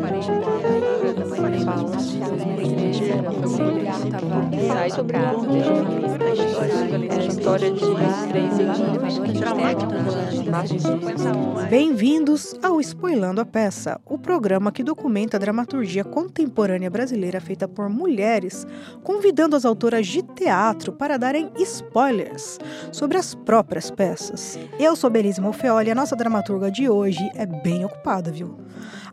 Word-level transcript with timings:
Parece 0.00 0.55
Sai 4.68 4.90
do 4.90 5.04
carro, 5.06 5.46
história 7.26 7.70
de 7.70 7.80
Bem-vindos 11.70 12.54
ao 12.62 12.78
Spoilando 12.82 13.40
a 13.40 13.46
Peça, 13.46 13.98
o 14.04 14.18
programa 14.18 14.70
que 14.70 14.82
documenta 14.84 15.38
a 15.38 15.40
dramaturgia 15.40 16.04
contemporânea 16.04 16.90
brasileira 16.90 17.40
feita 17.40 17.66
por 17.66 17.88
mulheres, 17.88 18.66
convidando 19.02 19.56
as 19.56 19.64
autoras 19.64 20.06
de 20.06 20.22
teatro 20.22 20.92
para 20.92 21.16
darem 21.16 21.50
spoilers 21.56 22.58
sobre 22.92 23.16
as 23.16 23.34
próprias 23.34 23.90
peças. 23.90 24.58
Eu 24.78 24.94
sou 24.96 25.08
Belise 25.08 25.40
Monfeoli 25.40 25.88
e 25.88 25.92
a 25.92 25.94
nossa 25.94 26.14
dramaturga 26.14 26.70
de 26.70 26.90
hoje 26.90 27.26
é 27.34 27.46
bem 27.46 27.86
ocupada, 27.86 28.30
viu? 28.30 28.66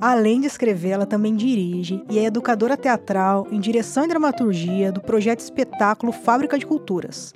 Além 0.05 0.41
de 0.41 0.47
escrever, 0.47 0.89
ela 0.89 1.05
também 1.05 1.33
dirige 1.33 2.03
e 2.11 2.19
é 2.19 2.25
educadora 2.25 2.75
teatral 2.75 3.47
em 3.49 3.57
direção 3.57 4.03
e 4.03 4.07
dramaturgia 4.09 4.91
do 4.91 4.99
projeto 4.99 5.39
espetáculo 5.39 6.11
Fábrica 6.11 6.59
de 6.59 6.65
Culturas. 6.65 7.33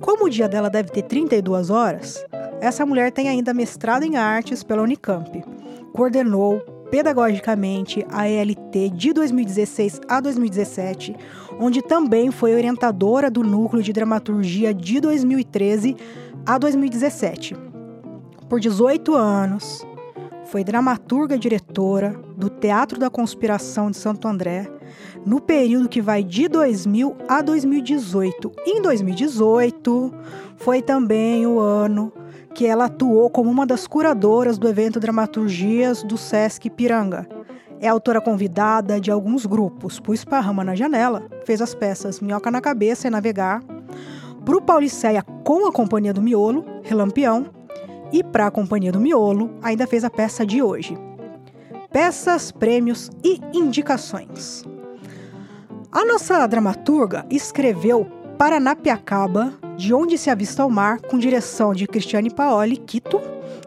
Como 0.00 0.24
o 0.24 0.30
dia 0.30 0.48
dela 0.48 0.70
deve 0.70 0.90
ter 0.90 1.02
32 1.02 1.68
horas, 1.68 2.24
essa 2.62 2.86
mulher 2.86 3.12
tem 3.12 3.28
ainda 3.28 3.52
mestrado 3.52 4.04
em 4.04 4.16
artes 4.16 4.64
pela 4.64 4.80
Unicamp. 4.80 5.44
Coordenou 5.92 6.60
pedagogicamente 6.90 8.06
a 8.10 8.26
ELT 8.26 8.88
de 8.94 9.12
2016 9.12 10.00
a 10.08 10.18
2017, 10.18 11.14
onde 11.60 11.82
também 11.82 12.30
foi 12.30 12.54
orientadora 12.54 13.30
do 13.30 13.42
núcleo 13.42 13.82
de 13.82 13.92
dramaturgia 13.92 14.72
de 14.72 14.98
2013 14.98 15.94
a 16.46 16.56
2017. 16.56 17.54
Por 18.48 18.60
18 18.60 19.14
anos, 19.14 19.86
foi 20.48 20.64
dramaturga 20.64 21.36
e 21.36 21.38
diretora 21.38 22.18
do 22.36 22.48
Teatro 22.48 22.98
da 22.98 23.10
Conspiração 23.10 23.90
de 23.90 23.98
Santo 23.98 24.26
André 24.26 24.66
no 25.24 25.40
período 25.40 25.88
que 25.88 26.00
vai 26.00 26.24
de 26.24 26.48
2000 26.48 27.16
a 27.28 27.42
2018. 27.42 28.52
Em 28.66 28.80
2018 28.80 30.14
foi 30.56 30.80
também 30.80 31.46
o 31.46 31.60
ano 31.60 32.10
que 32.54 32.66
ela 32.66 32.86
atuou 32.86 33.28
como 33.28 33.50
uma 33.50 33.66
das 33.66 33.86
curadoras 33.86 34.56
do 34.56 34.66
evento 34.66 34.98
Dramaturgias 34.98 36.02
do 36.02 36.16
Sesc 36.16 36.70
Piranga. 36.70 37.28
É 37.78 37.86
autora 37.86 38.20
convidada 38.20 38.98
de 38.98 39.10
alguns 39.10 39.44
grupos, 39.44 40.00
Pus 40.00 40.24
Parrama 40.24 40.64
na 40.64 40.74
Janela, 40.74 41.28
fez 41.44 41.60
as 41.60 41.74
peças 41.74 42.20
Minhoca 42.20 42.50
na 42.50 42.60
Cabeça 42.60 43.06
e 43.06 43.10
Navegar, 43.10 43.62
Pro 44.46 44.62
Pauliceia 44.62 45.22
com 45.44 45.66
a 45.66 45.72
Companhia 45.72 46.14
do 46.14 46.22
Miolo, 46.22 46.64
Relampião, 46.82 47.57
e 48.12 48.22
para 48.22 48.46
a 48.46 48.50
Companhia 48.50 48.92
do 48.92 49.00
Miolo, 49.00 49.50
ainda 49.62 49.86
fez 49.86 50.04
a 50.04 50.10
peça 50.10 50.46
de 50.46 50.62
hoje. 50.62 50.96
Peças, 51.90 52.52
prêmios 52.52 53.10
e 53.24 53.40
indicações. 53.52 54.64
A 55.90 56.04
nossa 56.04 56.46
dramaturga 56.46 57.26
escreveu 57.30 58.06
Paranapiacaba, 58.36 59.54
de 59.76 59.94
onde 59.94 60.18
se 60.18 60.30
avista 60.30 60.64
o 60.64 60.70
mar, 60.70 61.00
com 61.00 61.18
direção 61.18 61.72
de 61.72 61.86
Cristiane 61.86 62.30
Paoli, 62.30 62.76
Quito, 62.76 63.20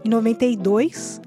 em 0.06 0.10
92. 0.10 1.20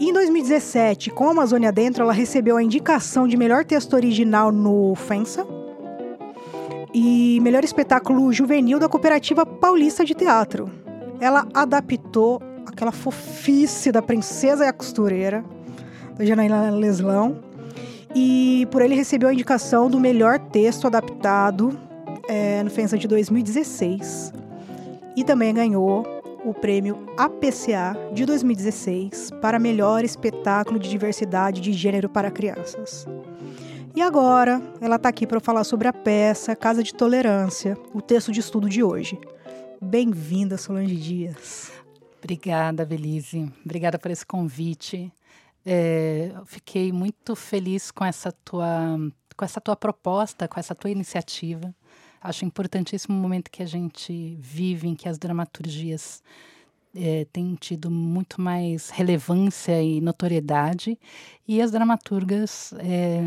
E 0.00 0.08
em 0.08 0.12
2017, 0.12 1.10
com 1.10 1.28
a 1.28 1.30
Amazônia 1.32 1.70
Dentro, 1.70 2.02
ela 2.02 2.12
recebeu 2.12 2.56
a 2.56 2.62
indicação 2.62 3.28
de 3.28 3.36
melhor 3.36 3.64
texto 3.64 3.94
original 3.94 4.50
no 4.50 4.94
FENSA 4.94 5.46
e 6.94 7.38
melhor 7.42 7.62
espetáculo 7.62 8.32
juvenil 8.32 8.78
da 8.78 8.88
Cooperativa 8.88 9.44
Paulista 9.44 10.04
de 10.04 10.14
Teatro. 10.14 10.70
Ela 11.20 11.46
adaptou 11.52 12.40
aquela 12.78 12.92
fofice 12.92 13.90
da 13.90 14.00
Princesa 14.00 14.64
e 14.64 14.68
a 14.68 14.72
Costureira, 14.72 15.44
da 16.16 16.24
Janaína 16.24 16.70
Leslão. 16.70 17.40
E 18.14 18.68
por 18.70 18.80
ele 18.80 18.94
recebeu 18.94 19.28
a 19.28 19.32
indicação 19.32 19.90
do 19.90 19.98
melhor 19.98 20.38
texto 20.38 20.86
adaptado 20.86 21.76
é, 22.28 22.62
no 22.62 22.70
FENSA 22.70 22.96
de 22.96 23.08
2016. 23.08 24.32
E 25.16 25.24
também 25.24 25.52
ganhou 25.52 26.06
o 26.44 26.54
prêmio 26.54 27.04
APCA 27.16 27.98
de 28.12 28.24
2016 28.24 29.32
para 29.42 29.58
melhor 29.58 30.04
espetáculo 30.04 30.78
de 30.78 30.88
diversidade 30.88 31.60
de 31.60 31.72
gênero 31.72 32.08
para 32.08 32.30
crianças. 32.30 33.08
E 33.94 34.00
agora 34.00 34.62
ela 34.80 34.94
está 34.94 35.08
aqui 35.08 35.26
para 35.26 35.40
falar 35.40 35.64
sobre 35.64 35.88
a 35.88 35.92
peça 35.92 36.54
Casa 36.54 36.84
de 36.84 36.94
Tolerância, 36.94 37.76
o 37.92 38.00
texto 38.00 38.30
de 38.30 38.38
estudo 38.38 38.68
de 38.68 38.84
hoje. 38.84 39.18
Bem-vinda, 39.82 40.56
Solange 40.56 40.94
Dias. 40.94 41.77
Obrigada, 42.18 42.84
Belize. 42.84 43.50
Obrigada 43.64 43.98
por 43.98 44.10
esse 44.10 44.26
convite. 44.26 45.12
É, 45.64 46.32
fiquei 46.46 46.92
muito 46.92 47.36
feliz 47.36 47.90
com 47.90 48.04
essa 48.04 48.32
tua 48.32 48.98
com 49.36 49.44
essa 49.44 49.60
tua 49.60 49.76
proposta, 49.76 50.48
com 50.48 50.58
essa 50.58 50.74
tua 50.74 50.90
iniciativa. 50.90 51.72
Acho 52.20 52.44
importantíssimo 52.44 53.16
o 53.16 53.20
momento 53.20 53.52
que 53.52 53.62
a 53.62 53.66
gente 53.66 54.36
vive, 54.40 54.88
em 54.88 54.96
que 54.96 55.08
as 55.08 55.16
dramaturgias 55.16 56.24
é, 56.92 57.24
têm 57.32 57.54
tido 57.54 57.88
muito 57.88 58.40
mais 58.40 58.90
relevância 58.90 59.80
e 59.80 60.00
notoriedade, 60.00 60.98
e 61.46 61.62
as 61.62 61.70
dramaturgas 61.70 62.74
é, 62.78 63.20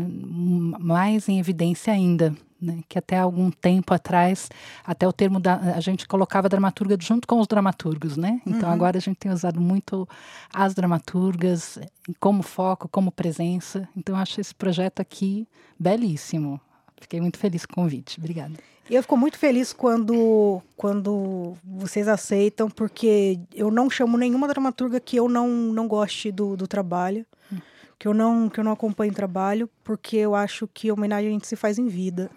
mais 0.78 1.30
em 1.30 1.38
evidência 1.38 1.94
ainda 1.94 2.36
né, 2.62 2.82
que 2.88 2.98
até 2.98 3.18
algum 3.18 3.50
tempo 3.50 3.92
atrás, 3.92 4.48
até 4.84 5.06
o 5.06 5.12
termo 5.12 5.40
da, 5.40 5.56
a 5.74 5.80
gente 5.80 6.06
colocava 6.06 6.48
dramaturga 6.48 6.96
junto 7.00 7.26
com 7.26 7.40
os 7.40 7.46
dramaturgos, 7.46 8.16
né? 8.16 8.40
Então 8.46 8.68
uhum. 8.68 8.74
agora 8.74 8.98
a 8.98 9.00
gente 9.00 9.16
tem 9.16 9.32
usado 9.32 9.60
muito 9.60 10.08
as 10.52 10.74
dramaturgas 10.74 11.78
como 12.20 12.42
foco, 12.42 12.88
como 12.88 13.10
presença. 13.10 13.88
Então 13.96 14.16
acho 14.16 14.40
esse 14.40 14.54
projeto 14.54 15.00
aqui 15.00 15.46
belíssimo. 15.78 16.60
Fiquei 17.00 17.20
muito 17.20 17.38
feliz 17.38 17.66
com 17.66 17.72
o 17.72 17.84
convite. 17.84 18.18
Obrigada. 18.18 18.54
Eu 18.90 19.02
fico 19.02 19.16
muito 19.16 19.38
feliz 19.38 19.72
quando, 19.72 20.60
quando 20.76 21.54
vocês 21.64 22.08
aceitam, 22.08 22.68
porque 22.68 23.38
eu 23.54 23.70
não 23.70 23.88
chamo 23.88 24.18
nenhuma 24.18 24.48
dramaturga 24.48 25.00
que 25.00 25.16
eu 25.16 25.28
não, 25.28 25.48
não 25.48 25.88
goste 25.88 26.30
do, 26.30 26.56
do 26.56 26.66
trabalho, 26.66 27.24
hum. 27.52 27.58
que, 27.98 28.06
eu 28.06 28.12
não, 28.12 28.48
que 28.48 28.60
eu 28.60 28.64
não 28.64 28.72
acompanhe 28.72 29.10
o 29.10 29.14
trabalho, 29.14 29.68
porque 29.82 30.16
eu 30.16 30.34
acho 30.34 30.68
que 30.68 30.90
a 30.90 30.94
homenagem 30.94 31.28
a 31.28 31.32
gente 31.32 31.46
se 31.46 31.56
faz 31.56 31.78
em 31.78 31.86
vida. 31.86 32.30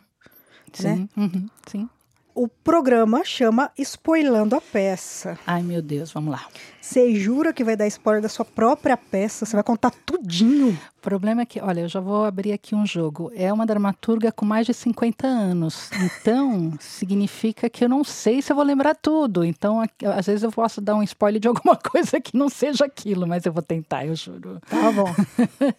Sim, 0.82 0.88
né? 0.88 1.10
Uhum, 1.18 1.50
sim. 1.68 1.90
O 2.38 2.50
programa 2.50 3.24
chama 3.24 3.72
Spoilando 3.78 4.58
a 4.58 4.62
Peça. 4.62 5.40
Ai, 5.48 5.64
meu 5.64 5.82
Deus, 5.82 6.12
vamos 6.12 6.34
lá. 6.34 6.46
Você 6.82 7.16
jura 7.16 7.54
que 7.54 7.64
vai 7.64 7.78
dar 7.78 7.88
spoiler 7.88 8.22
da 8.22 8.28
sua 8.28 8.44
própria 8.44 8.98
peça? 8.98 9.46
Você 9.46 9.56
vai 9.56 9.64
contar 9.64 9.90
tudinho? 10.06 10.78
O 10.98 11.02
problema 11.02 11.44
é 11.44 11.46
que, 11.46 11.62
olha, 11.62 11.80
eu 11.80 11.88
já 11.88 12.02
vou 12.02 12.26
abrir 12.26 12.52
aqui 12.52 12.76
um 12.76 12.86
jogo. 12.86 13.32
É 13.34 13.54
uma 13.54 13.66
dramaturga 13.66 14.34
com 14.34 14.46
mais 14.46 14.68
de 14.68 14.74
50 14.74 15.26
anos. 15.26 15.90
Então, 15.94 16.74
significa 16.78 17.70
que 17.70 17.86
eu 17.86 17.90
não 17.90 18.04
sei 18.04 18.42
se 18.42 18.52
eu 18.52 18.56
vou 18.58 18.66
lembrar 18.66 18.96
tudo. 18.96 19.46
Então, 19.46 19.82
às 20.14 20.26
vezes 20.26 20.44
eu 20.44 20.52
posso 20.52 20.82
dar 20.82 20.96
um 20.96 21.04
spoiler 21.04 21.40
de 21.40 21.48
alguma 21.48 21.78
coisa 21.80 22.20
que 22.20 22.36
não 22.36 22.50
seja 22.50 22.84
aquilo, 22.84 23.26
mas 23.26 23.46
eu 23.46 23.54
vou 23.54 23.64
tentar, 23.64 24.06
eu 24.06 24.14
juro. 24.14 24.60
Tá 24.70 24.92
bom. 24.92 25.16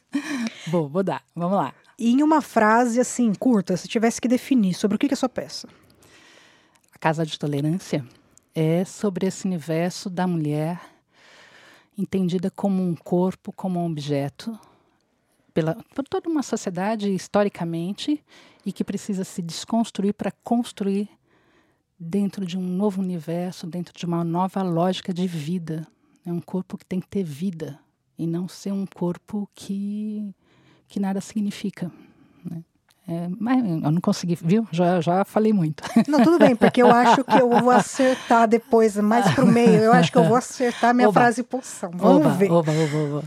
vou, 0.69 0.89
vou 0.89 1.03
dar. 1.03 1.23
Vamos 1.37 1.59
lá. 1.59 1.75
E 1.99 2.11
em 2.11 2.23
uma 2.23 2.43
frase 2.43 3.01
assim, 3.01 3.33
curta, 3.35 3.77
se 3.77 3.89
tivesse 3.89 4.21
que 4.21 4.29
definir 4.29 4.75
sobre 4.75 4.97
o 4.97 4.99
que 4.99 5.07
é 5.07 5.13
a 5.13 5.17
sua 5.17 5.29
peça. 5.29 5.67
A 6.93 6.99
Casa 6.99 7.25
de 7.25 7.39
Tolerância 7.39 8.05
é 8.55 8.85
sobre 8.85 9.27
esse 9.27 9.47
universo 9.47 10.11
da 10.11 10.27
mulher 10.27 10.81
entendida 11.97 12.51
como 12.51 12.83
um 12.83 12.95
corpo, 12.95 13.53
como 13.53 13.81
um 13.81 13.87
objeto, 13.87 14.59
pela, 15.55 15.75
por 15.95 16.07
toda 16.07 16.29
uma 16.29 16.43
sociedade 16.43 17.11
historicamente 17.11 18.23
e 18.65 18.73
que 18.73 18.85
precisa 18.85 19.25
se 19.25 19.41
desconstruir 19.41 20.13
para 20.13 20.31
construir 20.31 21.09
dentro 21.99 22.45
de 22.45 22.59
um 22.59 22.63
novo 22.63 23.01
universo, 23.01 23.67
dentro 23.67 23.95
de 23.97 24.05
uma 24.05 24.23
nova 24.23 24.63
lógica 24.63 25.15
de 25.15 25.27
vida. 25.27 25.87
É 26.27 26.33
um 26.33 26.41
corpo 26.41 26.77
que 26.77 26.85
tem 26.85 27.01
que 27.01 27.09
ter 27.09 27.23
vida 27.23 27.79
e 28.19 28.27
não 28.27 28.47
ser 28.49 28.73
um 28.73 28.85
corpo 28.85 29.49
que 29.55 30.35
que 30.89 31.01
nada 31.01 31.21
significa. 31.21 31.91
Né? 32.45 32.63
É, 33.09 33.29
mas 33.39 33.59
eu 33.65 33.91
não 33.91 34.01
consegui, 34.01 34.37
viu? 34.41 34.67
Já, 34.73 35.01
já 35.01 35.25
falei 35.25 35.53
muito. 35.53 35.83
Não, 36.09 36.25
tudo 36.25 36.39
bem, 36.39 36.57
porque 36.57 36.83
eu 36.83 36.91
acho 36.91 37.23
que 37.23 37.41
eu 37.41 37.49
vou 37.61 37.71
acertar 37.71 38.49
depois, 38.49 38.97
mais 38.97 39.33
para 39.33 39.45
o 39.45 39.47
meio. 39.47 39.81
Eu 39.81 39.93
acho 39.93 40.11
que 40.11 40.19
eu 40.19 40.25
vou 40.25 40.37
acertar 40.37 40.93
minha 40.93 41.09
oba. 41.09 41.21
frase 41.21 41.45
pulsão. 41.45 41.93
Vamos 41.95 42.27
oba, 42.27 42.35
ver. 42.35 42.51
Oba, 42.51 42.73
oba, 42.73 43.19
oba. 43.19 43.25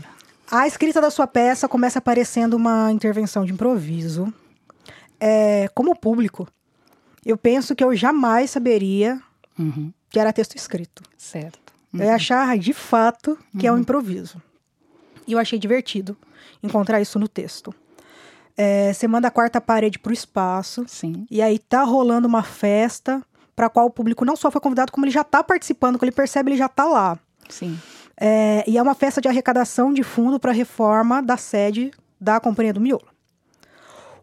A 0.50 0.66
escrita 0.66 1.00
da 1.00 1.10
sua 1.10 1.26
peça 1.26 1.66
começa 1.66 1.98
aparecendo 1.98 2.54
uma 2.54 2.92
intervenção 2.92 3.44
de 3.44 3.52
improviso. 3.52 4.32
É, 5.18 5.68
como 5.74 5.96
público, 5.96 6.46
eu 7.24 7.36
penso 7.36 7.74
que 7.74 7.84
eu 7.84 7.94
jamais 7.94 8.50
saberia 8.50 9.20
uhum. 9.58 9.92
que 10.10 10.18
era 10.18 10.32
texto 10.32 10.56
escrito. 10.56 11.02
Certo. 11.16 11.72
Uhum. 11.92 12.00
Eu 12.00 12.06
ia 12.06 12.14
achar 12.14 12.58
de 12.58 12.72
fato 12.72 13.38
que 13.58 13.68
uhum. 13.68 13.74
é 13.74 13.78
um 13.78 13.80
improviso. 13.80 14.42
E 15.30 15.32
eu 15.32 15.38
achei 15.38 15.58
divertido 15.58 16.16
encontrar 16.62 17.00
isso 17.00 17.18
no 17.18 17.28
texto. 17.28 17.72
É, 18.56 18.92
você 18.92 19.06
manda 19.06 19.28
a 19.28 19.30
quarta 19.30 19.60
parede 19.60 19.98
para 19.98 20.10
o 20.10 20.12
espaço. 20.12 20.84
Sim. 20.88 21.24
E 21.30 21.40
aí 21.40 21.58
tá 21.58 21.84
rolando 21.84 22.26
uma 22.26 22.42
festa 22.42 23.22
para 23.54 23.66
a 23.66 23.70
qual 23.70 23.86
o 23.86 23.90
público 23.90 24.24
não 24.24 24.34
só 24.34 24.50
foi 24.50 24.60
convidado, 24.60 24.90
como 24.90 25.04
ele 25.04 25.12
já 25.12 25.20
está 25.20 25.42
participando, 25.44 25.96
quando 25.98 26.08
ele 26.08 26.12
percebe, 26.12 26.50
ele 26.50 26.58
já 26.58 26.66
está 26.66 26.84
lá. 26.84 27.18
Sim. 27.48 27.78
É, 28.16 28.64
e 28.66 28.76
é 28.76 28.82
uma 28.82 28.94
festa 28.94 29.20
de 29.20 29.28
arrecadação 29.28 29.92
de 29.92 30.02
fundo 30.02 30.40
para 30.40 30.50
a 30.50 30.54
reforma 30.54 31.22
da 31.22 31.36
sede 31.36 31.92
da 32.20 32.40
Companhia 32.40 32.72
do 32.72 32.80
Miolo. 32.80 33.06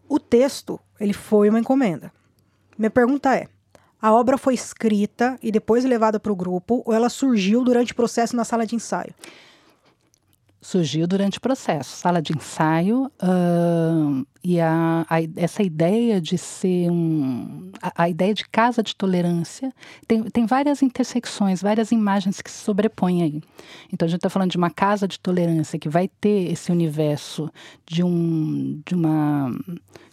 O 0.10 0.19
texto, 0.19 0.80
ele 1.00 1.13
foi 1.13 1.50
uma 1.50 1.60
encomenda. 1.60 2.12
Minha 2.77 2.92
pergunta 2.92 3.33
é: 3.33 3.48
a 4.01 4.13
obra 4.13 4.38
foi 4.38 4.53
escrita 4.53 5.38
e 5.42 5.51
depois 5.51 5.86
levada 5.86 6.19
para 6.19 6.31
o 6.31 6.36
grupo 6.36 6.83
ou 6.86 6.94
ela 6.94 7.10
surgiu 7.10 7.63
durante 7.63 7.94
o 7.94 7.95
processo 7.95 8.36
na 8.36 8.44
sala 8.44 8.65
de 8.65 8.75
ensaio? 8.75 9.13
Surgiu 10.62 11.07
durante 11.07 11.38
o 11.38 11.42
processo, 11.42 11.95
sala 11.98 12.21
de 12.21 12.33
ensaio, 12.33 13.12
uh, 13.21 14.27
e 14.44 14.60
a, 14.60 15.06
a, 15.10 15.18
essa 15.36 15.63
ideia 15.63 16.22
de 16.22 16.38
ser 16.38 16.89
um. 16.89 17.72
A, 17.81 18.04
a, 18.04 18.10
ideia 18.10 18.34
de 18.34 18.48
casa 18.48 18.84
de 18.84 18.95
tolerância 18.95 19.74
tem, 20.07 20.24
tem 20.24 20.45
várias 20.45 20.81
intersecções, 20.81 21.62
várias 21.62 21.92
imagens 21.92 22.42
que 22.42 22.51
se 22.51 22.57
sobrepõem 22.60 23.24
aí. 23.24 23.42
Então 23.92 24.06
a 24.06 24.10
gente 24.10 24.19
está 24.19 24.30
falando 24.30 24.51
de 24.51 24.57
uma 24.57 24.69
casa 24.69 25.07
de 25.07 25.19
tolerância 25.19 25.80
que 25.80 25.89
vai 25.89 26.07
ter 26.07 26.51
esse 26.51 26.72
universo 26.72 27.50
de 27.86 28.04
um, 28.04 28.81
de 28.86 28.95
uma, 28.95 29.51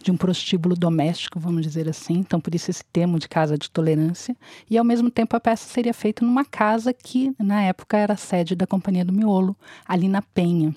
de 0.03 0.11
um 0.11 0.17
prostíbulo 0.17 0.75
doméstico, 0.75 1.39
vamos 1.39 1.61
dizer 1.61 1.87
assim. 1.87 2.15
Então 2.15 2.39
por 2.39 2.53
isso 2.53 2.71
esse 2.71 2.83
termo 2.85 3.19
de 3.19 3.27
casa 3.27 3.57
de 3.57 3.69
tolerância. 3.69 4.35
E 4.69 4.77
ao 4.77 4.85
mesmo 4.85 5.09
tempo 5.09 5.35
a 5.35 5.39
peça 5.39 5.67
seria 5.67 5.93
feita 5.93 6.25
numa 6.25 6.45
casa 6.45 6.93
que 6.93 7.33
na 7.39 7.61
época 7.63 7.97
era 7.97 8.15
sede 8.15 8.55
da 8.55 8.67
Companhia 8.67 9.05
do 9.05 9.13
Miolo, 9.13 9.55
ali 9.87 10.07
na 10.07 10.21
Penha. 10.21 10.75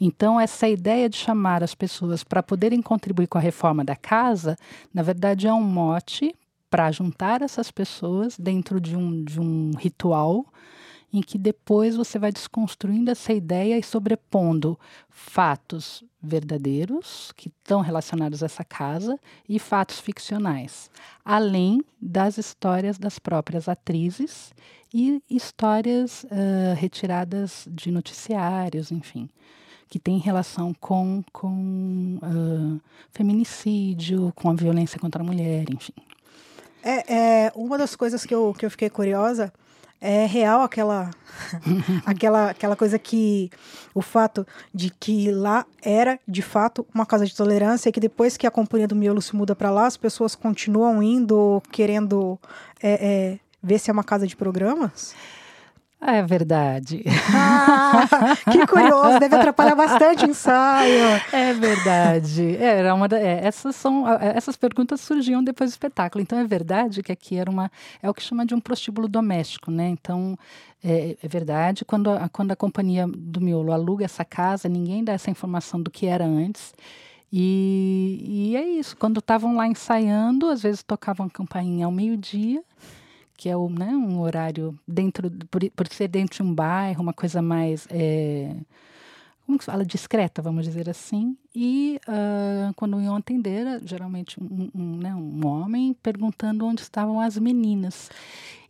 Então, 0.00 0.40
essa 0.40 0.68
ideia 0.68 1.08
de 1.08 1.16
chamar 1.16 1.62
as 1.62 1.74
pessoas 1.74 2.22
para 2.22 2.42
poderem 2.42 2.80
contribuir 2.80 3.26
com 3.26 3.38
a 3.38 3.40
reforma 3.40 3.84
da 3.84 3.96
casa, 3.96 4.56
na 4.94 5.02
verdade, 5.02 5.46
é 5.46 5.52
um 5.52 5.62
mote 5.62 6.34
para 6.70 6.90
juntar 6.92 7.42
essas 7.42 7.70
pessoas 7.70 8.38
dentro 8.38 8.80
de 8.80 8.96
um, 8.96 9.24
de 9.24 9.40
um 9.40 9.72
ritual 9.76 10.46
em 11.12 11.22
que 11.22 11.38
depois 11.38 11.96
você 11.96 12.18
vai 12.18 12.30
desconstruindo 12.30 13.10
essa 13.10 13.32
ideia 13.32 13.78
e 13.78 13.82
sobrepondo 13.82 14.78
fatos 15.08 16.04
verdadeiros 16.20 17.32
que 17.34 17.48
estão 17.48 17.80
relacionados 17.80 18.42
a 18.42 18.46
essa 18.46 18.62
casa 18.62 19.18
e 19.48 19.58
fatos 19.58 20.00
ficcionais, 20.00 20.90
além 21.24 21.82
das 22.00 22.36
histórias 22.36 22.98
das 22.98 23.18
próprias 23.18 23.68
atrizes 23.68 24.52
e 24.92 25.22
histórias 25.30 26.24
uh, 26.24 26.74
retiradas 26.76 27.66
de 27.70 27.90
noticiários, 27.90 28.92
enfim 28.92 29.30
que 29.88 29.98
tem 29.98 30.18
relação 30.18 30.74
com, 30.80 31.22
com 31.32 32.18
uh, 32.22 32.80
feminicídio, 33.10 34.32
com 34.36 34.50
a 34.50 34.54
violência 34.54 34.98
contra 34.98 35.22
a 35.22 35.26
mulher, 35.26 35.64
enfim. 35.70 35.94
É, 36.82 37.14
é, 37.46 37.52
uma 37.54 37.76
das 37.76 37.96
coisas 37.96 38.24
que 38.24 38.34
eu, 38.34 38.54
que 38.56 38.64
eu 38.64 38.70
fiquei 38.70 38.88
curiosa 38.88 39.52
é 40.00 40.26
real 40.26 40.62
aquela, 40.62 41.10
aquela, 42.06 42.50
aquela 42.50 42.76
coisa 42.76 42.98
que 42.98 43.50
o 43.94 44.00
fato 44.00 44.46
de 44.72 44.90
que 44.90 45.30
lá 45.32 45.66
era 45.82 46.20
de 46.26 46.40
fato 46.40 46.86
uma 46.94 47.04
casa 47.04 47.26
de 47.26 47.34
tolerância 47.34 47.88
e 47.88 47.92
que 47.92 47.98
depois 47.98 48.36
que 48.36 48.46
a 48.46 48.50
companhia 48.50 48.86
do 48.86 48.94
miolo 48.94 49.20
se 49.20 49.34
muda 49.34 49.56
para 49.56 49.70
lá, 49.70 49.86
as 49.86 49.96
pessoas 49.96 50.34
continuam 50.34 51.02
indo 51.02 51.60
querendo 51.72 52.38
é, 52.80 52.92
é, 52.92 53.38
ver 53.62 53.78
se 53.78 53.90
é 53.90 53.92
uma 53.92 54.04
casa 54.04 54.26
de 54.26 54.36
programas? 54.36 55.14
É 56.00 56.22
verdade. 56.22 57.02
Ah, 57.34 58.06
que 58.50 58.66
curioso, 58.66 59.18
deve 59.18 59.34
atrapalhar 59.34 59.74
bastante 59.74 60.24
o 60.24 60.28
ensaio. 60.28 61.20
É 61.32 61.52
verdade. 61.52 62.56
É, 62.56 62.78
era 62.78 62.94
uma 62.94 63.08
da, 63.08 63.18
é, 63.18 63.44
essas, 63.44 63.74
são, 63.74 64.08
essas 64.20 64.56
perguntas 64.56 65.00
surgiam 65.00 65.42
depois 65.42 65.70
do 65.70 65.72
espetáculo. 65.72 66.22
Então 66.22 66.38
é 66.38 66.44
verdade 66.44 67.02
que 67.02 67.10
aqui 67.10 67.36
era 67.36 67.50
uma. 67.50 67.70
É 68.00 68.08
o 68.08 68.14
que 68.14 68.22
chama 68.22 68.46
de 68.46 68.54
um 68.54 68.60
prostíbulo 68.60 69.08
doméstico, 69.08 69.72
né? 69.72 69.88
Então 69.88 70.38
é, 70.84 71.16
é 71.20 71.28
verdade. 71.28 71.84
Quando 71.84 72.10
a, 72.10 72.28
quando 72.28 72.52
a 72.52 72.56
companhia 72.56 73.06
do 73.06 73.40
miolo 73.40 73.72
aluga 73.72 74.04
essa 74.04 74.24
casa, 74.24 74.68
ninguém 74.68 75.02
dá 75.02 75.12
essa 75.12 75.30
informação 75.30 75.82
do 75.82 75.90
que 75.90 76.06
era 76.06 76.24
antes. 76.24 76.74
E, 77.32 78.22
e 78.24 78.56
é 78.56 78.62
isso. 78.62 78.96
Quando 78.96 79.18
estavam 79.18 79.56
lá 79.56 79.66
ensaiando, 79.66 80.48
às 80.48 80.62
vezes 80.62 80.82
tocavam 80.82 81.26
a 81.26 81.30
campainha 81.30 81.86
ao 81.86 81.92
meio-dia 81.92 82.62
que 83.38 83.48
é 83.48 83.56
o, 83.56 83.70
né, 83.70 83.86
um 83.86 84.20
horário 84.20 84.76
dentro, 84.86 85.30
por, 85.48 85.62
por 85.70 85.86
ser 85.86 86.08
dentro 86.08 86.38
de 86.38 86.42
um 86.42 86.52
bairro, 86.52 87.00
uma 87.00 87.12
coisa 87.12 87.40
mais, 87.40 87.86
é, 87.88 88.52
como 89.46 89.56
que 89.56 89.64
se 89.64 89.70
fala, 89.70 89.84
discreta, 89.84 90.42
vamos 90.42 90.64
dizer 90.64 90.90
assim. 90.90 91.36
E 91.54 92.00
uh, 92.08 92.74
quando 92.74 93.00
iam 93.00 93.14
atender, 93.14 93.80
geralmente 93.84 94.42
um, 94.42 94.68
um, 94.74 94.96
né, 94.96 95.14
um 95.14 95.46
homem 95.46 95.94
perguntando 96.02 96.66
onde 96.66 96.82
estavam 96.82 97.20
as 97.20 97.38
meninas. 97.38 98.10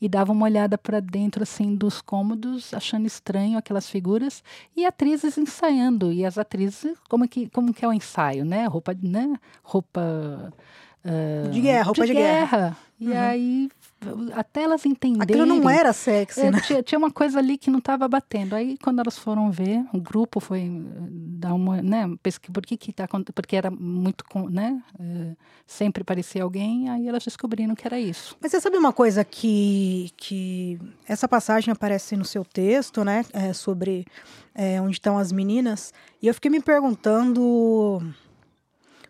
E 0.01 0.07
dava 0.07 0.33
uma 0.33 0.45
olhada 0.45 0.77
para 0.77 1.01
dentro 1.01 1.43
assim 1.43 1.75
dos 1.75 2.03
cômodos, 2.03 2.75
achando 2.75 3.07
estranho 3.07 3.57
aquelas 3.57 3.89
figuras, 3.89 4.45
e 4.77 4.85
atrizes 4.85 5.39
ensaiando. 5.39 6.13
E 6.13 6.27
as 6.27 6.37
atrizes, 6.37 6.95
como 7.09 7.27
que, 7.27 7.49
como 7.49 7.73
que 7.73 7.87
é 7.87 7.89
o 7.89 7.93
ensaio, 7.93 8.45
né? 8.45 8.67
Roupa, 8.67 8.95
né? 9.03 9.35
Roupa 9.63 10.53
Uh, 11.05 11.51
de 11.51 11.61
guerra, 11.61 11.85
roupa 11.85 12.03
de, 12.03 12.09
de 12.09 12.19
guerra. 12.19 12.59
guerra. 12.59 12.77
E 13.01 13.09
uhum. 13.09 13.17
aí, 13.17 13.69
até 14.35 14.65
elas 14.65 14.85
entenderem... 14.85 15.23
Aquilo 15.23 15.47
não 15.47 15.71
era 15.71 15.93
sexy, 15.93 16.41
é, 16.41 16.51
né? 16.51 16.61
Tinha, 16.61 16.83
tinha, 16.83 16.99
uma 16.99 17.13
coisa 17.13 17.39
ali 17.39 17.57
que 17.57 17.71
não 17.71 17.79
estava 17.79 18.09
batendo. 18.09 18.57
Aí, 18.57 18.77
quando 18.83 18.99
elas 18.99 19.17
foram 19.17 19.53
ver, 19.53 19.85
o 19.93 20.01
grupo 20.01 20.41
foi 20.41 20.63
eh, 20.63 21.09
dar 21.39 21.55
uma... 21.55 21.81
Né, 21.81 22.09
por 22.53 22.67
que 22.67 22.77
que 22.77 22.93
tá... 22.93 23.07
Porque 23.33 23.55
era 23.55 23.71
muito... 23.71 24.25
Né, 24.51 24.83
uh, 24.99 25.37
sempre 25.65 26.03
parecia 26.03 26.43
alguém, 26.43 26.91
aí 26.91 27.07
elas 27.07 27.25
descobriram 27.25 27.77
que 27.77 27.87
era 27.87 28.01
isso. 28.01 28.37
Mas 28.41 28.51
você 28.51 28.61
sabe 28.61 28.77
uma 28.77 28.93
coisa 28.93 29.25
que... 29.25 30.11
que 30.17 30.77
essa 31.07 31.29
passagem 31.29 31.71
aparece 31.71 32.17
no 32.17 32.25
seu 32.25 32.45
texto, 32.45 33.05
né? 33.05 33.25
É, 33.33 33.53
sobre 33.53 34.05
é, 34.57 34.81
onde 34.81 34.95
estão 34.95 35.17
as 35.17 35.31
meninas. 35.31 35.95
E 36.21 36.27
eu 36.27 36.35
fiquei 36.35 36.51
me 36.51 36.61
perguntando 36.61 38.03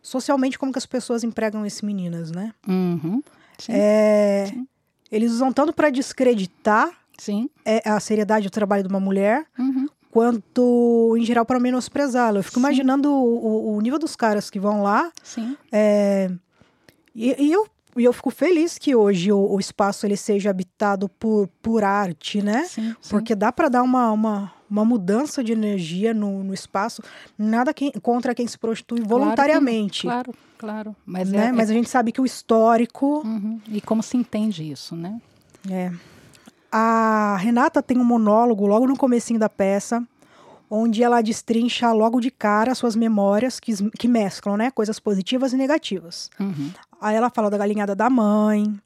socialmente 0.08 0.58
como 0.58 0.72
que 0.72 0.78
as 0.78 0.86
pessoas 0.86 1.22
empregam 1.22 1.64
esse 1.64 1.84
meninas, 1.84 2.30
né? 2.30 2.52
Uhum. 2.66 3.22
Sim. 3.58 3.72
É, 3.74 4.46
Sim. 4.48 4.66
Eles 5.10 5.32
usam 5.32 5.52
tanto 5.52 5.72
para 5.72 5.90
descreditar 5.90 6.90
Sim. 7.18 7.48
É, 7.64 7.88
a 7.88 7.98
seriedade 7.98 8.46
do 8.46 8.50
trabalho 8.50 8.82
de 8.82 8.88
uma 8.88 9.00
mulher, 9.00 9.46
uhum. 9.58 9.86
quanto, 10.10 11.16
em 11.18 11.24
geral, 11.24 11.44
para 11.44 11.58
menosprezá-la. 11.58 12.38
Eu 12.38 12.44
fico 12.44 12.54
Sim. 12.54 12.60
imaginando 12.60 13.12
o, 13.12 13.76
o, 13.76 13.80
nível 13.80 13.98
dos 13.98 14.14
caras 14.14 14.48
que 14.50 14.60
vão 14.60 14.82
lá. 14.82 15.10
Sim. 15.22 15.56
É, 15.72 16.30
e, 17.14 17.34
e 17.38 17.52
eu 17.52 17.66
e 17.96 18.04
eu 18.04 18.12
fico 18.12 18.30
feliz 18.30 18.78
que 18.78 18.94
hoje 18.94 19.32
o, 19.32 19.38
o, 19.38 19.58
espaço 19.58 20.06
ele 20.06 20.16
seja 20.16 20.50
habitado 20.50 21.08
por, 21.08 21.48
por 21.60 21.82
arte, 21.82 22.40
né? 22.40 22.62
Sim, 22.64 22.94
sim. 23.00 23.10
Porque 23.10 23.34
dá 23.34 23.50
para 23.50 23.68
dar 23.68 23.82
uma, 23.82 24.12
uma, 24.12 24.52
uma 24.70 24.84
mudança 24.84 25.42
de 25.42 25.52
energia 25.52 26.12
no, 26.12 26.42
no 26.44 26.54
espaço. 26.54 27.02
Nada 27.36 27.72
que, 27.72 27.92
contra 28.00 28.34
quem 28.34 28.46
se 28.46 28.58
prostitui 28.58 29.00
claro 29.00 29.08
voluntariamente. 29.08 30.02
Que, 30.02 30.06
claro, 30.08 30.34
claro. 30.58 30.96
Mas, 31.04 31.30
né? 31.30 31.46
é, 31.46 31.52
Mas 31.52 31.70
a 31.70 31.72
gente 31.72 31.88
sabe 31.88 32.12
que 32.12 32.20
o 32.20 32.26
histórico. 32.26 33.22
Uhum. 33.24 33.60
E 33.68 33.80
como 33.80 34.02
se 34.02 34.16
entende 34.16 34.70
isso, 34.70 34.94
né? 34.94 35.20
É. 35.70 35.92
A 36.70 37.36
Renata 37.40 37.82
tem 37.82 37.96
um 37.98 38.04
monólogo 38.04 38.66
logo 38.66 38.86
no 38.86 38.96
comecinho 38.96 39.40
da 39.40 39.48
peça, 39.48 40.06
onde 40.70 41.02
ela 41.02 41.22
destrincha 41.22 41.90
logo 41.92 42.20
de 42.20 42.30
cara 42.30 42.74
suas 42.74 42.94
memórias 42.94 43.58
que, 43.58 43.72
que 43.90 44.06
mesclam, 44.06 44.56
né? 44.56 44.70
Coisas 44.70 45.00
positivas 45.00 45.52
e 45.52 45.56
negativas. 45.56 46.30
Uhum. 46.38 46.70
Aí 47.00 47.16
ela 47.16 47.30
fala 47.30 47.48
da 47.48 47.56
galinhada 47.56 47.94
da 47.94 48.10
mãe, 48.10 48.78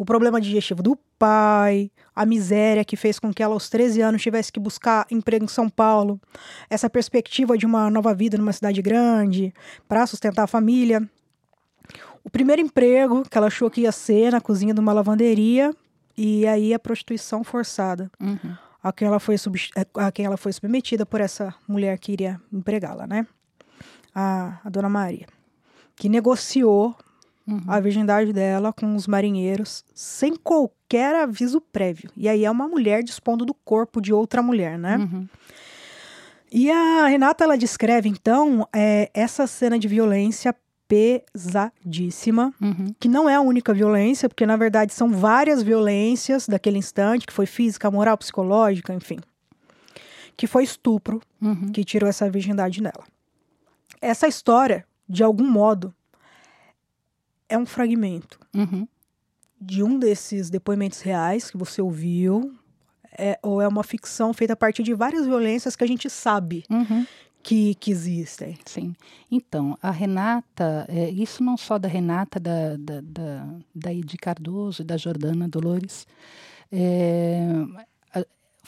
o 0.00 0.04
problema 0.06 0.40
digestivo 0.40 0.82
do 0.82 0.96
pai, 1.18 1.90
a 2.16 2.24
miséria 2.24 2.82
que 2.86 2.96
fez 2.96 3.18
com 3.18 3.30
que 3.34 3.42
ela 3.42 3.52
aos 3.52 3.68
13 3.68 4.00
anos 4.00 4.22
tivesse 4.22 4.50
que 4.50 4.58
buscar 4.58 5.06
emprego 5.10 5.44
em 5.44 5.48
São 5.48 5.68
Paulo, 5.68 6.18
essa 6.70 6.88
perspectiva 6.88 7.58
de 7.58 7.66
uma 7.66 7.90
nova 7.90 8.14
vida 8.14 8.38
numa 8.38 8.54
cidade 8.54 8.80
grande 8.80 9.52
para 9.86 10.06
sustentar 10.06 10.44
a 10.44 10.46
família. 10.46 11.06
O 12.24 12.30
primeiro 12.30 12.62
emprego 12.62 13.28
que 13.28 13.36
ela 13.36 13.48
achou 13.48 13.70
que 13.70 13.82
ia 13.82 13.92
ser 13.92 14.32
na 14.32 14.40
cozinha 14.40 14.72
de 14.72 14.80
uma 14.80 14.94
lavanderia 14.94 15.70
e 16.16 16.46
aí 16.46 16.72
a 16.72 16.78
prostituição 16.78 17.44
forçada. 17.44 18.10
Uhum. 18.18 18.56
A 18.82 18.94
quem, 18.94 19.06
ela 19.06 19.20
foi 19.20 19.36
a 19.96 20.10
quem 20.10 20.24
ela 20.24 20.38
foi 20.38 20.54
submetida 20.54 21.04
por 21.04 21.20
essa 21.20 21.54
mulher 21.68 21.98
que 21.98 22.12
iria 22.12 22.40
empregá-la, 22.50 23.06
né? 23.06 23.26
A, 24.14 24.60
a 24.64 24.70
dona 24.70 24.88
Maria. 24.88 25.26
Que 25.94 26.08
negociou 26.08 26.96
uhum. 27.50 27.62
a 27.66 27.80
virgindade 27.80 28.32
dela 28.32 28.72
com 28.72 28.94
os 28.94 29.06
marinheiros 29.06 29.84
sem 29.94 30.36
qualquer 30.36 31.14
aviso 31.14 31.60
prévio. 31.60 32.10
E 32.16 32.28
aí 32.28 32.44
é 32.44 32.50
uma 32.50 32.68
mulher 32.68 33.02
dispondo 33.02 33.44
do 33.44 33.54
corpo 33.54 34.00
de 34.00 34.12
outra 34.12 34.42
mulher, 34.42 34.78
né? 34.78 34.96
Uhum. 34.96 35.26
E 36.52 36.70
a 36.70 37.06
Renata 37.06 37.44
ela 37.44 37.56
descreve 37.56 38.08
então 38.08 38.66
é, 38.74 39.10
essa 39.14 39.46
cena 39.46 39.78
de 39.78 39.86
violência 39.86 40.54
pesadíssima, 40.90 42.52
uhum. 42.60 42.92
que 42.98 43.08
não 43.08 43.28
é 43.28 43.36
a 43.36 43.40
única 43.40 43.72
violência, 43.72 44.28
porque 44.28 44.44
na 44.44 44.56
verdade 44.56 44.92
são 44.92 45.08
várias 45.08 45.62
violências 45.62 46.48
daquele 46.48 46.78
instante, 46.78 47.26
que 47.28 47.32
foi 47.32 47.46
física, 47.46 47.88
moral, 47.88 48.18
psicológica, 48.18 48.92
enfim. 48.92 49.18
Que 50.36 50.48
foi 50.48 50.64
estupro 50.64 51.20
uhum. 51.40 51.70
que 51.70 51.84
tirou 51.84 52.08
essa 52.08 52.28
virgindade 52.28 52.82
nela. 52.82 53.04
Essa 54.00 54.26
história, 54.26 54.84
de 55.08 55.22
algum 55.22 55.48
modo, 55.48 55.94
é 57.50 57.58
um 57.58 57.66
fragmento 57.66 58.38
uhum. 58.54 58.86
de 59.60 59.82
um 59.82 59.98
desses 59.98 60.48
depoimentos 60.48 61.00
reais 61.02 61.50
que 61.50 61.56
você 61.58 61.82
ouviu. 61.82 62.54
é, 63.18 63.38
ou 63.42 63.60
é 63.60 63.68
uma 63.68 63.82
ficção 63.82 64.32
feita 64.32 64.52
a 64.54 64.56
partir 64.56 64.82
de 64.82 64.94
várias 64.94 65.26
violências 65.26 65.76
que 65.76 65.84
a 65.84 65.86
gente 65.86 66.08
sabe 66.08 66.64
Uhum. 66.70 67.04
que, 67.42 67.74
que 67.74 67.90
existem. 67.90 68.56
Sim. 68.64 68.94
Então, 69.30 69.76
a 69.82 69.90
Renata, 69.90 70.86
é, 70.88 71.10
isso 71.10 71.42
não 71.42 71.56
só 71.56 71.78
da 71.78 71.88
Renata, 71.88 72.38
da, 72.40 72.76
da, 72.78 73.00
da, 73.02 73.46
da 73.74 73.92
Edi 73.92 74.16
Cardoso 74.16 74.82
e 74.82 74.84
da 74.84 74.96
Jordana 74.96 75.48
Dolores, 75.48 76.06
é, 76.72 77.42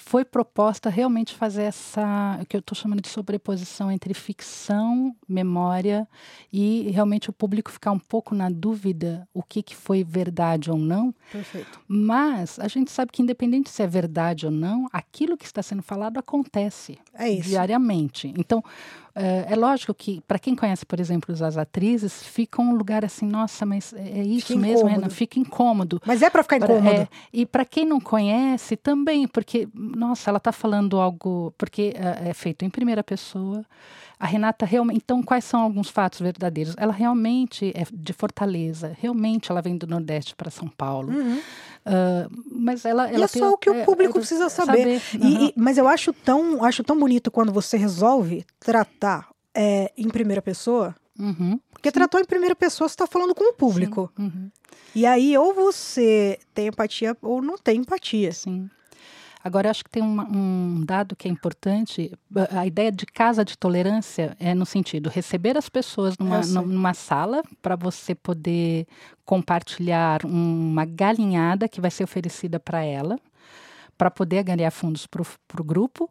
foi 0.04 0.24
proposta 0.24 0.90
realmente 0.90 1.34
fazer 1.34 1.62
essa, 1.62 2.38
o 2.42 2.46
que 2.46 2.56
eu 2.56 2.60
estou 2.60 2.76
chamando 2.76 3.00
de 3.00 3.08
sobreposição 3.08 3.90
entre 3.90 4.12
ficção, 4.12 5.14
memória 5.28 6.06
e 6.52 6.90
realmente 6.90 7.30
o 7.30 7.32
público 7.32 7.70
ficar 7.70 7.92
um 7.92 7.98
pouco 7.98 8.34
na 8.34 8.50
dúvida 8.50 9.26
o 9.32 9.42
que, 9.42 9.62
que 9.62 9.76
foi 9.76 10.02
verdade 10.02 10.70
ou 10.70 10.76
não. 10.76 11.14
Perfeito. 11.30 11.80
Mas 11.86 12.58
a 12.58 12.68
gente 12.68 12.90
sabe 12.90 13.12
que, 13.12 13.22
independente 13.22 13.70
se 13.70 13.82
é 13.82 13.86
verdade 13.86 14.44
ou 14.44 14.52
não, 14.52 14.86
aquilo 14.92 15.36
que 15.36 15.46
está 15.46 15.62
sendo 15.62 15.82
falado 15.82 16.18
acontece 16.18 16.98
É 17.14 17.30
isso. 17.30 17.48
diariamente. 17.48 18.34
Então, 18.36 18.62
é, 19.14 19.46
é 19.50 19.56
lógico 19.56 19.92
que, 19.92 20.22
para 20.26 20.38
quem 20.38 20.54
conhece, 20.54 20.86
por 20.86 21.00
exemplo, 21.00 21.34
as 21.44 21.56
atrizes, 21.56 22.22
fica 22.22 22.62
um 22.62 22.74
lugar 22.74 23.04
assim, 23.04 23.26
nossa, 23.26 23.66
mas 23.66 23.92
é 23.92 24.12
é 24.12 24.24
isso 24.24 24.48
Fica 24.48 24.60
mesmo. 24.60 24.86
Renan? 24.86 25.08
Fica 25.08 25.38
incômodo. 25.38 26.00
Mas 26.06 26.22
é 26.22 26.30
para 26.30 26.42
ficar 26.42 26.58
incômodo. 26.58 26.88
é, 26.88 27.08
e 27.32 27.44
para 27.46 27.64
quem 27.64 27.84
não 27.84 28.00
conhece, 28.00 28.76
também, 28.76 29.26
porque, 29.26 29.68
nossa, 29.74 30.30
ela 30.30 30.38
está 30.38 30.52
falando 30.52 31.00
algo. 31.00 31.52
Porque 31.56 31.94
é, 31.96 32.30
é 32.30 32.34
feito 32.34 32.64
em 32.64 32.70
primeira 32.70 33.02
pessoa. 33.02 33.64
A 34.22 34.26
Renata 34.26 34.64
realmente. 34.64 34.98
Então, 34.98 35.20
quais 35.20 35.44
são 35.44 35.60
alguns 35.60 35.88
fatos 35.88 36.20
verdadeiros? 36.20 36.74
Ela 36.78 36.92
realmente 36.92 37.72
é 37.74 37.84
de 37.92 38.12
Fortaleza, 38.12 38.96
realmente 39.00 39.50
ela 39.50 39.60
vem 39.60 39.76
do 39.76 39.84
Nordeste 39.86 40.36
para 40.36 40.48
São 40.48 40.68
Paulo. 40.68 41.12
Uhum. 41.12 41.40
Ah, 41.84 42.28
mas 42.48 42.84
ela. 42.84 43.10
E 43.10 43.14
ela 43.16 43.24
é 43.24 43.28
tem- 43.28 43.42
só 43.42 43.50
o 43.50 43.58
que 43.58 43.68
o 43.68 43.74
é, 43.74 43.84
público 43.84 44.16
é, 44.18 44.20
precisa 44.20 44.48
saber. 44.48 45.00
E- 45.14 45.16
Aham. 45.16 45.44
e- 45.48 45.52
mas 45.56 45.76
eu 45.76 45.88
acho 45.88 46.12
tão, 46.12 46.62
acho 46.64 46.84
tão 46.84 46.96
bonito 46.96 47.30
quando 47.32 47.52
você 47.52 47.76
resolve 47.76 48.44
tratar 48.60 49.28
é, 49.54 49.90
em 49.98 50.08
primeira 50.08 50.40
pessoa. 50.40 50.94
Uhum, 51.18 51.58
Porque 51.72 51.90
tratou 51.92 52.18
em 52.20 52.24
primeira 52.24 52.54
pessoa, 52.54 52.88
você 52.88 52.94
está 52.94 53.06
falando 53.08 53.34
com 53.34 53.50
o 53.50 53.54
público. 53.54 54.10
uhum. 54.18 54.48
E 54.94 55.04
aí, 55.04 55.36
ou 55.36 55.52
você 55.52 56.38
tem 56.54 56.68
empatia 56.68 57.16
ou 57.20 57.42
não 57.42 57.58
tem 57.58 57.80
empatia. 57.80 58.30
Sim. 58.32 58.70
Agora, 59.44 59.66
eu 59.66 59.70
acho 59.70 59.82
que 59.84 59.90
tem 59.90 60.02
uma- 60.02 60.24
um 60.28 60.84
dado 60.86 61.16
que 61.16 61.26
é 61.26 61.30
importante. 61.30 62.12
A 62.50 62.66
ideia 62.66 62.92
de 62.92 63.04
casa 63.06 63.44
de 63.44 63.58
tolerância 63.58 64.36
é 64.38 64.54
no 64.54 64.64
sentido 64.64 65.10
receber 65.10 65.58
as 65.58 65.68
pessoas 65.68 66.16
numa, 66.18 66.38
numa 66.62 66.94
sala 66.94 67.42
para 67.60 67.74
você 67.74 68.14
poder 68.14 68.86
compartilhar 69.24 70.24
uma 70.24 70.84
galinhada 70.84 71.68
que 71.68 71.80
vai 71.80 71.90
ser 71.90 72.04
oferecida 72.04 72.60
para 72.60 72.84
ela, 72.84 73.18
para 73.98 74.10
poder 74.10 74.38
angariar 74.38 74.70
fundos 74.72 75.06
para 75.06 75.22
o 75.60 75.64
grupo. 75.64 76.08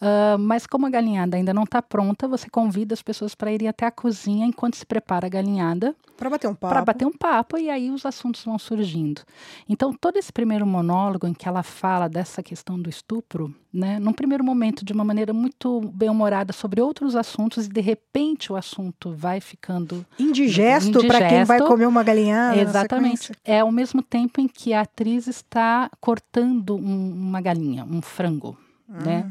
Ah, 0.00 0.36
mas 0.38 0.66
como 0.66 0.86
a 0.86 0.90
galinhada 0.90 1.36
ainda 1.36 1.52
não 1.52 1.64
está 1.64 1.82
pronta, 1.82 2.26
você 2.26 2.48
convida 2.48 2.94
as 2.94 3.02
pessoas 3.02 3.34
para 3.34 3.52
irem 3.52 3.68
até 3.68 3.86
a 3.86 3.90
cozinha 3.90 4.46
enquanto 4.46 4.76
se 4.76 4.86
prepara 4.86 5.26
a 5.26 5.30
galinhada 5.30 5.94
Para 6.20 6.30
bater 6.30 6.46
um 6.48 6.54
papo. 6.54 6.72
para 6.74 6.84
bater 6.84 7.04
um 7.06 7.12
papo 7.12 7.58
e 7.58 7.68
aí 7.68 7.90
os 7.90 8.06
assuntos 8.06 8.44
vão 8.44 8.58
surgindo. 8.58 9.22
Então, 9.68 9.92
todo 9.92 10.16
esse 10.18 10.32
primeiro 10.32 10.64
monólogo 10.66 11.26
em 11.26 11.32
que 11.34 11.48
ela 11.48 11.62
fala 11.64 12.08
dessa 12.08 12.42
questão 12.42 12.78
do 12.78 12.88
estupro, 12.88 13.52
né, 13.72 13.98
num 13.98 14.12
primeiro 14.12 14.44
momento 14.44 14.84
de 14.84 14.92
uma 14.92 15.02
maneira 15.02 15.32
muito 15.32 15.80
bem-humorada 15.94 16.52
sobre 16.52 16.80
outros 16.80 17.16
assuntos 17.16 17.66
e 17.66 17.68
de 17.68 17.80
repente 17.80 18.52
o 18.52 18.56
assunto 18.56 19.12
vai 19.16 19.40
ficando 19.40 20.04
Indigesto 20.18 21.04
para 21.06 21.18
quem 21.26 21.44
vai 21.44 21.56
Indigesto. 21.56 21.64
comer 21.66 21.86
uma 21.86 22.02
galinhada. 22.02 22.54
na 22.56 22.62
Exatamente. 22.62 23.32
É 23.44 23.60
ao 23.60 23.72
mesmo 23.72 24.02
tempo 24.02 24.40
em 24.40 24.46
que 24.46 24.72
a 24.74 24.82
atriz 24.82 25.26
está 25.26 25.90
cortando 26.00 26.76
um- 26.76 27.12
uma 27.12 27.40
galinha, 27.40 27.84
um 27.84 28.00
frango. 28.02 28.56
Né? 28.88 29.30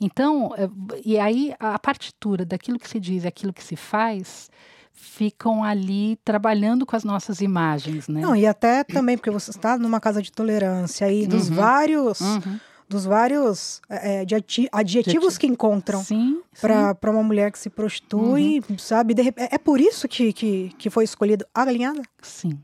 Então, 0.00 0.54
é, 0.56 0.68
e 1.04 1.18
aí 1.18 1.54
a 1.60 1.78
partitura 1.78 2.44
daquilo 2.44 2.78
que 2.78 2.88
se 2.88 2.98
diz 2.98 3.24
e 3.24 3.26
aquilo 3.28 3.52
que 3.52 3.62
se 3.62 3.76
faz 3.76 4.50
ficam 4.96 5.62
ali 5.64 6.16
trabalhando 6.24 6.86
com 6.86 6.94
as 6.96 7.02
nossas 7.04 7.40
imagens, 7.40 8.06
né? 8.08 8.20
Não, 8.20 8.34
e 8.34 8.46
até 8.46 8.84
também 8.84 9.16
porque 9.18 9.30
você 9.30 9.50
está 9.50 9.76
numa 9.76 10.00
casa 10.00 10.22
de 10.22 10.30
tolerância 10.32 11.06
aí 11.06 11.26
dos 11.26 11.48
Uhum. 11.50 11.54
vários, 11.56 12.20
Uhum. 12.20 12.60
dos 12.88 13.04
vários 13.04 13.82
é, 13.90 14.22
é, 14.22 14.24
de 14.24 14.34
adjetivos 14.72 14.72
Adjeti- 14.72 15.38
que 15.40 15.46
encontram 15.46 16.02
para 16.60 17.10
uma 17.10 17.22
mulher 17.22 17.50
que 17.50 17.58
se 17.58 17.68
prostitui, 17.68 18.62
sabe? 18.78 19.14
De 19.14 19.28
é, 19.30 19.54
é 19.54 19.58
por 19.58 19.80
isso 19.80 20.06
que, 20.08 20.32
que, 20.32 20.70
que 20.78 20.88
foi 20.88 21.04
escolhido 21.04 21.44
a 21.52 21.64
galinhada? 21.64 22.00
sim, 22.22 22.58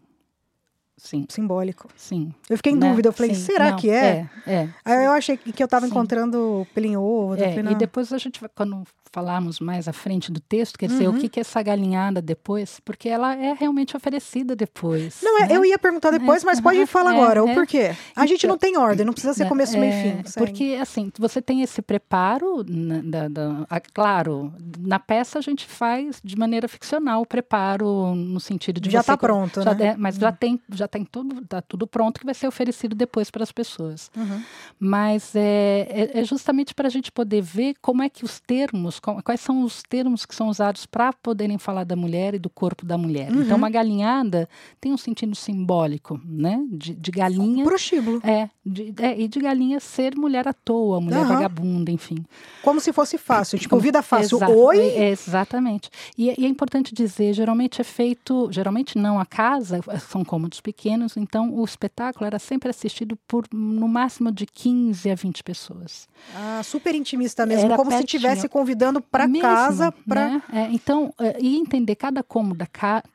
sim, 0.96 1.26
Simbólico. 1.28 1.88
sim. 1.96 2.32
Eu 2.48 2.56
fiquei 2.56 2.72
em 2.72 2.76
né? 2.76 2.88
dúvida, 2.88 3.08
eu 3.08 3.12
falei, 3.12 3.34
Sim. 3.34 3.42
será 3.42 3.70
Não, 3.70 3.76
que 3.76 3.90
é? 3.90 4.28
É, 4.46 4.52
é. 4.52 4.68
Aí 4.84 5.04
eu 5.04 5.12
achei 5.12 5.36
que 5.36 5.62
eu 5.62 5.64
estava 5.64 5.86
encontrando 5.86 6.66
em 6.76 6.96
ovo. 6.96 7.34
É, 7.42 7.54
e 7.56 7.74
depois 7.74 8.12
a 8.12 8.18
gente 8.18 8.40
vai, 8.40 8.50
quando 8.54 8.84
falarmos 9.12 9.58
mais 9.60 9.88
à 9.88 9.92
frente 9.92 10.30
do 10.30 10.40
texto, 10.40 10.78
quer 10.78 10.86
dizer, 10.88 11.08
Uhum. 11.08 11.16
o 11.16 11.20
que, 11.20 11.28
que 11.28 11.40
é 11.40 11.42
essa 11.42 11.60
galinhada 11.62 12.22
depois, 12.22 12.80
porque 12.84 13.08
ela 13.08 13.34
é 13.34 13.52
realmente 13.52 13.96
oferecida 13.96 14.54
depois. 14.54 15.20
Não, 15.22 15.38
é, 15.42 15.48
né? 15.48 15.56
eu 15.56 15.64
ia 15.64 15.78
perguntar 15.78 16.10
depois, 16.10 16.42
É, 16.42 16.46
mas 16.46 16.60
pode 16.60 16.84
falar 16.86 17.14
é, 17.14 17.16
agora. 17.20 17.44
O 17.44 17.48
é. 17.48 17.54
porquê? 17.54 17.94
A 18.14 18.26
gente 18.26 18.40
Então, 18.46 18.50
não 18.50 18.58
tem 18.58 18.76
ordem, 18.76 19.04
não 19.04 19.12
precisa 19.12 19.34
ser 19.34 19.44
né, 19.44 19.48
começo, 19.48 19.78
meio 19.78 19.92
e 19.92 19.96
é, 19.96 20.02
fim. 20.22 20.28
segue. 20.30 20.46
Porque, 20.46 20.78
assim, 20.80 21.10
você 21.18 21.42
tem 21.42 21.62
esse 21.62 21.82
preparo, 21.82 22.64
na- 22.68 23.00
da, 23.02 23.28
da- 23.28 23.66
a- 23.68 23.80
claro, 23.80 24.52
na 24.78 24.98
peça 24.98 25.38
a 25.38 25.42
gente 25.42 25.66
faz 25.66 26.20
de 26.22 26.36
maneira 26.36 26.68
ficcional 26.68 27.22
o 27.22 27.26
preparo 27.26 28.14
no 28.14 28.38
sentido 28.38 28.80
de 28.80 28.90
Já 28.90 29.02
tá 29.02 29.16
co- 29.16 29.26
pronto, 29.26 29.62
já 29.62 29.74
né? 29.74 29.86
é, 29.88 29.96
mas 29.96 30.16
já 30.16 30.30
tem, 30.30 30.60
já 30.72 30.86
tem 30.86 31.04
tudo, 31.04 31.44
tá 31.46 31.60
tudo 31.60 31.86
pronto 31.86 32.20
que 32.20 32.26
vai 32.26 32.34
ser 32.34 32.46
oferecido 32.46 32.94
depois 32.94 33.30
para 33.30 33.42
as 33.42 33.50
pessoas. 33.50 34.10
Uhum. 34.16 34.40
Mas 34.78 35.34
é, 35.34 35.86
é, 36.14 36.20
é 36.20 36.24
justamente 36.24 36.74
para 36.74 36.86
a 36.86 36.90
gente 36.90 37.10
poder 37.10 37.42
ver 37.42 37.74
como 37.82 38.02
é 38.02 38.08
que 38.08 38.24
os 38.24 38.38
termos, 38.40 38.99
quais 39.00 39.40
são 39.40 39.62
os 39.62 39.82
termos 39.82 40.24
que 40.26 40.34
são 40.34 40.48
usados 40.48 40.86
para 40.86 41.12
poderem 41.12 41.58
falar 41.58 41.84
da 41.84 41.96
mulher 41.96 42.34
e 42.34 42.38
do 42.38 42.50
corpo 42.50 42.84
da 42.84 42.96
mulher. 42.98 43.32
Uhum. 43.32 43.42
Então, 43.42 43.56
uma 43.56 43.70
galinhada 43.70 44.48
tem 44.80 44.92
um 44.92 44.96
sentido 44.96 45.34
simbólico, 45.34 46.20
né? 46.24 46.62
De, 46.70 46.94
de 46.94 47.10
galinha. 47.10 47.64
Prostíbulo. 47.64 48.20
É, 48.24 48.48
de- 48.64 48.94
é, 48.98 49.20
e 49.20 49.28
de 49.28 49.40
galinha 49.40 49.80
ser 49.80 50.14
mulher 50.16 50.46
à 50.48 50.52
toa, 50.52 51.00
mulher 51.00 51.20
Aham. 51.20 51.34
vagabunda, 51.34 51.90
enfim. 51.90 52.24
Como 52.62 52.80
se 52.80 52.92
fosse 52.92 53.16
fácil. 53.18 53.58
Tipo, 53.58 53.78
vida 53.78 54.02
fácil. 54.02 54.36
Exa- 54.38 54.48
Oi? 54.48 54.78
é, 54.78 55.10
exatamente. 55.10 55.88
E, 56.16 56.30
é- 56.30 56.34
e 56.38 56.44
é 56.44 56.48
importante 56.48 56.94
dizer, 56.94 57.32
geralmente 57.32 57.80
é 57.80 57.84
feito, 57.84 58.48
geralmente 58.52 58.98
não, 58.98 59.18
a 59.18 59.26
casa 59.26 59.80
são 60.08 60.24
cômodos 60.24 60.60
pequenos, 60.60 61.16
então 61.16 61.54
o 61.54 61.64
espetáculo 61.64 62.26
era 62.26 62.38
sempre 62.38 62.68
assistido 62.70 63.16
por 63.26 63.46
no 63.52 63.88
máximo 63.88 64.30
de 64.32 64.46
15 64.46 65.10
a 65.10 65.14
20 65.14 65.42
pessoas. 65.42 66.08
Ah, 66.34 66.60
super 66.64 66.94
intimista 66.94 67.46
mesmo. 67.46 67.64
Era 67.66 67.76
como 67.76 67.90
se 67.90 67.96
pertinho. 67.98 68.18
estivesse 68.18 68.48
convidando 68.90 69.00
para 69.00 69.28
casa. 69.40 69.92
Pra... 69.92 70.28
né? 70.28 70.42
É, 70.52 70.72
então, 70.72 71.14
é, 71.18 71.38
e 71.40 71.56
entender 71.56 71.94
cada 71.94 72.22
cômodo 72.22 72.56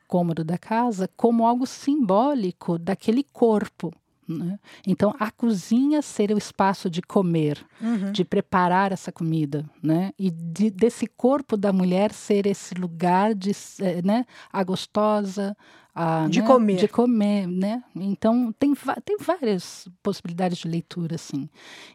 cômodo 0.07 0.43
da 0.43 0.57
casa 0.57 1.09
como 1.15 1.45
algo 1.45 1.65
simbólico 1.65 2.77
daquele 2.77 3.23
corpo. 3.23 3.91
Né? 4.27 4.59
Então, 4.85 5.13
a 5.19 5.29
cozinha 5.31 6.01
ser 6.01 6.31
o 6.31 6.37
espaço 6.37 6.89
de 6.89 7.01
comer, 7.01 7.65
Uhum. 7.81 8.11
de 8.11 8.23
preparar 8.25 8.91
essa 8.91 9.11
comida, 9.11 9.65
né? 9.81 10.11
E 10.17 10.29
de- 10.31 10.71
desse 10.71 11.07
corpo 11.07 11.55
da 11.57 11.71
mulher 11.71 12.11
ser 12.11 12.45
esse 12.47 12.73
lugar 12.75 13.33
de, 13.35 13.51
eh, 13.81 14.01
né? 14.03 14.25
A 14.51 14.63
gostosa, 14.63 15.55
a, 15.97 16.27
De 16.27 16.41
né? 16.41 16.47
comer. 16.47 16.75
de 16.77 16.87
comer, 16.89 17.47
né? 17.47 17.81
Então 17.95 18.51
tem, 18.59 18.73
tem 19.05 19.17
várias 19.17 19.87
possibilidades 20.03 20.57
de 20.57 20.67
leitura, 20.67 21.15
assim. 21.15 21.49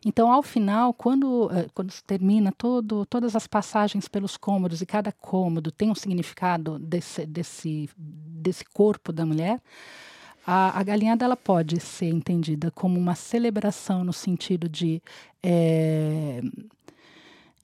Então 0.04 0.32
ao 0.32 0.42
final, 0.42 0.94
quando 0.94 1.50
eh, 1.52 1.66
quando 1.74 1.90
se 1.90 2.02
termina 2.02 2.50
todo 2.56 3.04
todas 3.04 3.36
as 3.36 3.46
passagens 3.46 4.08
pelos 4.08 4.38
cômodos 4.38 4.80
e 4.80 4.86
cada 4.86 5.12
cômodo 5.12 5.70
tem 5.70 5.90
um 5.90 5.94
significado 5.94 6.78
desse 6.78 7.26
desse 7.26 7.90
desse 7.98 8.64
corpo 8.64 9.12
da 9.12 9.26
mulher. 9.26 9.60
A, 10.52 10.80
a 10.80 10.82
galinhada 10.82 11.24
ela 11.24 11.36
pode 11.36 11.78
ser 11.78 12.08
entendida 12.08 12.72
como 12.72 12.98
uma 12.98 13.14
celebração 13.14 14.02
no 14.02 14.12
sentido 14.12 14.68
de 14.68 15.00
eh, 15.40 16.40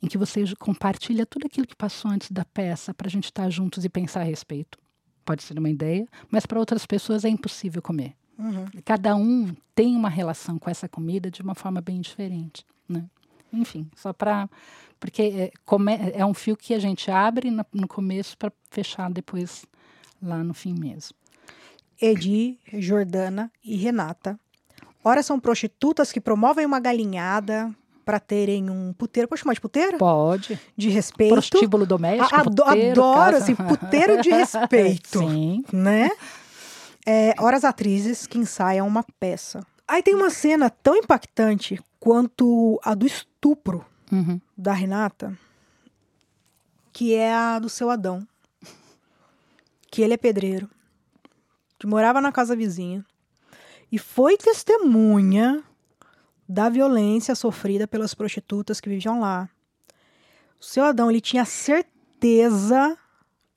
em 0.01 0.07
que 0.07 0.17
você 0.17 0.45
compartilha 0.57 1.27
tudo 1.27 1.47
aquilo 1.49 1.67
que 1.67 1.75
passou 1.75 2.13
antes 2.13 2.31
da 2.31 2.45
peça 2.45 2.95
para 2.95 3.09
a 3.09 3.11
gente 3.11 3.25
estar 3.25 3.51
juntos 3.51 3.85
e 3.85 3.89
pensar 3.89 4.21
a 4.21 4.23
respeito. 4.23 4.79
Pode 5.25 5.43
ser 5.43 5.59
uma 5.59 5.69
ideia, 5.69 6.07
mas 6.31 6.47
para 6.47 6.61
outras 6.61 6.87
pessoas 6.87 7.25
é 7.25 7.29
impossível 7.29 7.83
comer. 7.83 8.15
Uhum. 8.39 8.67
Cada 8.85 9.17
um 9.17 9.53
tem 9.75 9.97
uma 9.97 10.09
relação 10.09 10.57
com 10.57 10.71
essa 10.71 10.89
comida 10.89 11.29
de 11.29 11.43
uma 11.43 11.57
forma 11.57 11.81
bem 11.81 12.01
diferente, 12.01 12.65
né? 12.89 13.05
Enfim, 13.53 13.91
só 13.97 14.13
para 14.13 14.49
porque 15.01 15.23
é, 15.23 15.53
come- 15.65 15.99
é 16.15 16.25
um 16.25 16.35
fio 16.35 16.57
que 16.57 16.73
a 16.73 16.79
gente 16.79 17.11
abre 17.11 17.51
no, 17.51 17.67
no 17.73 17.89
começo 17.89 18.39
para 18.39 18.53
fechar 18.71 19.11
depois 19.11 19.67
lá 20.23 20.45
no 20.45 20.55
fim 20.55 20.73
mesmo. 20.73 21.17
Edi, 22.01 22.59
Jordana 22.75 23.51
e 23.65 23.77
Renata. 23.77 24.39
Ora 25.05 25.23
são 25.23 25.39
prostitutas 25.41 26.11
que 26.13 26.21
promovem 26.21 26.67
uma 26.67 26.81
galinhada 26.81 27.73
para 28.05 28.19
terem 28.21 28.69
um 28.71 28.93
puteiro. 28.93 29.29
Pode 29.29 29.41
chamar 29.41 29.55
de 29.55 29.61
puteiro? 29.61 29.99
Pode. 29.99 30.59
De 30.77 30.89
respeito. 30.89 31.33
Prostíbulo 31.33 31.87
doméstico. 31.87 32.35
A- 32.35 32.41
ado- 32.41 32.65
puteiro, 32.65 32.91
adoro, 33.03 33.33
casa- 33.33 33.37
assim, 33.39 33.55
puteiro 33.55 34.21
de 34.21 34.31
respeito. 34.31 35.19
Sim. 35.21 35.65
né? 35.73 36.11
É, 37.05 37.35
ora 37.39 37.57
as 37.57 37.65
atrizes 37.65 38.27
que 38.27 38.37
ensaiam 38.39 38.87
uma 38.87 39.05
peça. 39.19 39.65
Aí 39.87 40.03
tem 40.03 40.15
uma 40.15 40.31
cena 40.31 40.69
tão 40.69 40.97
impactante 40.97 41.81
quanto 42.01 42.81
a 42.85 42.95
do 42.95 43.07
estupro 43.07 43.85
Uhum. 44.11 44.41
da 44.57 44.73
Renata, 44.73 45.37
que 46.93 47.15
é 47.15 47.33
a 47.33 47.59
do 47.59 47.69
seu 47.69 47.91
Adão. 47.91 48.27
Que 49.91 50.03
ele 50.03 50.15
é 50.15 50.17
pedreiro, 50.17 50.69
que 51.79 51.87
morava 51.87 52.21
na 52.21 52.33
casa 52.33 52.57
vizinha 52.57 53.05
e 53.91 53.99
foi 53.99 54.37
testemunha 54.37 55.63
da 56.49 56.69
violência 56.69 57.35
sofrida 57.35 57.87
pelas 57.87 58.15
prostitutas 58.15 58.81
que 58.81 58.89
viviam 58.89 59.21
lá. 59.21 59.49
O 60.61 60.65
seu 60.65 60.85
Adão, 60.85 61.11
ele 61.11 61.21
tinha 61.21 61.45
certeza 61.45 62.97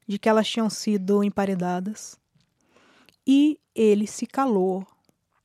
de 0.08 0.18
que 0.18 0.28
elas 0.28 0.48
tinham 0.48 0.70
sido 0.70 1.24
emparedadas 1.24 2.18
e 3.26 3.60
ele 3.76 4.08
se 4.08 4.26
calou 4.26 4.86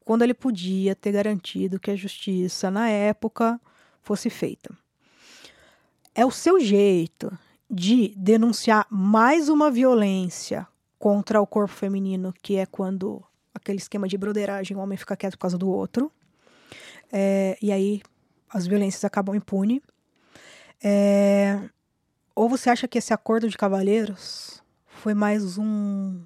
quando 0.05 0.23
ele 0.23 0.35
podia 0.35 0.95
ter 0.95 1.13
garantido 1.13 1.81
que 1.81 1.91
a 1.91 1.97
justiça, 1.97 2.71
na 2.71 2.89
época, 2.89 3.61
fosse 4.03 4.29
feita. 4.29 4.77
É 6.15 6.25
o 6.25 6.31
seu 6.31 6.61
jeito 6.61 7.37
de 7.71 8.15
denunciar 8.17 8.87
mais 8.91 9.49
uma 9.49 9.71
violência 9.71 10.67
contra 11.05 11.39
o 11.39 11.47
corpo 11.47 11.75
feminino, 11.75 12.33
que 12.41 12.57
é 12.57 12.65
quando 12.65 13.23
aquele 13.53 13.77
esquema 13.77 14.09
de 14.09 14.17
broderagem, 14.17 14.75
o 14.75 14.81
homem 14.81 14.97
fica 14.97 15.15
quieto 15.15 15.35
por 15.35 15.41
causa 15.41 15.59
do 15.59 15.69
outro. 15.69 16.11
É, 17.13 17.59
e 17.61 17.71
aí 17.71 18.01
as 18.49 18.67
violências 18.67 19.05
acabam 19.05 19.37
impune. 19.37 19.83
É, 20.83 21.61
ou 22.35 22.49
você 22.49 22.71
acha 22.71 22.89
que 22.89 22.97
esse 22.97 23.13
acordo 23.13 23.51
de 23.51 23.59
cavalheiros 23.59 24.63
foi 24.87 25.13
mais 25.13 25.59
um. 25.59 26.23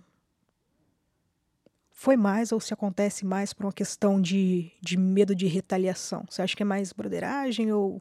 Foi 1.91 2.17
mais 2.17 2.53
ou 2.53 2.61
se 2.61 2.73
acontece 2.73 3.27
mais 3.27 3.53
por 3.53 3.67
uma 3.67 3.73
questão 3.73 4.23
de, 4.23 4.71
de 4.81 4.97
medo 4.97 5.35
de 5.35 5.49
retaliação? 5.49 6.25
Você 6.31 6.41
acha 6.41 6.55
que 6.55 6.63
é 6.63 6.67
mais 6.67 6.93
broderagem 6.93 7.73
ou. 7.73 8.01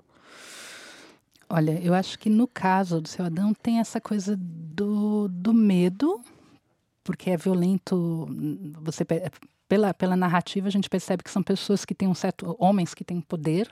Olha, 1.50 1.82
eu 1.84 1.96
acho 1.96 2.20
que 2.20 2.30
no 2.30 2.48
caso 2.48 3.02
do 3.02 3.08
seu 3.08 3.26
Adão 3.26 3.52
tem 3.52 3.80
essa 3.80 4.00
coisa 4.00 4.38
do, 4.38 5.28
do 5.28 5.56
medo, 5.56 6.24
porque 7.08 7.30
é 7.30 7.38
violento. 7.38 8.28
Você 8.82 9.06
pela, 9.66 9.94
pela 9.94 10.18
narrativa 10.18 10.68
a 10.68 10.72
gente 10.72 10.90
percebe 10.90 11.24
que 11.24 11.32
são 11.32 11.42
pessoas 11.42 11.86
que 11.86 11.96
têm 11.96 12.06
um 12.06 12.14
certo 12.14 12.54
homens 12.60 12.94
que 12.94 13.02
têm 13.02 13.22
poder, 13.22 13.72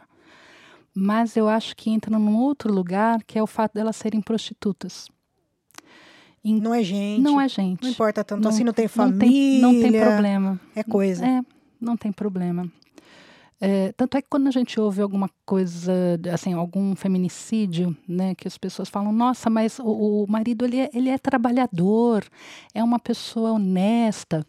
mas 0.93 1.35
eu 1.35 1.49
acho 1.49 1.75
que 1.75 1.89
entra 1.89 2.17
num 2.17 2.37
outro 2.37 2.73
lugar 2.73 3.21
que 3.25 3.37
é 3.37 3.43
o 3.43 3.47
fato 3.47 3.73
delas 3.73 3.97
serem 3.97 4.21
prostitutas. 4.21 5.09
Em, 6.41 6.61
não 6.61 6.73
é 6.73 6.81
gente. 6.81 7.21
Não 7.21 7.41
é 7.41 7.49
gente. 7.49 7.83
Não 7.83 7.89
importa 7.89 8.23
tanto 8.23 8.41
não, 8.41 8.49
assim, 8.51 8.63
não 8.63 8.71
tem 8.71 8.87
família. 8.87 9.61
Não 9.61 9.71
tem, 9.71 9.81
não 9.81 9.91
tem 9.91 10.01
problema. 10.01 10.59
É 10.73 10.83
coisa. 10.83 11.27
É, 11.27 11.41
não 11.81 11.97
tem 11.97 12.13
problema. 12.13 12.71
É, 13.59 13.93
tanto 13.93 14.17
é 14.17 14.21
que 14.21 14.27
quando 14.29 14.47
a 14.47 14.51
gente 14.51 14.79
ouve 14.79 15.01
alguma 15.01 15.29
coisa, 15.45 15.93
assim, 16.33 16.53
algum 16.53 16.95
feminicídio, 16.95 17.95
né, 18.07 18.35
que 18.35 18.47
as 18.47 18.57
pessoas 18.57 18.89
falam, 18.89 19.13
nossa, 19.13 19.49
mas 19.49 19.79
o, 19.79 20.23
o 20.23 20.25
marido 20.27 20.65
ele 20.65 20.79
é, 20.79 20.89
ele 20.93 21.09
é 21.09 21.17
trabalhador, 21.17 22.25
é 22.73 22.83
uma 22.83 22.99
pessoa 22.99 23.53
honesta. 23.53 24.45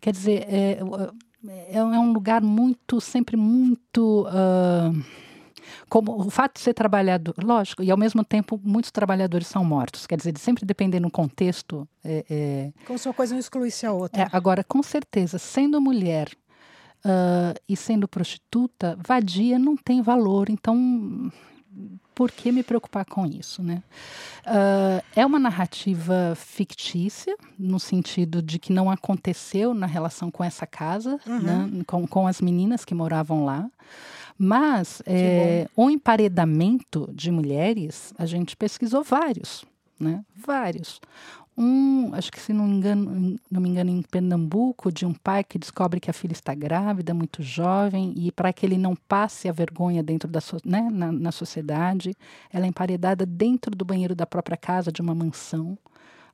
Quer 0.00 0.12
dizer, 0.12 0.46
é, 0.48 0.78
é, 1.48 1.78
é 1.78 1.82
um 1.82 2.12
lugar 2.12 2.42
muito, 2.42 3.00
sempre 3.00 3.36
muito. 3.36 4.26
Uh, 4.28 5.02
como 5.88 6.26
o 6.26 6.30
fato 6.30 6.54
de 6.54 6.60
ser 6.60 6.74
trabalhador, 6.74 7.34
lógico, 7.42 7.82
e 7.82 7.90
ao 7.90 7.96
mesmo 7.96 8.24
tempo 8.24 8.60
muitos 8.62 8.90
trabalhadores 8.90 9.46
são 9.46 9.64
mortos. 9.64 10.06
Quer 10.06 10.16
dizer, 10.16 10.36
sempre 10.38 10.64
dependendo 10.64 11.06
do 11.06 11.12
contexto. 11.12 11.88
É, 12.04 12.24
é, 12.28 12.72
como 12.86 12.98
se 12.98 13.08
uma 13.08 13.14
coisa 13.14 13.34
não 13.34 13.40
excluísse 13.40 13.86
a 13.86 13.92
outra. 13.92 14.22
É, 14.22 14.28
agora, 14.32 14.64
com 14.64 14.82
certeza, 14.82 15.38
sendo 15.38 15.80
mulher 15.80 16.28
uh, 17.04 17.58
e 17.68 17.76
sendo 17.76 18.08
prostituta, 18.08 18.96
vadia 19.04 19.58
não 19.58 19.76
tem 19.76 20.02
valor. 20.02 20.48
Então, 20.50 21.30
por 22.14 22.30
que 22.30 22.52
me 22.52 22.62
preocupar 22.62 23.04
com 23.04 23.26
isso, 23.26 23.62
né? 23.62 23.82
Uh, 24.46 25.02
é 25.16 25.24
uma 25.24 25.38
narrativa 25.38 26.34
fictícia, 26.36 27.36
no 27.58 27.80
sentido 27.80 28.42
de 28.42 28.58
que 28.58 28.72
não 28.72 28.90
aconteceu 28.90 29.72
na 29.74 29.86
relação 29.86 30.30
com 30.30 30.44
essa 30.44 30.66
casa, 30.66 31.18
uhum. 31.26 31.40
né? 31.40 31.84
com, 31.86 32.06
com 32.06 32.26
as 32.26 32.40
meninas 32.40 32.84
que 32.84 32.94
moravam 32.94 33.44
lá. 33.44 33.68
Mas 34.36 35.02
é, 35.06 35.68
o 35.76 35.88
emparedamento 35.88 37.08
de 37.14 37.30
mulheres, 37.30 38.12
a 38.18 38.26
gente 38.26 38.56
pesquisou 38.56 39.04
vários, 39.04 39.64
né? 40.00 40.24
Vários. 40.34 41.00
Um, 41.56 42.14
acho 42.14 42.32
que 42.32 42.40
se 42.40 42.52
não, 42.52 42.66
engano, 42.66 43.38
não 43.50 43.60
me 43.60 43.68
engano, 43.68 43.90
em 43.90 44.00
Pernambuco, 44.02 44.90
de 44.90 45.04
um 45.04 45.12
pai 45.12 45.44
que 45.44 45.58
descobre 45.58 46.00
que 46.00 46.10
a 46.10 46.14
filha 46.14 46.32
está 46.32 46.54
grávida, 46.54 47.12
muito 47.12 47.42
jovem, 47.42 48.14
e 48.16 48.32
para 48.32 48.52
que 48.52 48.64
ele 48.64 48.78
não 48.78 48.96
passe 48.96 49.48
a 49.48 49.52
vergonha 49.52 50.02
dentro 50.02 50.28
da 50.28 50.40
so, 50.40 50.56
né, 50.64 50.88
na, 50.90 51.12
na 51.12 51.32
sociedade, 51.32 52.16
ela 52.50 52.64
é 52.64 52.68
emparedada 52.68 53.26
dentro 53.26 53.76
do 53.76 53.84
banheiro 53.84 54.14
da 54.14 54.26
própria 54.26 54.56
casa, 54.56 54.90
de 54.90 55.02
uma 55.02 55.14
mansão 55.14 55.76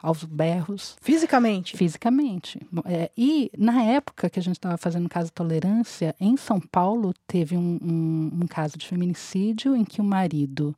aos 0.01 0.25
berros. 0.25 0.97
Fisicamente? 1.01 1.77
Fisicamente. 1.77 2.61
É, 2.85 3.11
e 3.17 3.51
na 3.57 3.83
época 3.83 4.31
que 4.31 4.39
a 4.39 4.43
gente 4.43 4.57
estava 4.57 4.77
fazendo 4.77 5.09
caso 5.09 5.27
de 5.27 5.33
tolerância, 5.33 6.15
em 6.21 6.37
São 6.37 6.61
Paulo 6.61 7.13
teve 7.27 7.57
um, 7.57 7.79
um, 7.83 8.31
um 8.43 8.47
caso 8.47 8.79
de 8.79 8.87
feminicídio 8.87 9.75
em 9.75 9.85
que 9.85 10.01
o 10.01 10.05
marido 10.05 10.77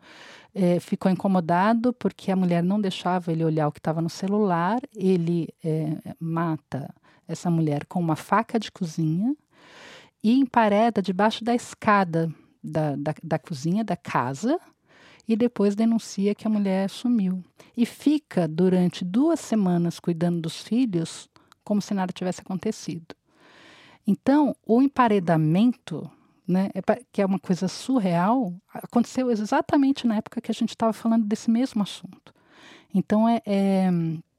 é, 0.55 0.81
ficou 0.81 1.11
incomodado 1.11 1.93
porque 1.93 2.31
a 2.31 2.37
mulher 2.37 2.63
não 2.63 2.81
deixava 2.81 3.31
ele 3.31 3.45
olhar 3.45 3.69
o 3.69 3.73
que 3.73 3.79
estava 3.79 4.01
no 4.01 4.11
celular. 4.11 4.81
Ele 4.97 5.49
é, 5.63 5.97
mata 6.19 6.93
essa 7.29 7.51
mulher 7.51 7.85
com 7.87 8.01
uma 8.01 8.17
faca 8.17 8.59
de 8.59 8.73
cozinha 8.73 9.37
e 10.23 10.33
empareda 10.33 11.01
debaixo 11.01 11.45
da 11.45 11.55
escada 11.55 12.33
da, 12.63 12.97
da, 12.97 13.15
da 13.23 13.39
cozinha 13.39 13.85
da 13.85 13.97
casa 13.97 14.59
e 15.31 15.37
depois 15.37 15.77
denuncia 15.77 16.35
que 16.35 16.45
a 16.45 16.51
mulher 16.51 16.91
sumiu. 16.91 17.41
E 17.77 17.87
fica 17.87 18.49
durante 18.49 19.05
duas 19.05 19.39
semanas 19.39 20.01
cuidando 20.01 20.41
dos 20.41 20.61
filhos 20.61 21.29
como 21.63 21.81
se 21.81 21.95
nada 21.95 22.13
tivesse 22.13 22.41
acontecido. 22.41 23.15
Então, 24.05 24.57
o 24.67 24.83
emparedamento, 24.83 26.11
né, 26.49 26.69
é 26.75 26.81
que 27.13 27.23
é 27.23 27.27
uma 27.27 27.39
coisa 27.39 27.69
surreal, 27.69 28.53
aconteceu 28.75 29.31
exatamente 29.31 30.05
na 30.05 30.17
época 30.17 30.41
que 30.41 30.51
a 30.51 30.55
gente 30.55 30.71
estava 30.71 30.93
falando 30.93 31.25
desse 31.25 31.49
mesmo 31.49 31.81
assunto. 31.81 32.35
Então, 32.93 33.29
é, 33.29 33.41
é 33.47 33.89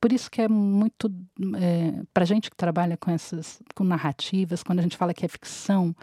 por 0.02 0.12
isso 0.12 0.30
que 0.30 0.42
é 0.42 0.50
muito 0.50 1.10
é, 1.56 2.04
para 2.14 2.26
gente 2.26 2.50
que 2.50 2.58
trabalha 2.58 2.98
com 2.98 3.10
essas 3.10 3.62
com 3.74 3.86
narrativas, 3.86 4.62
quando 4.62 4.80
a 4.80 4.82
gente 4.82 4.98
fala 4.98 5.14
que 5.14 5.26
é 5.26 5.30
ficção, 5.30 5.96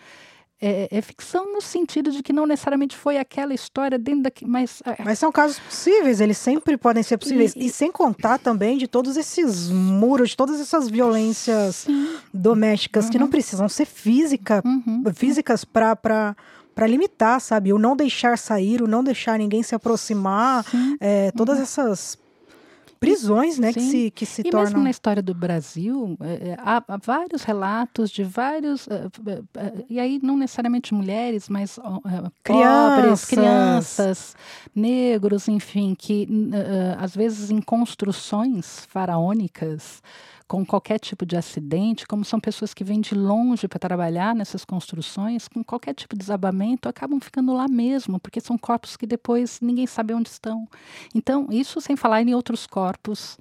é, 0.60 0.88
é, 0.90 1.00
ficção 1.00 1.52
no 1.52 1.60
sentido 1.60 2.10
de 2.10 2.22
que 2.22 2.32
não 2.32 2.46
necessariamente 2.46 2.96
foi 2.96 3.16
aquela 3.16 3.54
história 3.54 3.98
dentro 3.98 4.22
daqui, 4.22 4.44
mas... 4.44 4.82
Mas 5.04 5.18
são 5.18 5.30
casos 5.30 5.58
possíveis, 5.58 6.20
eles 6.20 6.36
sempre 6.36 6.76
podem 6.76 7.02
ser 7.02 7.16
possíveis. 7.16 7.54
E, 7.54 7.66
e, 7.66 7.70
sem 7.70 7.92
contar 7.92 8.38
também 8.38 8.76
de 8.76 8.88
todos 8.88 9.16
esses 9.16 9.68
muros, 9.70 10.30
de 10.30 10.36
todas 10.36 10.60
essas 10.60 10.88
violências 10.88 11.76
sim. 11.76 12.16
domésticas 12.34 13.04
uhum. 13.04 13.10
que 13.10 13.18
não 13.18 13.28
precisam 13.28 13.68
ser 13.68 13.86
física, 13.86 14.62
uhum. 14.64 15.04
físicas 15.14 15.64
para 15.64 15.96
para 16.78 16.86
limitar, 16.86 17.40
sabe? 17.40 17.72
O 17.72 17.78
não 17.78 17.96
deixar 17.96 18.38
sair, 18.38 18.80
o 18.80 18.86
não 18.86 19.02
deixar 19.02 19.36
ninguém 19.36 19.64
se 19.64 19.74
aproximar, 19.74 20.64
é, 21.00 21.32
todas 21.32 21.56
uhum. 21.56 21.64
essas 21.64 22.16
prisões, 22.98 23.58
né, 23.58 23.72
que 23.72 23.80
se, 23.80 24.10
que 24.10 24.26
se 24.26 24.42
e 24.42 24.50
tornam... 24.50 24.64
mesmo 24.64 24.82
na 24.84 24.90
história 24.90 25.22
do 25.22 25.34
Brasil, 25.34 26.16
é, 26.20 26.48
é 26.50 26.56
há, 26.58 26.82
há, 26.86 26.96
vários 26.96 27.42
relatos 27.42 28.10
de 28.10 28.22
vários, 28.24 28.86
uh, 28.86 29.10
uh, 29.20 29.84
e 29.88 29.98
aí 29.98 30.18
não 30.22 30.36
necessariamente 30.36 30.92
mulheres, 30.92 31.48
mas 31.48 31.78
uh, 31.78 32.32
crianças. 32.42 33.00
pobres, 33.00 33.24
crianças, 33.24 34.36
negros, 34.74 35.48
enfim, 35.48 35.94
que 35.94 36.28
às 36.98 37.14
vezes 37.14 37.50
em 37.50 37.60
construções 37.60 38.86
faraônicas, 38.88 40.02
com 40.48 40.64
qualquer 40.64 40.98
tipo 40.98 41.26
de 41.26 41.36
acidente, 41.36 42.06
como 42.06 42.24
são 42.24 42.40
pessoas 42.40 42.72
que 42.72 42.82
vêm 42.82 43.02
de 43.02 43.14
longe 43.14 43.68
para 43.68 43.78
trabalhar 43.78 44.34
nessas 44.34 44.64
construções, 44.64 45.46
com 45.46 45.62
qualquer 45.62 45.94
tipo 45.94 46.16
de 46.16 46.20
desabamento, 46.20 46.88
acabam 46.88 47.20
ficando 47.20 47.52
lá 47.52 47.68
mesmo, 47.68 48.18
porque 48.18 48.40
são 48.40 48.56
corpos 48.56 48.96
que 48.96 49.06
depois 49.06 49.60
ninguém 49.60 49.86
sabe 49.86 50.14
onde 50.14 50.30
estão. 50.30 50.66
Então, 51.14 51.46
isso 51.50 51.82
sem 51.82 51.94
falar 51.94 52.22
em 52.22 52.34
outros 52.34 52.66
corpos 52.66 53.36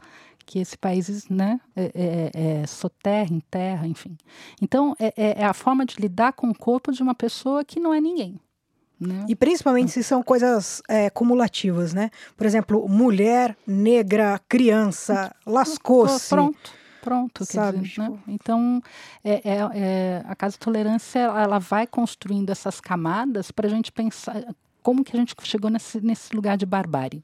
que 0.45 0.59
esse 0.59 0.77
país 0.77 1.27
né, 1.29 1.59
é, 1.75 1.91
é, 1.93 2.61
é 2.61 2.67
soterra, 2.67 3.33
enterra, 3.33 3.87
enfim. 3.87 4.17
Então, 4.61 4.93
é, 4.99 5.13
é, 5.15 5.41
é 5.41 5.45
a 5.45 5.53
forma 5.53 5.85
de 5.85 5.95
lidar 5.99 6.33
com 6.33 6.49
o 6.49 6.57
corpo 6.57 6.91
de 6.91 7.01
uma 7.01 7.15
pessoa 7.15 7.63
que 7.63 7.79
não 7.79 7.93
é 7.93 8.01
ninguém. 8.01 8.39
Né? 8.99 9.25
E 9.29 9.35
principalmente 9.35 9.91
se 9.91 10.03
são 10.03 10.23
coisas 10.23 10.81
é, 10.89 11.09
cumulativas, 11.09 11.93
né? 11.93 12.09
Por 12.35 12.47
exemplo, 12.47 12.89
mulher, 12.89 13.55
negra, 13.65 14.41
criança, 14.49 15.35
lascou-se. 15.45 16.29
Pronto. 16.29 16.71
Pronto, 17.07 17.45
Sabe, 17.45 17.79
dizer, 17.79 18.01
né? 18.01 18.09
Tipo 18.09 18.19
então, 18.27 18.81
é, 19.23 19.49
é, 19.49 19.69
é, 19.73 20.23
a 20.25 20.35
Casa 20.35 20.55
de 20.55 20.59
Tolerância 20.59 21.19
ela 21.19 21.57
vai 21.57 21.87
construindo 21.87 22.49
essas 22.49 22.81
camadas 22.81 23.49
para 23.49 23.65
a 23.65 23.69
gente 23.69 23.93
pensar 23.93 24.43
como 24.83 25.05
que 25.05 25.15
a 25.15 25.19
gente 25.19 25.33
chegou 25.43 25.71
nesse, 25.71 26.01
nesse 26.01 26.35
lugar 26.35 26.57
de 26.57 26.65
barbárie. 26.65 27.23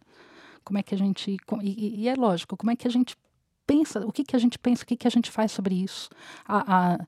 Como 0.63 0.79
é 0.79 0.83
que 0.83 0.95
a 0.95 0.97
gente. 0.97 1.35
E, 1.61 2.03
e 2.03 2.07
é 2.07 2.15
lógico, 2.15 2.55
como 2.55 2.71
é 2.71 2.77
que 2.77 2.87
a 2.87 2.91
gente 2.91 3.17
pensa, 3.67 3.99
o 4.07 4.11
que, 4.13 4.23
que 4.23 4.37
a 4.37 4.39
gente 4.39 4.57
pensa, 4.57 4.83
o 4.83 4.85
que, 4.85 4.95
que 4.95 5.07
a 5.07 5.11
gente 5.11 5.29
faz 5.29 5.51
sobre 5.51 5.75
isso. 5.75 6.09
A, 6.47 6.93
a, 6.93 6.99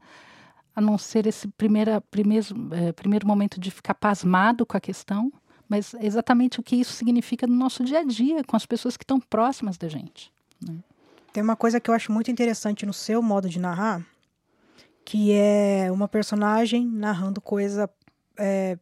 a 0.75 0.81
não 0.81 0.97
ser 0.97 1.25
esse 1.27 1.47
primeira, 1.47 2.01
primeiro, 2.01 2.45
é, 2.73 2.91
primeiro 2.91 3.25
momento 3.25 3.57
de 3.57 3.71
ficar 3.71 3.93
pasmado 3.93 4.65
com 4.65 4.75
a 4.75 4.81
questão, 4.81 5.31
mas 5.69 5.93
exatamente 6.01 6.59
o 6.59 6.63
que 6.63 6.75
isso 6.75 6.91
significa 6.91 7.47
no 7.47 7.55
nosso 7.55 7.85
dia 7.85 7.99
a 7.99 8.03
dia, 8.03 8.43
com 8.43 8.57
as 8.57 8.65
pessoas 8.65 8.97
que 8.97 9.05
estão 9.05 9.17
próximas 9.17 9.77
da 9.77 9.87
gente. 9.87 10.29
Né? 10.61 10.75
Tem 11.35 11.43
uma 11.43 11.57
coisa 11.57 11.81
que 11.81 11.89
eu 11.89 11.93
acho 11.93 12.13
muito 12.13 12.31
interessante 12.31 12.85
no 12.85 12.93
seu 12.93 13.21
modo 13.21 13.49
de 13.49 13.59
narrar, 13.59 14.01
que 15.03 15.33
é 15.33 15.91
uma 15.91 16.07
personagem 16.07 16.87
narrando 16.87 17.41
coisa. 17.41 17.89
É, 18.37 18.79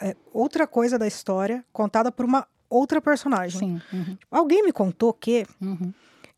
é, 0.00 0.16
outra 0.32 0.66
coisa 0.66 0.98
da 0.98 1.06
história 1.06 1.64
contada 1.72 2.10
por 2.10 2.24
uma 2.24 2.48
outra 2.68 3.00
personagem. 3.00 3.60
Sim. 3.60 3.82
Uhum. 3.96 4.18
Alguém 4.28 4.64
me 4.64 4.72
contou 4.72 5.12
que. 5.12 5.46
Uhum. 5.60 5.94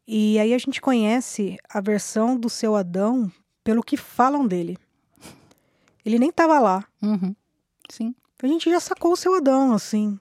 E 0.07 0.38
aí 0.38 0.53
a 0.53 0.59
gente 0.59 0.79
conhece 0.79 1.57
a 1.70 1.81
versão 1.81 2.37
do 2.37 2.50
seu 2.50 2.76
Adão 2.76 3.33
pelo 3.64 3.83
que 3.83 3.96
falam 3.96 4.46
dele. 4.46 4.76
Ele 6.05 6.18
nem 6.18 6.29
estava 6.29 6.59
lá. 6.59 6.85
Uhum. 7.00 7.35
Sim. 7.88 8.14
A 8.42 8.46
gente 8.46 8.68
já 8.68 8.79
sacou 8.79 9.12
o 9.12 9.16
seu 9.16 9.35
Adão, 9.35 9.72
assim. 9.72 10.20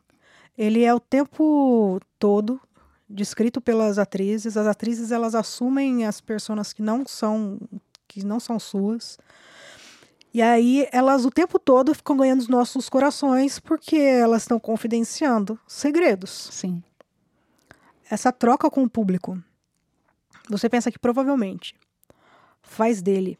Ele 0.58 0.86
é 0.86 0.95
o 0.95 0.99
tempo 0.99 1.99
todo 2.17 2.58
descrito 3.09 3.59
pelas 3.59 3.97
atrizes. 3.97 4.55
As 4.55 4.67
atrizes 4.67 5.11
elas 5.11 5.33
assumem 5.33 6.05
as 6.05 6.21
pessoas 6.21 6.71
que 6.71 6.81
não 6.81 7.05
são 7.05 7.59
que 8.07 8.23
não 8.23 8.39
são 8.39 8.59
suas. 8.59 9.17
E 10.33 10.41
aí 10.41 10.87
elas 10.91 11.25
o 11.25 11.31
tempo 11.31 11.57
todo 11.57 11.93
ficam 11.93 12.17
ganhando 12.17 12.41
os 12.41 12.47
nossos 12.47 12.87
corações 12.87 13.59
porque 13.59 13.97
elas 13.97 14.43
estão 14.43 14.59
confidenciando 14.59 15.59
segredos. 15.67 16.49
Sim. 16.51 16.83
Essa 18.09 18.31
troca 18.31 18.69
com 18.69 18.83
o 18.83 18.89
público. 18.89 19.41
Você 20.49 20.67
pensa 20.67 20.91
que 20.91 20.99
provavelmente 20.99 21.75
faz 22.61 23.01
dele 23.01 23.37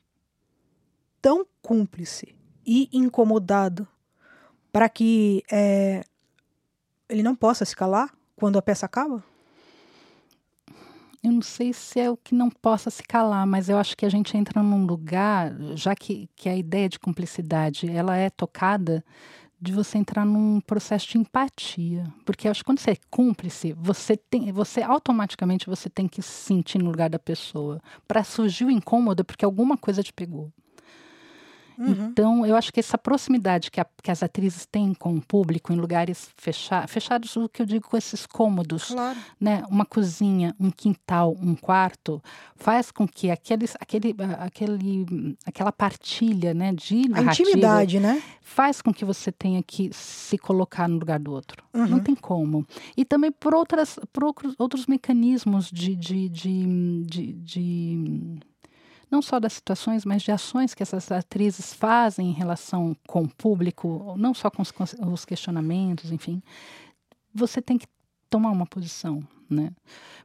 tão 1.22 1.46
cúmplice 1.62 2.36
e 2.66 2.88
incomodado 2.94 3.88
para 4.72 4.88
que 4.88 5.44
é, 5.52 6.04
ele 7.08 7.24
não 7.24 7.36
possa 7.36 7.66
se 7.66 7.76
calar 7.76 8.14
quando 8.36 8.58
a 8.58 8.62
peça 8.62 8.86
acaba? 8.86 9.24
Eu 11.22 11.34
não 11.34 11.42
sei 11.42 11.74
se 11.74 12.00
é 12.00 12.10
o 12.10 12.16
que 12.16 12.34
não 12.34 12.50
possa 12.50 12.90
se 12.90 13.04
calar, 13.04 13.46
mas 13.46 13.68
eu 13.68 13.78
acho 13.78 13.96
que 13.98 14.06
a 14.06 14.10
gente 14.10 14.38
entra 14.38 14.64
num 14.64 14.86
lugar, 14.86 15.54
já 15.76 15.94
que, 15.94 16.30
que 16.34 16.48
a 16.48 16.56
ideia 16.56 16.88
de 16.88 16.98
cumplicidade 16.98 17.90
ela 17.90 18.16
é 18.16 18.30
tocada, 18.30 19.04
de 19.62 19.74
você 19.74 19.98
entrar 19.98 20.26
num 20.26 20.62
processo 20.62 21.10
de 21.10 21.18
empatia, 21.18 22.06
porque 22.26 22.48
acho 22.48 22.62
que 22.62 22.66
quando 22.66 22.80
você 22.80 22.92
é 22.92 22.98
cúmplice, 23.12 23.74
você 23.74 24.16
tem, 24.16 24.52
você 24.54 24.82
automaticamente 24.82 25.68
você 25.68 25.90
tem 25.90 26.08
que 26.08 26.22
se 26.22 26.32
sentir 26.32 26.80
no 26.80 26.90
lugar 26.90 27.10
da 27.10 27.20
pessoa 27.20 27.82
para 28.08 28.24
surgir 28.24 28.64
o 28.64 28.72
incômodo, 28.72 29.26
porque 29.26 29.44
alguma 29.44 29.78
coisa 29.78 30.02
te 30.02 30.14
pegou. 30.14 30.50
Uhum. 31.80 32.08
Então, 32.12 32.46
eu 32.46 32.58
acho 32.58 32.74
que 32.74 32.80
essa 32.80 32.98
proximidade 32.98 33.72
que, 33.72 33.80
a, 33.80 33.86
que, 34.04 34.12
as 34.12 34.22
atrizes 34.22 34.66
têm 34.66 34.94
com 34.94 35.16
o 35.16 35.22
público 35.22 35.72
em 35.72 35.78
lugares 35.78 36.30
fecha, 36.36 36.86
fechados, 36.88 37.38
o 37.38 37.48
que 37.48 37.62
eu 37.62 37.66
digo 37.66 37.88
com 37.88 37.96
esses 37.96 38.26
cômodos, 38.28 38.90
Claro. 38.90 39.18
né? 39.40 39.64
Uma 39.70 39.86
cozinha, 39.86 40.54
um 40.60 40.70
quintal, 40.70 41.38
um 41.42 41.56
quarto, 41.56 42.22
faz 42.58 42.92
com 42.92 43.08
que 43.08 43.32
aqueles, 43.32 43.76
aquele, 43.80 44.14
aquele, 44.40 45.38
aquela 45.46 45.72
partilha, 45.72 46.54
né, 46.54 46.74
de 46.74 47.04
A 47.14 47.22
intimidade, 47.22 48.00
né? 48.00 48.22
faz 48.42 48.82
com 48.82 48.94
que 48.94 49.06
você 49.06 49.32
tenha 49.32 49.64
que 49.64 49.90
se 49.94 50.38
colocar 50.38 50.88
no 50.90 50.98
lugar 50.98 51.20
do 51.20 51.32
outro. 51.32 51.64
Uhum. 51.74 51.88
Não 51.88 52.00
tem 52.00 52.16
como. 52.16 52.66
E 52.98 53.06
também 53.06 53.32
por, 53.32 53.54
outras, 53.54 53.98
por 54.12 54.26
outros, 54.26 54.56
outros 54.60 54.86
mecanismos 54.86 55.72
de, 55.72 55.96
de, 55.96 56.28
de, 56.28 57.06
de, 57.06 57.34
de 57.34 58.40
não 59.10 59.22
só 59.22 59.40
das 59.40 59.54
situações, 59.54 60.06
mas 60.06 60.22
de 60.22 60.32
ações 60.32 60.74
que 60.74 60.84
essas 60.84 61.12
atrizes 61.12 61.74
fazem 61.74 62.30
em 62.30 62.34
relação 62.34 62.96
com 63.08 63.24
o 63.24 63.30
público, 63.30 64.14
não 64.18 64.34
só 64.34 64.50
com 64.50 64.62
os, 64.62 64.72
com 64.72 64.84
os 65.12 65.26
questionamentos, 65.26 66.12
enfim. 66.12 66.42
Você 67.34 67.62
tem 67.62 67.78
que 67.78 67.88
tomar 68.30 68.52
uma 68.52 68.66
posição, 68.66 69.24
né? 69.50 69.72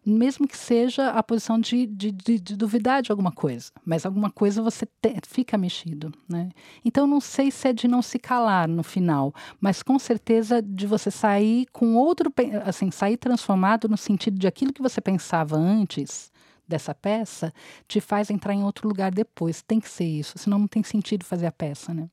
Mesmo 0.05 0.47
que 0.47 0.57
seja 0.57 1.09
a 1.09 1.23
posição 1.23 1.59
de, 1.59 1.87
de, 1.87 2.13
de, 2.13 2.39
de 2.39 2.57
duvidar 2.57 3.01
de 3.01 3.11
alguma 3.11 3.33
coisa, 3.33 3.73
mas 3.85 4.05
alguma 4.05 4.31
coisa 4.31 4.61
você 4.61 4.85
te, 4.85 5.15
fica 5.27 5.57
mexido, 5.57 6.13
né? 6.29 6.51
Então 6.85 7.07
não 7.07 7.21
sei 7.21 7.51
se 7.51 7.69
é 7.69 7.73
de 7.73 7.89
não 7.89 8.03
se 8.03 8.19
calar 8.19 8.69
no 8.69 8.83
final, 8.83 9.35
mas 9.59 9.83
com 9.83 9.99
certeza 9.99 10.61
de 10.61 10.87
você 10.87 11.11
sair 11.11 11.67
com 11.73 11.95
outro, 11.95 12.31
assim, 12.67 12.91
sair 12.91 13.17
transformado 13.17 13.89
no 13.89 13.97
sentido 13.97 14.39
de 14.39 14.47
aquilo 14.47 14.75
que 14.75 14.83
você 14.83 15.01
pensava 15.01 15.57
antes 15.57 16.34
dessa 16.67 16.95
peça 16.95 17.53
te 17.87 18.01
faz 18.01 18.31
entrar 18.31 18.55
em 18.55 18.65
outro 18.65 18.89
lugar 18.89 19.11
depois. 19.13 19.63
Tem 19.63 19.81
que 19.81 19.89
ser 19.89 20.05
isso, 20.07 20.39
senão 20.39 20.59
não 20.59 20.67
tem 20.69 20.83
sentido 20.83 21.25
fazer 21.25 21.47
a 21.47 21.53
peça, 21.53 21.93
né? 21.95 22.09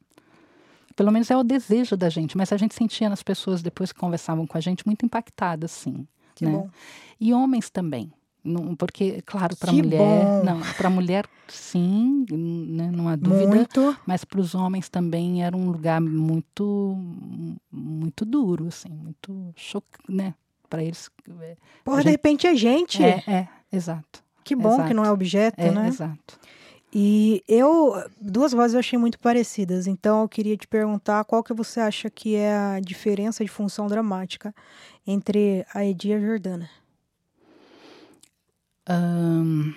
Pelo 0.95 1.11
menos 1.11 1.31
é 1.31 1.37
o 1.37 1.43
desejo 1.43 1.95
da 1.95 2.09
gente, 2.09 2.35
mas 2.37 2.51
a 2.51 2.57
gente 2.57 2.75
sentia 2.75 3.09
nas 3.09 3.23
pessoas 3.23 3.61
depois 3.61 3.91
que 3.91 3.99
conversavam 3.99 4.45
com 4.45 4.57
a 4.57 4.61
gente 4.61 4.85
muito 4.85 5.05
impactadas, 5.05 5.71
sim. 5.71 6.05
Que 6.35 6.45
né? 6.45 6.51
bom. 6.51 6.69
E 7.19 7.33
homens 7.33 7.69
também. 7.69 8.11
Não, 8.43 8.75
porque, 8.75 9.21
claro, 9.21 9.55
para 9.55 9.71
mulher, 9.71 10.25
bom. 10.25 10.43
não, 10.43 10.59
para 10.75 10.89
mulher 10.89 11.27
sim, 11.47 12.25
né, 12.31 12.89
não 12.91 13.07
há 13.07 13.15
dúvida, 13.15 13.47
Muito. 13.55 13.95
mas 14.05 14.25
para 14.25 14.39
os 14.41 14.55
homens 14.55 14.89
também 14.89 15.43
era 15.43 15.55
um 15.55 15.69
lugar 15.69 16.01
muito 16.01 16.97
muito 17.71 18.25
duro, 18.25 18.67
assim, 18.67 18.89
muito 18.89 19.53
chocante, 19.55 20.03
né? 20.11 20.33
Para 20.67 20.83
eles 20.83 21.09
é, 21.41 21.55
Porra, 21.83 21.97
A 21.97 21.99
de 21.99 22.03
gente- 22.05 22.11
repente 22.13 22.47
é 22.47 22.55
gente. 22.55 23.03
é, 23.03 23.23
é, 23.27 23.47
exato. 23.71 24.23
Que 24.51 24.55
bom 24.55 24.75
que 24.75 24.81
exato. 24.81 24.93
não 24.93 25.05
é 25.05 25.11
objeto, 25.11 25.59
É, 25.61 25.71
né? 25.71 25.87
exato. 25.87 26.39
E 26.93 27.41
eu, 27.47 27.93
duas 28.19 28.51
vozes 28.51 28.73
eu 28.73 28.79
achei 28.81 28.99
muito 28.99 29.17
parecidas, 29.17 29.87
então 29.87 30.21
eu 30.23 30.27
queria 30.27 30.57
te 30.57 30.67
perguntar 30.67 31.23
qual 31.23 31.41
que 31.41 31.53
você 31.53 31.79
acha 31.79 32.09
que 32.09 32.35
é 32.35 32.53
a 32.53 32.79
diferença 32.81 33.45
de 33.45 33.49
função 33.49 33.87
dramática 33.87 34.53
entre 35.07 35.65
a 35.73 35.85
Edi 35.85 36.09
e 36.09 36.13
a 36.15 36.19
Jordana. 36.19 36.69
Ahn, 38.85 39.73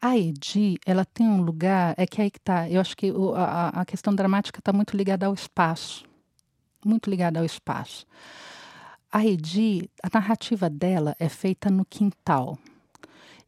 a 0.00 0.16
Edi, 0.16 0.78
ela 0.86 1.04
tem 1.04 1.26
um 1.26 1.40
lugar, 1.42 1.94
é 1.96 2.06
que 2.06 2.22
aí 2.22 2.30
que 2.30 2.38
tá, 2.40 2.70
eu 2.70 2.80
acho 2.80 2.96
que 2.96 3.10
o- 3.10 3.34
a, 3.34 3.68
a 3.70 3.84
questão 3.84 4.14
dramática 4.14 4.60
está 4.60 4.72
muito 4.72 4.96
ligada 4.96 5.26
ao 5.26 5.34
espaço, 5.34 6.04
muito 6.84 7.10
ligada 7.10 7.40
ao 7.40 7.44
espaço. 7.44 8.06
A 9.10 9.26
Edi, 9.26 9.90
a 10.02 10.08
narrativa 10.12 10.70
dela 10.70 11.16
é 11.18 11.28
feita 11.28 11.68
no 11.70 11.84
quintal. 11.84 12.58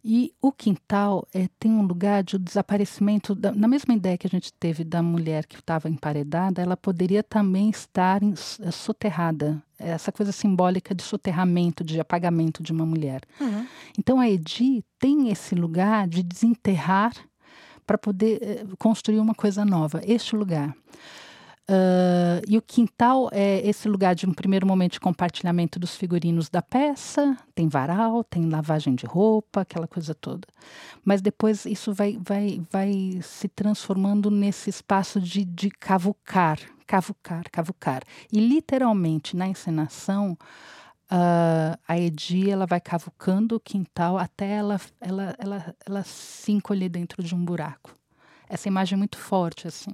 E 0.04 0.32
o 0.40 0.52
quintal 0.52 1.26
é, 1.34 1.48
tem 1.58 1.72
um 1.72 1.82
lugar 1.82 2.22
de 2.22 2.38
desaparecimento, 2.38 3.34
da, 3.34 3.52
na 3.52 3.66
mesma 3.66 3.92
ideia 3.94 4.16
que 4.16 4.26
a 4.26 4.30
gente 4.30 4.52
teve 4.52 4.84
da 4.84 5.02
mulher 5.02 5.44
que 5.44 5.56
estava 5.56 5.88
emparedada, 5.88 6.62
ela 6.62 6.76
poderia 6.76 7.22
também 7.22 7.68
estar 7.68 8.22
em- 8.22 8.32
eh, 8.60 8.70
soterrada. 8.70 9.60
Essa 9.78 10.10
coisa 10.12 10.32
simbólica 10.32 10.94
de 10.94 11.02
soterramento, 11.02 11.82
de 11.84 12.00
apagamento 12.00 12.62
de 12.62 12.72
uma 12.72 12.86
mulher. 12.86 13.20
Então 13.98 14.20
a 14.20 14.28
Edi 14.28 14.84
tem 14.98 15.30
esse 15.30 15.54
lugar 15.54 16.06
de 16.08 16.22
desenterrar 16.22 17.12
para 17.86 17.98
poder 17.98 18.38
eh, 18.42 18.64
construir 18.78 19.18
uma 19.18 19.34
coisa 19.34 19.64
nova, 19.64 20.00
este 20.04 20.34
lugar. 20.36 20.74
Ah, 21.70 22.40
e 22.48 22.56
o 22.56 22.62
quintal 22.62 23.28
é 23.30 23.66
esse 23.68 23.88
lugar 23.88 24.14
de 24.14 24.26
um 24.26 24.32
primeiro 24.32 24.66
momento 24.66 24.92
de 24.92 25.00
compartilhamento 25.00 25.78
dos 25.78 25.94
figurinos 25.94 26.48
da 26.48 26.62
peça, 26.62 27.36
tem 27.54 27.68
varal, 27.68 28.24
tem 28.24 28.48
lavagem 28.48 28.94
de 28.94 29.04
roupa, 29.04 29.60
aquela 29.60 29.86
coisa 29.86 30.14
toda. 30.14 30.48
Mas 31.04 31.20
depois 31.20 31.66
isso 31.66 31.92
vai, 31.92 32.18
vai, 32.20 32.62
vai 32.72 33.20
se 33.22 33.48
transformando 33.48 34.30
nesse 34.30 34.70
espaço 34.70 35.20
de, 35.20 35.44
de 35.44 35.70
cavucar, 35.70 36.58
cavucar, 36.86 37.44
cavucar. 37.52 38.02
E 38.32 38.40
literalmente 38.40 39.36
na 39.36 39.46
encenação, 39.46 40.38
ah, 41.10 41.78
a 41.86 41.98
Edi 41.98 42.50
ela 42.50 42.66
vai 42.66 42.80
cavucando 42.80 43.56
o 43.56 43.60
quintal 43.60 44.16
até 44.16 44.48
ela, 44.52 44.80
ela, 45.00 45.34
ela, 45.38 45.76
ela 45.86 46.02
se 46.04 46.50
encolher 46.50 46.88
dentro 46.88 47.22
de 47.22 47.34
um 47.34 47.44
buraco. 47.44 47.97
Essa 48.48 48.68
imagem 48.68 48.94
é 48.94 48.98
muito 48.98 49.18
forte, 49.18 49.66
assim, 49.68 49.90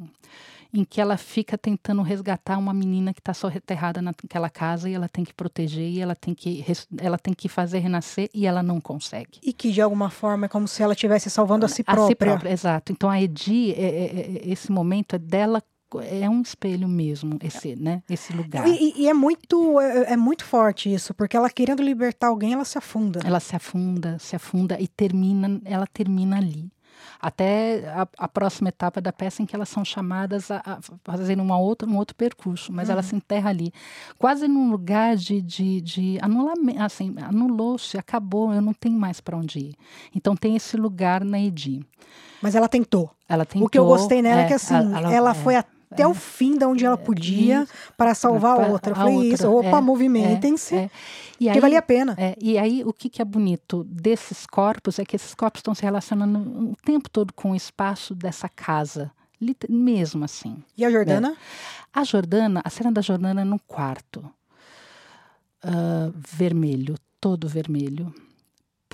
em 0.72 0.84
que 0.84 1.00
ela 1.00 1.16
fica 1.16 1.56
tentando 1.56 2.02
resgatar 2.02 2.58
uma 2.58 2.74
menina 2.74 3.14
que 3.14 3.20
está 3.20 3.32
soterrada 3.32 4.02
naquela 4.02 4.50
casa 4.50 4.88
e 4.88 4.94
ela 4.94 5.08
tem 5.08 5.24
que 5.24 5.32
proteger 5.32 5.88
e 5.88 6.00
ela 6.00 6.16
tem 6.16 6.34
que, 6.34 6.64
ela 6.98 7.16
tem 7.18 7.32
que 7.32 7.48
fazer 7.48 7.78
renascer 7.78 8.28
e 8.34 8.46
ela 8.46 8.62
não 8.62 8.80
consegue. 8.80 9.38
E 9.42 9.52
que 9.52 9.70
de 9.70 9.80
alguma 9.80 10.10
forma 10.10 10.46
é 10.46 10.48
como 10.48 10.66
se 10.66 10.82
ela 10.82 10.92
estivesse 10.94 11.30
salvando 11.30 11.64
a 11.64 11.68
si 11.68 11.82
A 11.86 11.92
si 11.92 11.96
própria. 11.96 12.16
própria, 12.32 12.50
exato. 12.50 12.90
Então 12.92 13.08
a 13.08 13.20
Edi, 13.22 13.70
é- 13.72 13.74
é- 13.82 14.20
é- 14.46 14.50
esse 14.50 14.72
momento 14.72 15.14
é 15.14 15.18
dela, 15.18 15.62
é 16.10 16.28
um 16.28 16.42
espelho 16.42 16.88
mesmo, 16.88 17.38
esse, 17.40 17.76
né, 17.76 18.02
esse 18.10 18.32
lugar. 18.32 18.66
E, 18.66 18.72
e- 18.72 19.02
e 19.02 19.08
é 19.08 19.14
muito 19.14 19.80
é, 19.80 20.14
é 20.14 20.16
muito 20.16 20.44
forte 20.44 20.92
isso, 20.92 21.14
porque 21.14 21.36
ela 21.36 21.48
querendo 21.48 21.84
libertar 21.84 22.28
alguém, 22.28 22.52
ela 22.52 22.64
se 22.64 22.76
afunda. 22.76 23.20
Ela 23.24 23.38
se 23.38 23.54
afunda, 23.54 24.18
se 24.18 24.34
afunda 24.34 24.80
e 24.80 24.88
termina, 24.88 25.60
ela 25.64 25.86
termina 25.86 26.36
ali. 26.36 26.68
Até 27.24 27.88
a, 27.88 28.06
a, 28.18 28.28
próxima 28.28 28.68
etapa 28.68 29.00
da 29.00 29.10
peça 29.10 29.42
em 29.42 29.46
que 29.46 29.56
elas 29.56 29.70
são 29.70 29.82
chamadas 29.82 30.50
a, 30.50 30.60
a 30.62 30.78
fazer 31.02 31.40
uma 31.40 31.58
outra, 31.58 31.88
um 31.88 31.96
outro 31.96 32.14
percurso, 32.14 32.70
mas 32.70 32.88
uhum. 32.88 32.92
ela 32.92 33.02
se 33.02 33.16
enterra 33.16 33.48
ali, 33.48 33.72
quase 34.18 34.46
num 34.46 34.70
lugar 34.70 35.16
de, 35.16 35.40
de, 35.40 35.80
de 35.80 36.18
anulamento, 36.20 36.82
assim, 36.82 37.14
anulou-se, 37.22 37.96
acabou, 37.96 38.52
eu 38.52 38.60
não 38.60 38.74
tenho 38.74 38.98
mais 38.98 39.22
para 39.22 39.38
onde 39.38 39.58
ir. 39.58 39.74
Então 40.14 40.36
tem 40.36 40.54
esse 40.54 40.76
lugar 40.76 41.24
na 41.24 41.40
Edi. 41.40 41.80
Mas 42.42 42.54
ela 42.54 42.68
tentou. 42.68 43.10
Ela 43.26 43.46
tentou. 43.46 43.66
O 43.66 43.70
que 43.70 43.78
eu 43.78 43.86
gostei 43.86 44.20
nela 44.20 44.42
é, 44.42 44.44
é 44.44 44.48
que 44.48 44.52
assim, 44.52 44.74
ela, 44.74 45.10
ela 45.10 45.30
é, 45.30 45.34
foi 45.34 45.56
até 45.56 45.73
é, 46.02 46.06
o 46.06 46.14
fim 46.14 46.56
de 46.56 46.64
onde 46.64 46.84
ela 46.84 46.96
podia 46.96 47.62
isso, 47.62 47.72
para 47.96 48.14
salvar 48.14 48.60
a 48.60 48.66
outra. 48.66 48.92
Eu 48.92 48.96
falei 48.96 49.14
outra, 49.14 49.34
isso, 49.34 49.50
opa, 49.50 49.78
é, 49.78 49.80
movimentem-se. 49.80 50.74
É, 50.74 50.90
é. 51.46 51.52
que 51.52 51.60
valia 51.60 51.78
a 51.78 51.82
pena. 51.82 52.14
É, 52.18 52.36
e 52.40 52.58
aí, 52.58 52.82
o 52.84 52.92
que, 52.92 53.08
que 53.08 53.22
é 53.22 53.24
bonito 53.24 53.84
desses 53.84 54.46
corpos 54.46 54.98
é 54.98 55.04
que 55.04 55.16
esses 55.16 55.34
corpos 55.34 55.60
estão 55.60 55.74
se 55.74 55.82
relacionando 55.82 56.38
o 56.70 56.76
tempo 56.84 57.08
todo 57.08 57.32
com 57.32 57.52
o 57.52 57.56
espaço 57.56 58.14
dessa 58.14 58.48
casa. 58.48 59.10
Mesmo 59.68 60.24
assim. 60.24 60.62
E 60.76 60.84
a 60.84 60.90
Jordana? 60.90 61.30
Né? 61.30 61.36
A 61.92 62.02
Jordana, 62.02 62.62
a 62.64 62.70
cena 62.70 62.90
da 62.90 63.02
Jordana 63.02 63.42
é 63.42 63.44
no 63.44 63.58
quarto. 63.58 64.24
Uh, 65.62 66.12
vermelho, 66.14 66.96
todo 67.20 67.48
vermelho 67.48 68.14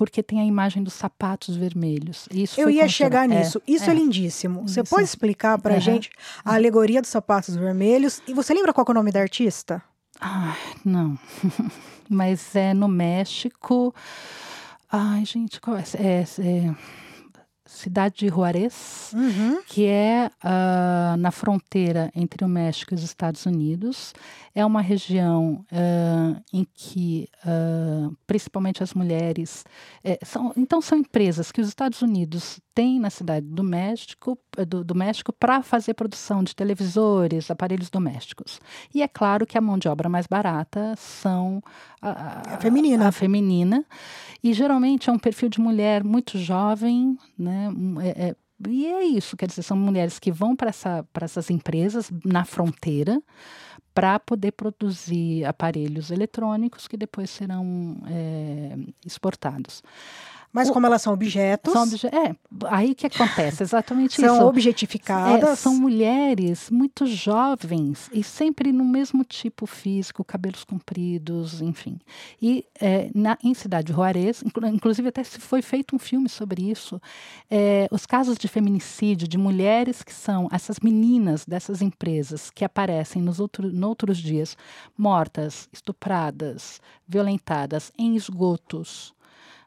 porque 0.01 0.23
tem 0.23 0.39
a 0.39 0.43
imagem 0.43 0.81
dos 0.81 0.95
sapatos 0.95 1.55
vermelhos. 1.55 2.27
Isso 2.31 2.59
Eu 2.59 2.71
ia 2.71 2.87
chegar 2.87 3.25
é, 3.25 3.37
nisso. 3.37 3.61
Isso 3.67 3.87
é, 3.87 3.93
é 3.93 3.93
lindíssimo. 3.93 4.63
Você 4.63 4.83
pode 4.83 5.03
explicar 5.03 5.59
para 5.59 5.75
uhum. 5.75 5.79
gente 5.79 6.09
a 6.43 6.55
alegoria 6.55 7.03
dos 7.03 7.11
sapatos 7.11 7.55
vermelhos? 7.55 8.19
E 8.27 8.33
você 8.33 8.51
lembra 8.51 8.73
qual 8.73 8.83
é 8.87 8.89
o 8.89 8.93
nome 8.95 9.11
da 9.11 9.21
artista? 9.21 9.79
Ah, 10.19 10.57
não. 10.83 11.19
Mas 12.09 12.55
é 12.55 12.73
no 12.73 12.87
México. 12.87 13.93
Ai, 14.91 15.23
gente, 15.23 15.61
qual 15.61 15.77
é? 15.77 15.83
é, 15.99 16.25
é 16.39 16.75
cidade 17.71 18.15
de 18.17 18.27
Juarez, 18.27 19.11
uhum. 19.13 19.61
que 19.67 19.85
é 19.85 20.29
uh, 20.43 21.15
na 21.17 21.31
fronteira 21.31 22.11
entre 22.15 22.43
o 22.43 22.47
México 22.47 22.93
e 22.93 22.95
os 22.95 23.03
Estados 23.03 23.45
Unidos. 23.45 24.13
É 24.53 24.65
uma 24.65 24.81
região 24.81 25.65
uh, 25.71 26.41
em 26.51 26.65
que, 26.73 27.27
uh, 27.45 28.15
principalmente 28.27 28.83
as 28.83 28.93
mulheres, 28.93 29.63
é, 30.03 30.19
são, 30.23 30.53
então 30.57 30.81
são 30.81 30.97
empresas 30.97 31.51
que 31.51 31.61
os 31.61 31.67
Estados 31.67 32.01
Unidos 32.01 32.59
têm 32.73 32.99
na 32.99 33.09
cidade 33.09 33.45
do 33.45 33.63
México, 33.63 34.37
do, 34.67 34.83
do 34.83 34.95
México 34.95 35.33
para 35.33 35.61
fazer 35.61 35.93
produção 35.93 36.43
de 36.43 36.55
televisores, 36.55 37.51
aparelhos 37.51 37.89
domésticos. 37.89 38.59
E 38.93 39.01
é 39.01 39.07
claro 39.07 39.45
que 39.45 39.57
a 39.57 39.61
mão 39.61 39.77
de 39.77 39.87
obra 39.87 40.09
mais 40.09 40.27
barata 40.27 40.95
são 40.97 41.61
a, 42.01 42.55
a, 42.55 42.57
feminina. 42.57 43.07
a 43.07 43.11
feminina. 43.11 43.85
E 44.43 44.53
geralmente 44.53 45.09
é 45.09 45.13
um 45.13 45.19
perfil 45.19 45.49
de 45.49 45.59
mulher 45.59 46.03
muito 46.03 46.37
jovem, 46.37 47.17
né? 47.37 47.69
É, 48.01 48.27
é, 48.27 48.35
e 48.67 48.85
é 48.85 49.03
isso, 49.03 49.37
quer 49.37 49.47
dizer, 49.47 49.63
são 49.63 49.77
mulheres 49.77 50.19
que 50.19 50.31
vão 50.31 50.55
para 50.55 50.69
essa, 50.69 51.05
essas 51.21 51.49
empresas 51.49 52.11
na 52.23 52.45
fronteira 52.45 53.21
para 53.93 54.19
poder 54.19 54.51
produzir 54.53 55.45
aparelhos 55.45 56.11
eletrônicos 56.11 56.87
que 56.87 56.95
depois 56.95 57.29
serão 57.29 57.97
é, 58.07 58.77
exportados. 59.05 59.83
Mas 60.53 60.69
como 60.69 60.85
elas 60.85 61.01
são 61.01 61.13
objetos. 61.13 61.71
São 61.71 61.83
obje 61.83 62.07
é, 62.07 62.35
aí 62.65 62.93
que 62.93 63.07
acontece, 63.07 63.63
exatamente 63.63 64.15
são 64.15 64.25
isso. 64.25 64.35
São 64.35 64.47
objetificadas. 64.47 65.49
É, 65.49 65.55
são 65.55 65.75
mulheres 65.75 66.69
muito 66.69 67.05
jovens 67.05 68.09
e 68.11 68.23
sempre 68.23 68.71
no 68.71 68.83
mesmo 68.83 69.23
tipo 69.23 69.65
físico, 69.65 70.23
cabelos 70.23 70.63
compridos, 70.63 71.61
enfim. 71.61 71.99
E 72.41 72.65
é, 72.79 73.09
na, 73.15 73.37
em 73.43 73.53
Cidade 73.53 73.93
Juarez, 73.93 74.43
inclusive 74.73 75.07
até 75.07 75.23
se 75.23 75.39
foi 75.39 75.61
feito 75.61 75.95
um 75.95 75.99
filme 75.99 76.27
sobre 76.27 76.69
isso, 76.69 77.01
é, 77.49 77.87
os 77.89 78.05
casos 78.05 78.37
de 78.37 78.47
feminicídio 78.47 79.27
de 79.27 79.37
mulheres 79.37 80.03
que 80.03 80.13
são 80.13 80.49
essas 80.51 80.79
meninas 80.79 81.45
dessas 81.45 81.81
empresas 81.81 82.49
que 82.49 82.65
aparecem 82.65 83.21
nos 83.21 83.39
outro, 83.39 83.71
outros 83.85 84.17
dias 84.17 84.57
mortas, 84.97 85.69
estupradas, 85.71 86.81
violentadas 87.07 87.91
em 87.97 88.15
esgotos 88.15 89.13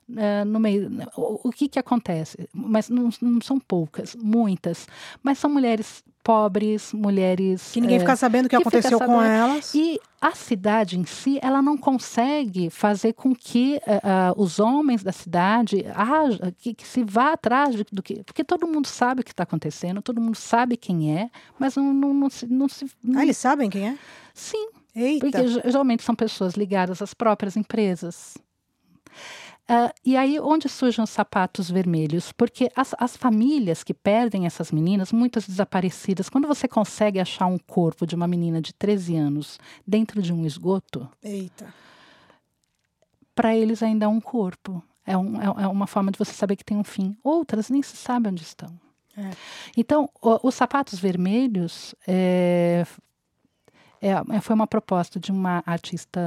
uh, 0.09 0.45
no 0.47 0.61
meio. 0.61 0.91
O, 1.17 1.49
o, 1.49 1.53
que, 1.53 1.69
que 1.69 1.79
acontece? 1.79 2.49
Mas 2.53 2.89
não, 2.89 3.09
não, 3.21 3.41
são 3.41 3.59
poucas, 3.59 4.17
muitas. 4.17 4.87
Mas 5.23 5.39
são 5.39 5.51
mulheres 5.51 6.03
pobres, 6.25 6.93
mulheres. 6.95 7.71
Que 7.73 7.81
ninguém 7.81 7.97
é, 7.99 8.01
fica 8.01 8.17
sabendo 8.17 8.47
o 8.47 8.49
que, 8.49 8.57
que 8.57 8.63
aconteceu 8.63 8.99
com 8.99 9.23
elas. 9.23 9.75
E 9.75 10.01
a 10.21 10.33
cidade 10.33 10.99
em 10.99 11.05
si, 11.05 11.39
ela 11.43 11.61
não 11.61 11.77
consegue 11.77 12.71
fazer 12.71 13.13
com 13.13 13.35
que 13.35 13.79
uh, 13.87 14.39
uh, 14.39 14.43
os 14.43 14.59
homens 14.59 15.03
da 15.03 15.13
cidade 15.13 15.85
haja, 15.95 16.53
que, 16.57 16.73
que, 16.73 16.87
se 16.87 17.05
vá 17.05 17.33
atrás 17.33 17.77
do 17.93 18.03
que. 18.03 18.25
Porque 18.25 18.43
todo 18.43 18.67
mundo 18.67 18.87
sabe 18.87 19.21
o 19.21 19.25
que 19.25 19.33
está 19.33 19.43
acontecendo, 19.43 20.01
todo 20.01 20.21
mundo 20.21 20.37
sabe 20.37 20.79
quem 20.79 21.15
é, 21.17 21.31
mas 21.59 21.77
não, 21.77 21.93
não, 21.93 22.15
não 22.15 22.31
se. 22.31 22.47
Não 22.47 22.69
se 22.69 22.91
não... 23.03 23.21
Ah, 23.21 23.23
eles 23.23 23.37
sabem 23.37 23.69
quem 23.69 23.89
é? 23.89 23.99
Sim. 24.33 24.69
Eita. 24.97 25.27
Porque 25.27 25.49
geralmente 25.49 26.05
são 26.05 26.15
pessoas 26.15 26.55
ligadas 26.55 27.03
às 27.03 27.13
próprias 27.13 27.57
empresas. 27.57 28.35
Uh, 29.65 29.91
e 30.05 30.15
aí, 30.15 30.39
onde 30.39 30.69
surgem 30.69 31.03
os 31.03 31.09
sapatos 31.09 31.71
vermelhos? 31.71 32.33
Porque 32.33 32.71
as, 32.77 32.95
as 32.99 33.17
famílias 33.17 33.83
que 33.83 33.95
perdem 33.95 34.45
essas 34.45 34.71
meninas, 34.71 35.11
muitas 35.11 35.47
desaparecidas, 35.47 36.29
quando 36.29 36.47
você 36.47 36.69
consegue 36.69 37.19
achar 37.19 37.47
um 37.47 37.57
corpo 37.59 38.07
de 38.07 38.15
uma 38.15 38.29
menina 38.29 38.61
de 38.61 38.75
13 38.75 39.17
anos 39.17 39.59
dentro 39.87 40.21
de 40.21 40.35
um 40.35 40.45
esgoto. 40.45 41.09
Eita. 41.23 41.73
Para 43.35 43.57
eles 43.57 43.83
ainda 43.83 44.05
é 44.05 44.09
um 44.09 44.21
corpo. 44.21 44.83
É, 45.07 45.17
um, 45.17 45.41
é, 45.41 45.47
é, 45.47 45.67
uma 45.67 45.87
forma 45.87 46.13
de 46.13 46.19
você 46.19 46.33
saber 46.33 46.57
que 46.57 46.65
tem 46.65 46.77
um 46.77 46.85
fim. 46.85 47.17
Outras 47.25 47.71
nem 47.71 47.83
se 47.83 47.97
sabe 47.97 48.29
onde 48.29 48.43
estão. 48.43 48.69
É. 49.17 49.31
Então, 49.77 50.11
o, 50.21 50.47
os 50.47 50.55
sapatos 50.55 50.99
vermelhos 50.99 51.95
é, 52.07 52.85
é, 54.05 54.37
é, 54.37 54.41
foi 54.43 54.55
uma 54.55 54.67
proposta 54.67 55.19
de 55.19 55.33
uma 55.33 55.63
artista 55.65 56.21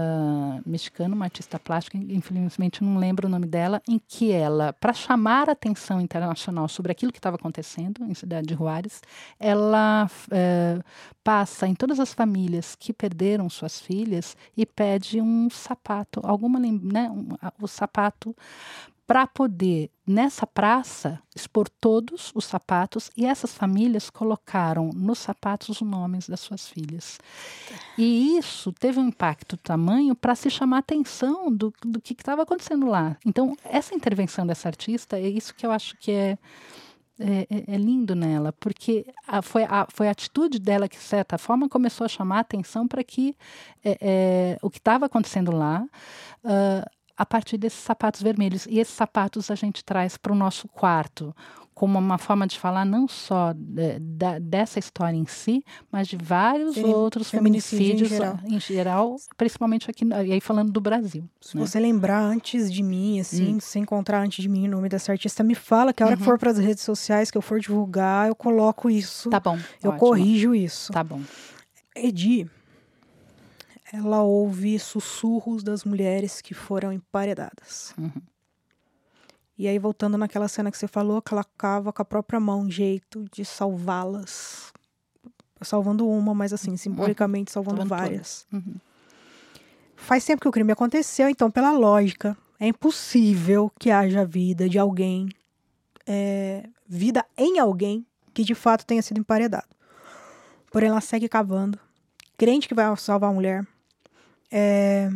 mexicana, 0.66 1.14
uma 1.14 1.26
artista 1.26 1.60
plástica, 1.60 1.96
infelizmente 1.96 2.84
não 2.84 2.98
lembro 2.98 3.28
o 3.28 3.30
nome 3.30 3.46
dela, 3.46 3.84
em 3.88 4.00
que 4.00 4.32
ela, 4.32 4.74
para 4.74 4.94
chamar 4.94 5.48
a 5.48 5.52
atenção 5.52 6.02
internacional 6.02 6.68
sobre 6.68 6.92
aquilo 6.92 7.12
que 7.12 7.20
estava 7.20 7.36
acontecendo 7.36 8.04
em 8.04 8.16
Cidade 8.16 8.48
de 8.48 8.56
Juárez, 8.56 9.04
ela 9.40 10.10
é, 10.32 10.82
passa 11.24 11.68
em 11.68 11.76
todas 11.76 12.00
as 12.00 12.16
famílias 12.16 12.76
que 12.76 12.92
perderam 12.92 13.48
suas 13.48 13.80
filhas 13.80 14.36
e 14.56 14.66
pede 14.66 15.22
um 15.22 15.48
sapato, 15.52 16.20
alguma, 16.24 16.60
né, 16.60 17.12
um, 17.12 17.28
o 17.62 17.68
sapato 17.68 18.36
para 19.08 19.26
poder, 19.26 19.90
nessa 20.06 20.46
praça, 20.46 21.22
expor 21.34 21.70
todos 21.70 22.30
os 22.36 22.44
sapatos 22.44 23.10
e 23.16 23.26
essas 23.26 23.54
famílias 23.54 24.10
colocaram 24.10 24.90
nos 24.94 25.20
sapatos 25.20 25.70
os 25.70 25.82
nomes 25.82 26.28
das 26.28 26.42
suas 26.42 26.68
filhas. 26.68 27.18
E 27.98 28.38
isso 28.38 28.74
teve 28.74 29.00
um 29.00 29.08
impacto 29.08 29.56
tamanho 29.56 30.14
para 30.14 30.36
se 30.36 30.50
chamar 30.50 30.78
a 30.78 30.80
atenção 30.80 31.50
do, 31.50 31.74
do 31.82 32.02
que 32.02 32.12
estava 32.12 32.42
acontecendo 32.42 32.86
lá. 32.86 33.16
Então, 33.26 33.56
essa 33.64 33.96
intervenção 33.96 34.46
dessa 34.46 34.68
artista 34.68 35.18
é 35.18 35.30
isso 35.30 35.56
que 35.56 35.66
eu 35.66 35.72
acho 35.72 35.98
que 35.98 36.12
é. 36.12 36.38
É, 37.20 37.48
é, 37.50 37.74
é 37.74 37.78
lindo 37.78 38.14
nela, 38.14 38.54
porque 38.60 39.04
a, 39.28 39.42
foi, 39.42 39.64
a, 39.64 39.88
foi 39.92 40.08
a 40.08 40.12
atitude 40.12 40.60
dela 40.60 40.88
que, 40.88 40.98
de 40.98 41.04
certa 41.04 41.36
forma, 41.40 41.68
começou 41.68 42.06
a 42.06 42.08
chamar 42.08 42.38
a 42.38 42.42
atenção 42.42 42.88
para 42.88 43.04
que 43.04 43.36
é, 43.84 43.98
é, 44.00 44.58
o 44.62 44.70
que 44.70 44.78
estava 44.78 45.08
acontecendo 45.08 45.52
lá, 45.52 45.84
uh, 46.44 46.97
a 47.18 47.26
partir 47.26 47.58
desses 47.58 47.80
sapatos 47.80 48.22
vermelhos. 48.22 48.66
E 48.68 48.80
esses 48.80 48.94
sapatos 48.94 49.50
a 49.50 49.56
gente 49.56 49.84
traz 49.84 50.18
para 50.18 50.32
o 50.32 50.36
nosso 50.36 50.68
quarto 50.68 51.36
como 51.78 52.00
uma 52.00 52.18
forma 52.18 52.48
de 52.48 52.58
falar 52.58 52.84
não 52.84 53.08
só 53.08 53.54
de, 53.54 54.00
de, 54.00 54.40
dessa 54.42 54.80
história 54.80 55.16
em 55.16 55.28
si, 55.28 55.64
mas 55.92 56.08
de 56.08 56.18
vários 56.18 56.76
outros 56.76 57.30
feminicídios 57.30 58.12
em 58.12 58.16
geral. 58.16 58.40
em 58.46 58.60
geral. 58.60 59.16
principalmente 59.38 59.88
aqui, 59.88 60.04
e 60.04 60.34
aí 60.34 60.42
falando 60.42 60.72
do 60.72 60.82
Brasil. 60.82 61.24
Se 61.40 61.56
né? 61.56 61.64
você 61.64 61.80
lembrar 61.80 62.20
antes 62.20 62.74
de 62.74 62.82
mim, 62.82 63.20
assim, 63.20 63.58
hum. 63.58 63.60
se 63.60 63.78
encontrar 63.78 64.24
antes 64.24 64.42
de 64.42 64.50
mim 64.50 64.68
o 64.68 64.72
nome 64.72 64.90
dessa 64.90 65.12
artista, 65.12 65.44
me 65.44 65.54
fala 65.54 65.94
que 65.94 66.02
a 66.02 66.08
hora 66.08 66.16
uhum. 66.16 66.20
que 66.20 66.26
for 66.26 66.40
para 66.40 66.50
as 66.50 66.58
redes 66.58 66.82
sociais, 66.82 67.30
que 67.30 67.38
eu 67.38 67.44
for 67.44 67.60
divulgar, 67.60 68.28
eu 68.28 68.34
coloco 68.34 68.90
isso. 68.90 69.30
Tá 69.30 69.40
bom. 69.40 69.60
Eu 69.84 69.92
ótimo. 69.92 70.00
corrijo 70.00 70.56
isso. 70.56 70.92
Tá 70.92 71.04
bom. 71.04 71.22
Edi, 71.96 72.50
ela 73.92 74.22
ouve 74.22 74.78
sussurros 74.80 75.64
das 75.64 75.84
mulheres 75.84 76.42
que 76.42 76.54
foram 76.54 76.92
emparedadas. 76.92 77.94
Uhum. 77.98 78.22
E 79.58 79.68
aí, 79.68 79.80
voltando 79.80 80.18
naquela 80.18 80.48
cena 80.48 80.70
que 80.70 80.78
você 80.78 80.88
falou, 80.88 81.22
que 81.22 81.34
ela 81.34 81.46
cava 81.58 81.92
com 81.92 82.02
a 82.02 82.06
própria 82.06 82.40
mão 82.40 82.62
um 82.62 82.70
jeito 82.70 83.26
de 83.32 83.44
salvá-las. 83.44 84.72
Salvando 85.62 86.08
uma, 86.08 86.36
mas 86.36 86.54
assim, 86.54 86.72
uhum. 86.72 86.78
simbolicamente 86.78 87.52
salvando 87.52 87.84
várias. 87.86 88.46
Uhum. 88.54 88.76
Faz 89.96 90.24
tempo 90.24 90.42
que 90.42 90.48
o 90.48 90.52
crime 90.52 90.72
aconteceu, 90.72 91.28
então, 91.28 91.50
pela 91.50 91.72
lógica, 91.72 92.38
é 92.60 92.68
impossível 92.68 93.72
que 93.80 93.90
haja 93.90 94.24
vida 94.24 94.70
de 94.70 94.78
alguém, 94.78 95.28
é, 96.06 96.70
vida 96.88 97.26
em 97.36 97.58
alguém 97.58 98.06
que 98.34 98.44
de 98.44 98.54
fato 98.54 98.86
tenha 98.86 99.02
sido 99.02 99.20
emparedado. 99.20 99.68
Porém, 100.72 100.90
ela 100.90 101.02
segue 101.02 101.28
cavando, 101.28 101.80
crente 102.38 102.68
que 102.68 102.76
vai 102.76 102.96
salvar 102.98 103.32
a 103.32 103.34
mulher, 103.34 103.66
é... 104.52 105.10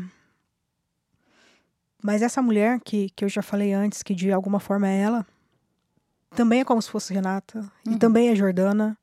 Mas 2.03 2.21
essa 2.21 2.41
mulher, 2.41 2.79
que, 2.79 3.09
que 3.11 3.23
eu 3.23 3.29
já 3.29 3.41
falei 3.43 3.73
antes, 3.73 4.01
que 4.01 4.15
de 4.15 4.31
alguma 4.31 4.59
forma 4.59 4.87
é 4.89 4.99
ela, 5.01 5.25
também 6.31 6.61
é 6.61 6.65
como 6.65 6.81
se 6.81 6.89
fosse 6.89 7.13
Renata, 7.13 7.59
Uhum. 7.85 7.93
e 7.93 7.99
também 7.99 8.29
é 8.29 8.35
Jordana, 8.35 8.97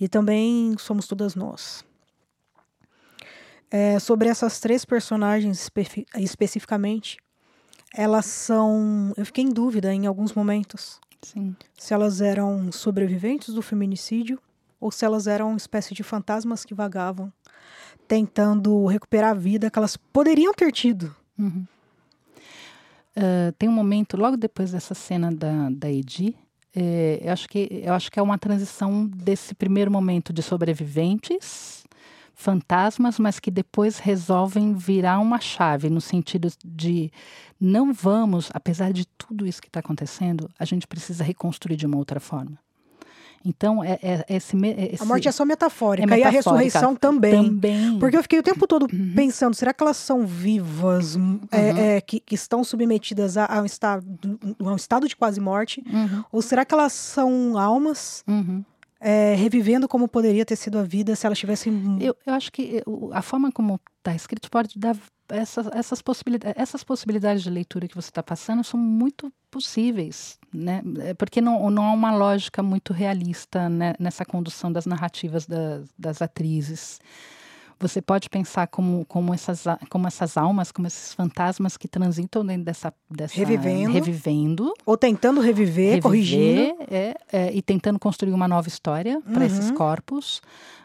e 0.00 0.08
também 0.08 0.74
somos 0.78 1.06
todas 1.06 1.34
nós. 1.36 1.84
É, 3.70 3.98
sobre 4.00 4.28
essas 4.28 4.58
três 4.60 4.84
personagens 4.84 5.60
espe- 5.62 6.06
especificamente, 6.16 7.16
elas 7.94 8.26
são. 8.26 9.12
Eu 9.16 9.24
fiquei 9.24 9.44
em 9.44 9.50
dúvida 9.50 9.92
em 9.94 10.06
alguns 10.06 10.32
momentos 10.34 11.00
Sim. 11.22 11.54
se 11.78 11.94
elas 11.94 12.20
eram 12.20 12.70
sobreviventes 12.72 13.54
do 13.54 13.62
feminicídio 13.62 14.38
ou 14.80 14.90
se 14.90 15.04
elas 15.04 15.26
eram 15.26 15.48
uma 15.50 15.56
espécie 15.56 15.94
de 15.94 16.02
fantasmas 16.02 16.64
que 16.64 16.74
vagavam, 16.74 17.32
tentando 18.06 18.86
recuperar 18.86 19.30
a 19.30 19.34
vida 19.34 19.70
que 19.70 19.78
elas 19.78 19.96
poderiam 19.96 20.52
ter 20.52 20.70
tido. 20.72 21.14
Uhum. 21.38 21.64
Ah, 23.16 23.52
tem 23.58 23.68
um 23.68 23.72
momento, 23.72 24.16
logo 24.16 24.36
depois 24.36 24.72
dessa 24.72 24.94
cena 24.94 25.30
da, 25.32 25.70
da 25.70 25.90
Edi, 25.90 26.34
eh, 26.74 27.20
eu, 27.22 27.32
acho 27.32 27.48
que, 27.48 27.82
eu 27.84 27.92
acho 27.92 28.10
que 28.10 28.18
é 28.18 28.22
uma 28.22 28.38
transição 28.38 29.06
desse 29.06 29.54
primeiro 29.54 29.90
momento 29.90 30.32
de 30.32 30.42
sobreviventes, 30.42 31.84
fantasmas, 32.34 33.18
mas 33.18 33.38
que 33.38 33.50
depois 33.50 33.98
resolvem 33.98 34.74
virar 34.74 35.18
uma 35.20 35.38
chave, 35.38 35.90
no 35.90 36.00
sentido 36.00 36.48
de 36.64 37.10
não 37.60 37.92
vamos, 37.92 38.50
apesar 38.54 38.92
de 38.92 39.06
tudo 39.06 39.46
isso 39.46 39.60
que 39.60 39.68
está 39.68 39.80
acontecendo, 39.80 40.50
a 40.58 40.64
gente 40.64 40.86
precisa 40.86 41.22
reconstruir 41.22 41.76
de 41.76 41.86
uma 41.86 41.98
outra 41.98 42.18
forma. 42.18 42.58
Então, 43.44 43.82
é, 43.82 43.98
é- 44.02 44.24
é 44.28 44.36
esse, 44.36 44.56
é 44.64 44.94
esse. 44.94 45.02
A 45.02 45.06
morte 45.06 45.26
é 45.28 45.32
só 45.32 45.44
metafórica, 45.44 46.14
é 46.14 46.18
e 46.18 46.22
a 46.22 46.26
metafórica. 46.30 46.36
ressurreição 46.50 46.94
também. 46.94 47.32
Também. 47.34 47.98
Porque 47.98 48.16
eu 48.16 48.22
fiquei 48.22 48.38
o 48.38 48.42
tempo 48.42 48.66
todo 48.66 48.86
Uhum. 48.92 49.12
pensando, 49.16 49.54
será 49.54 49.72
que 49.74 49.82
elas 49.82 49.96
são 49.96 50.24
vivas, 50.26 51.16
m- 51.16 51.40
é, 51.50 51.96
é, 51.96 52.00
que, 52.00 52.20
que 52.20 52.34
estão 52.34 52.62
submetidas 52.62 53.36
a, 53.36 53.46
a 53.46 53.60
um 53.60 53.64
estado, 53.64 54.06
a 54.60 54.64
um 54.70 54.76
estado 54.76 55.08
de 55.08 55.16
quase 55.16 55.40
morte? 55.40 55.82
Uhum, 55.92 56.24
Ou 56.30 56.40
será 56.42 56.64
que 56.64 56.72
elas 56.74 56.92
são 56.92 57.58
almas 57.58 58.22
uhum. 58.28 58.64
É, 59.02 59.34
revivendo 59.34 59.88
como 59.88 60.06
poderia 60.06 60.44
ter 60.44 60.54
sido 60.54 60.78
a 60.78 60.82
vida 60.84 61.16
se 61.16 61.26
elas 61.26 61.38
tivessem... 61.38 61.98
Eu, 62.00 62.16
eu 62.24 62.32
acho 62.32 62.52
que 62.52 62.82
a 63.12 63.20
forma 63.20 63.50
como 63.50 63.80
está 63.98 64.14
escrito 64.14 64.48
pode 64.48 64.78
dar 64.78 64.96
essas, 65.28 65.66
essas, 65.68 66.00
possibilidades, 66.00 66.60
essas 66.60 66.84
possibilidades 66.84 67.42
de 67.42 67.50
leitura 67.50 67.88
que 67.88 67.94
você 67.94 68.10
está 68.10 68.22
passando 68.22 68.62
são 68.62 68.78
muito 68.78 69.32
possíveis, 69.50 70.38
né? 70.52 70.82
É 71.00 71.14
Porque 71.14 71.40
não, 71.40 71.68
não 71.68 71.86
há 71.86 71.92
uma 71.92 72.14
lógica 72.14 72.62
muito 72.62 72.92
realista 72.92 73.68
né, 73.68 73.94
nessa 73.98 74.24
condução 74.24 74.70
das 74.72 74.86
narrativas 74.86 75.46
das, 75.46 75.88
das 75.98 76.22
atrizes. 76.22 77.00
Você 77.82 78.00
pode 78.00 78.30
pensar 78.30 78.68
como, 78.68 79.04
como, 79.06 79.34
essas, 79.34 79.64
como 79.90 80.06
essas 80.06 80.36
almas, 80.36 80.70
como 80.70 80.86
esses 80.86 81.12
fantasmas 81.14 81.76
que 81.76 81.88
transitam 81.88 82.46
dentro 82.46 82.64
dessa, 82.64 82.94
dessa 83.10 83.34
Revivendo. 83.34 83.92
revivendo 83.92 84.72
Ou 84.86 84.96
tentando 84.96 85.40
reviver, 85.40 86.00
corrigindo. 86.00 86.76
é, 86.90 87.14
é, 87.32 87.52
e 87.52 87.60
tentando 87.60 87.98
construir 87.98 88.32
uma 88.32 88.46
nova 88.46 88.68
história 88.68 89.20
para 89.34 89.44
esses 89.44 89.68
Uhum. 89.68 89.74
corpos. 89.74 90.40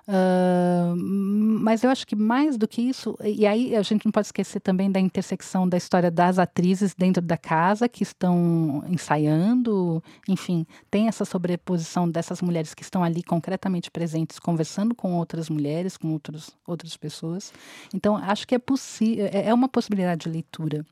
Ah, 0.10 0.94
mas 0.96 1.84
eu 1.84 1.90
acho 1.90 2.08
que 2.08 2.16
mais 2.16 2.58
do 2.58 2.66
que 2.66 2.82
isso, 2.82 3.18
e 3.22 3.46
aí 3.46 3.76
a 3.76 3.82
gente 3.82 4.06
não 4.06 4.12
pode 4.12 4.28
esquecer 4.28 4.62
também 4.62 4.90
da 4.90 5.02
intersecção 5.02 5.68
da 5.68 5.76
história 5.76 6.10
das 6.10 6.40
atrizes 6.40 6.94
dentro 6.96 7.22
da 7.22 7.38
casa 7.38 7.90
que 7.90 8.04
estão 8.04 8.84
ensaiando, 8.88 10.02
enfim, 10.28 10.66
tem 10.90 11.10
essa 11.10 11.26
sobreposição 11.26 12.10
dessas 12.10 12.42
mulheres 12.42 12.74
que 12.74 12.84
estão 12.84 13.04
ali 13.04 13.22
concretamente 13.22 13.92
presentes, 13.92 14.40
conversando 14.40 14.96
com 14.96 15.14
outras 15.16 15.50
mulheres, 15.50 15.98
com 15.98 16.14
outros, 16.14 16.52
outras 16.66 16.96
pessoas. 16.96 17.52
Então, 17.94 18.16
acho 18.16 18.48
que 18.48 18.56
é 18.56 18.60
possível, 18.60 19.26
é 19.26 19.48
é 19.48 19.54
uma 19.54 19.68
possibilidade 19.70 20.22
de 20.26 20.30
leitura. 20.30 20.86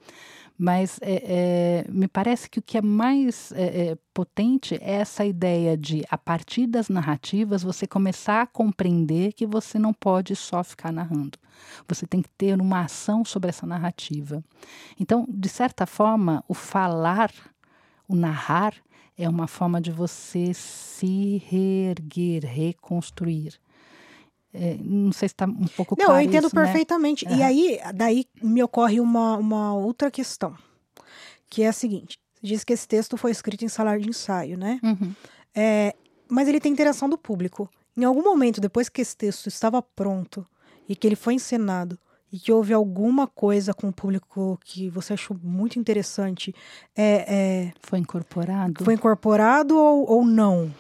Mas 0.58 0.98
é, 1.02 1.86
é, 1.86 1.92
me 1.92 2.08
parece 2.08 2.50
que 2.50 2.60
o 2.60 2.62
que 2.62 2.78
é 2.78 2.82
mais 2.82 3.52
é, 3.52 3.90
é, 3.90 3.98
potente 4.14 4.76
é 4.76 4.94
essa 4.96 5.26
ideia 5.26 5.76
de, 5.76 6.06
a 6.10 6.18
partir 6.18 6.66
das 6.66 6.88
narrativas, 6.88 7.62
você 7.62 7.86
começar 7.86 8.42
a 8.42 8.48
compreender 8.48 9.34
que 9.34 9.46
você 9.46 9.78
não 9.78 9.94
pode 9.94 10.34
só 10.36 10.64
ficar 10.64 10.94
narrando. 10.94 11.38
Você 11.88 12.08
tem 12.08 12.22
que 12.22 12.30
ter 12.30 12.60
uma 12.60 12.82
ação 12.82 13.26
sobre 13.26 13.50
essa 13.50 13.68
narrativa. 13.68 14.44
Então, 14.98 15.26
de 15.28 15.50
certa 15.50 15.86
forma, 15.86 16.44
o 16.48 16.54
falar, 16.54 17.32
o 18.08 18.16
narrar, 18.16 18.74
é 19.18 19.28
uma 19.30 19.48
forma 19.48 19.80
de 19.80 19.92
você 19.92 20.54
se 20.54 21.42
reerguer, 21.48 22.46
reconstruir. 22.46 23.60
É, 24.58 24.78
não 24.80 25.12
sei 25.12 25.28
se 25.28 25.34
está 25.34 25.46
um 25.46 25.68
pouco 25.76 25.96
Não, 25.98 26.16
eu 26.16 26.22
entendo 26.22 26.48
isso, 26.48 26.56
né? 26.56 26.64
perfeitamente. 26.64 27.26
E 27.26 27.34
Aham. 27.34 27.46
aí, 27.46 27.80
daí 27.94 28.26
me 28.42 28.64
ocorre 28.64 29.00
uma, 29.02 29.36
uma 29.38 29.74
outra 29.76 30.10
questão, 30.10 30.56
que 31.50 31.62
é 31.64 31.68
a 31.68 31.74
seguinte. 31.74 32.18
Você 32.36 32.48
diz 32.48 32.64
que 32.64 32.72
esse 32.74 32.88
texto 32.88 33.18
foi 33.18 33.32
escrito 33.32 33.66
em 33.66 33.68
salário 33.68 34.02
de 34.02 34.10
ensaio, 34.10 34.58
né? 34.58 34.80
Uhum. 34.82 35.14
É, 35.54 35.94
mas 36.30 36.48
ele 36.48 36.60
tem 36.60 36.72
interação 36.72 37.10
do 37.10 37.18
público. 37.18 37.70
Em 37.98 38.04
algum 38.04 38.24
momento, 38.24 38.62
depois 38.62 38.88
que 38.88 39.02
esse 39.02 39.16
texto 39.16 39.48
estava 39.48 39.82
pronto 39.82 40.46
e 40.88 40.96
que 40.96 41.06
ele 41.08 41.16
foi 41.16 41.34
encenado 41.34 41.98
e 42.32 42.40
que 42.40 42.52
houve 42.52 42.74
alguma 42.74 43.28
coisa 43.28 43.74
com 43.74 43.88
o 43.90 43.94
público 43.94 44.60
que 44.64 44.90
você 44.90 45.14
achou 45.14 45.38
muito 45.42 45.80
interessante, 45.80 46.54
é, 46.96 47.26
é, 47.68 47.74
Foi 47.82 48.00
incorporado? 48.00 48.84
foi 48.84 48.94
incorporado 48.94 49.78
ou, 49.78 50.10
ou 50.10 50.26
não? 50.26 50.74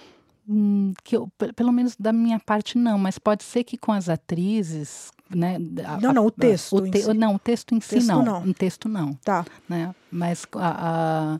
Hum, 0.47 0.93
que 1.03 1.15
eu, 1.17 1.27
pe- 1.37 1.51
pelo 1.53 1.71
menos 1.71 1.95
da 1.95 2.13
minha 2.13 2.39
parte 2.39 2.77
não, 2.77 2.97
mas 2.99 3.17
pode 3.17 3.43
ser 3.43 3.63
que 3.63 3.77
com 3.77 3.91
as 3.91 4.07
atrizes, 4.09 5.11
né? 5.29 5.55
a- 5.83 5.99
Não, 5.99 6.13
não, 6.13 6.25
o 6.25 6.31
texto 6.31 6.75
o 6.77 6.85
em 6.85 6.91
te- 6.91 7.01
si. 7.01 7.13
Não, 7.13 7.35
o 7.35 7.39
texto 7.39 7.73
em 7.73 7.81
si 7.81 7.95
Texto 7.95 8.07
não. 8.07 8.23
não. 8.23 8.41
Um 8.43 8.53
texto 8.53 8.87
não, 8.87 9.13
Tá. 9.23 9.43
né? 9.67 9.93
Mas 10.11 10.45
a, 10.55 11.33
a- 11.35 11.39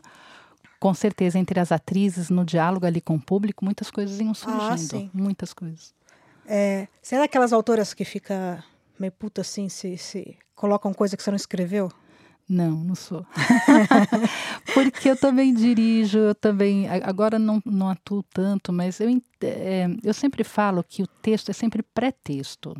com 0.80 0.92
certeza 0.92 1.38
entre 1.38 1.58
as 1.60 1.70
atrizes 1.70 2.30
no 2.30 2.44
diálogo 2.44 2.84
ali 2.84 3.00
com 3.00 3.14
o 3.14 3.20
público, 3.20 3.64
muitas 3.64 3.90
coisas 3.90 4.18
iam 4.20 4.34
surgindo, 4.34 4.72
Ah, 4.72 4.76
sim. 4.76 5.10
muitas 5.14 5.52
coisas. 5.52 5.94
É, 6.44 6.88
você 7.00 7.14
é 7.14 7.18
daquelas 7.18 7.52
autoras 7.52 7.94
que 7.94 8.04
fica 8.04 8.62
meio 8.98 9.12
puta 9.12 9.40
assim 9.40 9.68
se, 9.68 9.96
se 9.96 10.36
colocam 10.54 10.92
coisa 10.92 11.16
que 11.16 11.22
você 11.22 11.30
não 11.30 11.36
escreveu? 11.36 11.90
Não, 12.48 12.84
não 12.84 12.94
sou. 12.94 13.26
Porque 14.72 15.10
eu 15.10 15.16
também 15.16 15.52
dirijo, 15.52 16.18
eu 16.18 16.34
também. 16.34 16.88
Agora 16.88 17.38
não, 17.38 17.60
não 17.64 17.90
atuo 17.90 18.22
tanto, 18.32 18.72
mas 18.72 19.00
eu, 19.00 19.10
é, 19.42 19.86
eu 20.02 20.14
sempre 20.14 20.42
falo 20.44 20.82
que 20.82 21.02
o 21.02 21.06
texto 21.06 21.50
é 21.50 21.52
sempre 21.52 21.82
pré-texto. 21.82 22.74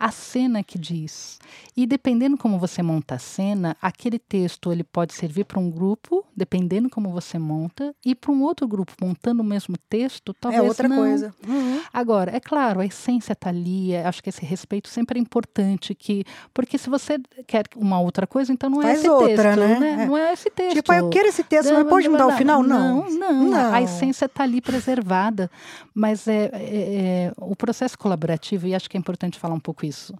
A 0.00 0.12
cena 0.12 0.62
que 0.62 0.78
diz. 0.78 1.40
E 1.76 1.84
dependendo 1.84 2.38
como 2.38 2.56
você 2.56 2.84
monta 2.84 3.16
a 3.16 3.18
cena, 3.18 3.76
aquele 3.82 4.16
texto 4.16 4.70
ele 4.70 4.84
pode 4.84 5.12
servir 5.12 5.44
para 5.44 5.58
um 5.58 5.68
grupo, 5.68 6.24
dependendo 6.36 6.88
como 6.88 7.10
você 7.10 7.36
monta, 7.36 7.92
e 8.06 8.14
para 8.14 8.30
um 8.30 8.44
outro 8.44 8.68
grupo 8.68 8.92
montando 9.02 9.42
o 9.42 9.44
mesmo 9.44 9.74
texto, 9.90 10.32
talvez 10.40 10.62
é 10.62 10.68
outra 10.68 10.86
não. 10.86 10.98
coisa. 10.98 11.34
Uhum. 11.44 11.80
Agora, 11.92 12.30
é 12.36 12.38
claro, 12.38 12.78
a 12.78 12.86
essência 12.86 13.32
está 13.32 13.48
ali, 13.48 13.92
é- 13.92 14.06
acho 14.06 14.22
que 14.22 14.28
esse 14.28 14.44
respeito 14.44 14.88
sempre 14.88 15.18
é 15.18 15.22
importante, 15.22 15.92
que, 15.96 16.22
porque 16.54 16.78
se 16.78 16.88
você 16.88 17.18
quer 17.44 17.64
uma 17.74 17.98
outra 18.00 18.24
coisa, 18.24 18.52
então 18.52 18.70
não 18.70 18.80
é 18.80 18.84
Faz 18.84 18.98
esse 19.00 19.10
outra, 19.10 19.56
texto, 19.56 19.80
né? 19.80 20.02
É. 20.02 20.06
Não 20.06 20.16
é 20.16 20.32
esse 20.32 20.48
texto. 20.48 20.76
Tipo, 20.76 20.92
eu 20.92 21.08
quero 21.10 21.26
esse 21.26 21.42
texto, 21.42 21.72
mas 21.74 21.88
pode 21.88 22.08
mudar 22.08 22.28
o 22.28 22.36
final? 22.36 22.62
Não. 22.62 23.08
Não, 23.10 23.18
não, 23.18 23.44
Não. 23.50 23.74
a 23.74 23.82
essência 23.82 24.26
está 24.26 24.44
ali 24.44 24.60
preservada, 24.60 25.50
mas 25.94 26.26
é, 26.28 26.50
é- 26.52 27.26
é- 27.26 27.32
o 27.38 27.54
processo 27.56 27.98
colaborativo, 27.98 28.66
e 28.66 28.74
acho 28.74 28.88
que 28.88 28.96
é 28.96 29.00
importante 29.00 29.38
falar 29.38 29.54
um 29.54 29.60
pouco 29.60 29.84
isso, 29.86 30.14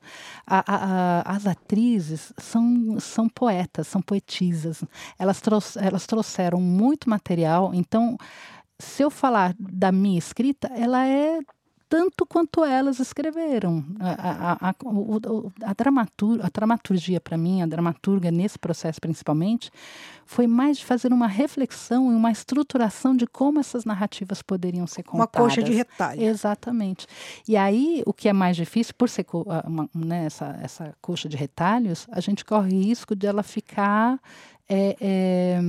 a- 0.47 0.65
a- 0.67 1.23
a- 1.25 1.37
as 1.37 1.47
atrizes 1.47 2.33
são, 2.39 2.99
são 3.01 3.29
poetas, 3.29 3.87
são 3.89 4.01
poetisas, 4.03 4.85
elas, 5.19 5.41
troux- 5.41 5.77
elas 5.77 6.07
trouxeram 6.07 6.61
muito 6.61 7.09
material, 7.11 7.73
então 7.75 8.17
se 8.81 9.03
eu 9.03 9.11
falar 9.11 9.55
da 9.59 9.91
minha 9.91 10.19
escrita, 10.19 10.69
ela 10.75 11.05
é 11.07 11.41
tanto 11.89 12.27
quanto 12.27 12.65
elas 12.65 12.99
escreveram. 13.01 13.85
A, 13.99 14.69
a, 14.69 14.71
a, 14.71 14.75
o- 14.85 15.53
a, 15.63 15.73
dramatur, 15.73 16.41
a 16.43 16.49
dramaturgia, 16.53 17.21
para 17.21 17.37
mim, 17.39 17.63
a 17.63 17.67
dramaturga, 17.67 18.31
nesse 18.31 18.59
processo 18.59 19.01
principalmente, 19.01 19.71
foi 20.27 20.47
mais 20.47 20.79
de 20.79 20.85
fazer 20.85 21.13
uma 21.13 21.27
reflexão 21.27 22.13
e 22.13 22.15
uma 22.15 22.31
estruturação 22.31 23.17
de 23.17 23.27
como 23.27 23.59
essas 23.61 23.85
narrativas 23.85 24.43
poderiam 24.43 24.87
ser 24.87 25.03
Uma 25.13 25.27
contadas. 25.27 25.55
coxa 25.55 25.63
de 25.63 25.73
retalho. 25.73 26.21
Exatamente. 26.23 27.07
E 27.49 27.57
aí, 27.57 28.03
o 28.07 28.13
que 28.13 28.29
é 28.29 28.33
mais 28.33 28.55
difícil, 28.57 28.95
por 28.97 29.09
ser 29.09 29.25
a- 29.49 29.67
uma, 29.67 29.89
né, 29.95 30.27
essa, 30.27 30.59
essa 30.63 30.95
coxa 31.01 31.29
de 31.29 31.37
retalhos, 31.37 32.07
a 32.13 32.21
gente 32.21 32.45
corre 32.45 32.71
risco 32.71 33.17
de 33.17 33.27
ela 33.27 33.43
ficar 33.43 34.21
é, 34.69 34.97
é, 35.01 35.61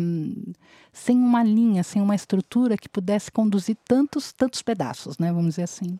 sem 0.91 1.17
uma 1.17 1.43
linha, 1.43 1.83
sem 1.83 2.01
uma 2.01 2.15
estrutura 2.15 2.77
que 2.77 2.89
pudesse 2.89 3.31
conduzir 3.31 3.77
tantos, 3.87 4.31
tantos 4.33 4.61
pedaços, 4.61 5.17
né, 5.17 5.31
vamos 5.31 5.51
dizer 5.51 5.63
assim. 5.63 5.99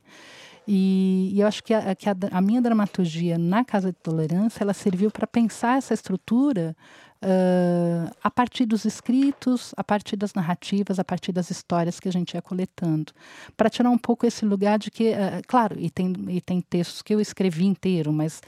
E, 0.68 1.32
e 1.34 1.42
eu 1.42 1.48
acho 1.48 1.64
que, 1.64 1.74
a, 1.74 1.96
que 1.96 2.08
a, 2.08 2.16
a 2.32 2.42
minha 2.42 2.62
dramaturgia 2.62 3.40
na 3.40 3.66
Casa 3.66 3.92
de 3.92 3.98
Tolerância, 3.98 4.64
ela 4.64 4.74
serviu 4.74 5.10
para 5.10 5.26
pensar 5.26 5.80
essa 5.80 5.96
estrutura 5.96 6.76
uh, 7.24 8.16
a 8.24 8.30
partir 8.30 8.66
dos 8.66 8.86
escritos, 8.86 9.74
a 9.76 9.84
partir 9.84 10.16
das 10.16 10.34
narrativas, 10.34 11.00
a 11.00 11.04
partir 11.04 11.32
das 11.32 11.50
histórias 11.50 12.00
que 12.00 12.08
a 12.08 12.12
gente 12.12 12.34
ia 12.34 12.42
coletando. 12.42 13.12
Para 13.58 13.70
tirar 13.70 13.90
um 13.90 13.98
pouco 13.98 14.26
esse 14.26 14.46
lugar 14.46 14.78
de 14.78 14.92
que, 14.92 15.10
uh, 15.10 15.42
claro, 15.48 15.76
e 15.80 15.90
tem, 15.90 16.14
e 16.28 16.42
tem 16.42 16.62
textos 16.62 17.02
que 17.02 17.14
eu 17.14 17.20
escrevi 17.20 17.66
inteiro, 17.66 18.12
mas 18.14 18.42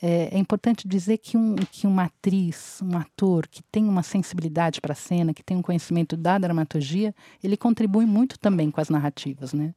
é, 0.00 0.34
é, 0.34 0.38
importante 0.38 0.86
dizer 0.86 1.18
que, 1.18 1.36
um, 1.36 1.54
que 1.56 1.86
uma 1.86 2.04
atriz, 2.04 2.80
um 2.82 2.96
ator 2.96 3.46
que 3.48 3.62
tem 3.62 3.84
uma 3.88 4.02
sensibilidade 4.02 4.80
para 4.80 4.92
a 4.92 4.96
cena, 4.96 5.32
que 5.32 5.42
tem 5.42 5.56
um 5.56 5.62
conhecimento 5.62 6.16
da 6.16 6.38
dramaturgia, 6.38 7.14
ele 7.42 7.56
contribui 7.56 8.04
muito 8.04 8.38
também 8.38 8.70
com 8.70 8.80
as 8.80 8.90
narrativas, 8.90 9.52
né? 9.52 9.74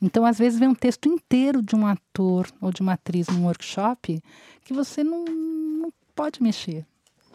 Então, 0.00 0.24
às 0.24 0.38
vezes, 0.38 0.58
vem 0.58 0.68
um 0.68 0.74
texto 0.74 1.08
inteiro 1.08 1.62
de 1.62 1.74
um 1.74 1.86
ator 1.86 2.46
ou 2.60 2.72
de 2.72 2.80
uma 2.80 2.92
atriz 2.92 3.26
num 3.28 3.44
workshop 3.44 4.22
que 4.64 4.72
você 4.72 5.02
não, 5.02 5.24
não 5.24 5.92
pode 6.14 6.42
mexer. 6.42 6.86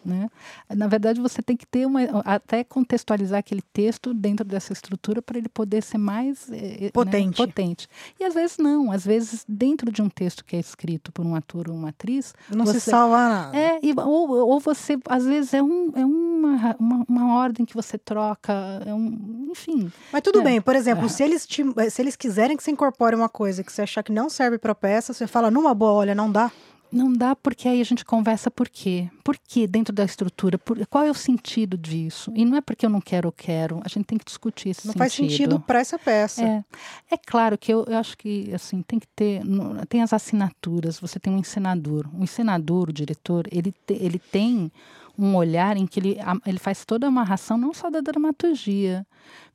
Né? 0.04 0.30
Na 0.70 0.88
verdade, 0.88 1.22
você 1.22 1.42
tem 1.42 1.56
que 1.56 1.66
ter 1.66 1.86
uma. 1.86 2.02
até 2.26 2.64
contextualizar 2.64 3.40
aquele 3.40 3.62
texto 3.62 4.14
dentro 4.14 4.44
dessa 4.44 4.74
estrutura 4.74 5.22
para 5.22 5.38
ele 5.38 5.48
poder 5.48 5.84
ser 5.84 6.00
mais 6.00 6.50
eh, 6.52 6.86
eh, 6.86 6.92
potente. 6.92 7.40
Né? 7.40 7.48
potente. 7.48 7.88
E 8.20 8.24
às 8.24 8.34
vezes 8.34 8.58
não, 8.58 8.92
às 8.92 9.06
vezes, 9.06 9.46
dentro 9.48 9.92
de 9.92 10.02
um 10.02 10.10
texto 10.10 10.44
que 10.44 10.56
é 10.56 10.60
escrito 10.60 11.12
por 11.12 11.26
um 11.26 11.36
ator 11.36 11.70
ou 11.70 11.76
uma 11.76 11.90
atriz. 11.90 12.34
Não 12.50 12.66
você, 12.66 12.80
se 12.80 12.90
salva 12.90 13.18
nada. 13.18 13.58
É, 13.58 13.80
e, 13.84 13.94
ou, 13.96 14.30
ou 14.30 14.60
você, 14.60 14.98
às 15.08 15.26
vezes, 15.26 15.54
é, 15.54 15.62
um, 15.62 15.92
é 15.96 16.06
uma, 16.06 16.76
uma, 16.80 17.06
uma 17.08 17.36
ordem 17.36 17.66
que 17.66 17.76
você 17.76 17.98
troca, 17.98 18.54
é 18.86 18.94
um, 18.94 19.50
enfim. 19.52 19.92
Mas 20.12 20.22
tudo 20.22 20.42
é. 20.42 20.44
bem, 20.44 20.62
por 20.62 20.76
exemplo, 20.76 21.06
é. 21.06 21.10
se, 21.10 21.24
eles 21.24 21.46
te, 21.46 21.64
se 21.90 22.02
eles 22.02 22.16
quiserem 22.16 22.58
que 22.58 22.64
você 22.64 22.72
incorpore 22.72 23.16
uma 23.16 23.30
coisa 23.30 23.64
que 23.64 23.72
você 23.72 23.84
achar 23.84 24.02
que 24.02 24.12
não 24.12 24.30
serve 24.30 24.58
para 24.58 24.74
peça, 24.74 25.14
você 25.14 25.28
fala 25.28 25.52
numa 25.52 25.74
boa, 25.76 25.94
olha, 25.94 26.16
não 26.16 26.32
dá. 26.32 26.52
Não 26.92 27.12
dá 27.12 27.36
porque 27.36 27.68
aí 27.68 27.80
a 27.80 27.84
gente 27.86 28.04
conversa 28.04 28.52
por 28.52 28.68
quê? 28.68 29.10
Por 29.24 29.38
quê 29.38 29.66
dentro 29.66 29.94
da 29.94 30.04
estrutura? 30.04 30.58
Por, 30.58 30.86
qual 30.88 31.06
é 31.06 31.10
o 31.10 31.14
sentido 31.14 31.78
disso? 31.78 32.32
E 32.36 32.44
não 32.44 32.58
é 32.58 32.62
porque 32.62 32.86
eu 32.86 32.90
não 32.90 33.00
quero 33.00 33.28
ou 33.28 33.32
quero. 33.32 33.80
A 33.86 33.88
gente 33.88 34.06
tem 34.06 34.18
que 34.18 34.26
discutir 34.26 34.70
esse 34.70 34.86
não 34.86 34.94
sentido. 34.94 35.00
Não 35.00 35.00
faz 35.00 35.14
sentido 35.14 35.60
para 35.60 35.80
essa 35.80 35.98
peça. 35.98 36.44
É, 36.44 36.64
é 37.12 37.18
claro 37.18 37.58
que 37.58 37.72
eu, 37.74 37.86
eu, 37.88 37.98
acho 37.98 38.18
que 38.18 38.54
assim 38.54 38.82
tem 38.82 39.00
que 39.00 39.08
ter 39.08 39.42
tem 39.88 40.02
as 40.02 40.12
assinaturas. 40.12 41.00
Você 41.00 41.20
tem 41.20 41.34
um 41.34 41.38
encenador. 41.38 42.10
O 42.14 42.24
encenador, 42.24 42.90
o 42.90 42.94
diretor, 42.94 43.48
ele 43.52 43.72
te, 43.72 43.94
ele 43.94 44.20
tem 44.20 44.72
um 45.18 45.36
olhar 45.36 45.78
em 45.78 45.86
que 45.86 46.00
ele, 46.00 46.18
ele 46.46 46.60
faz 46.60 46.84
toda 46.84 47.08
a 47.08 47.10
amarração 47.10 47.58
não 47.58 47.74
só 47.74 47.90
da 47.90 48.02
dramaturgia, 48.02 49.06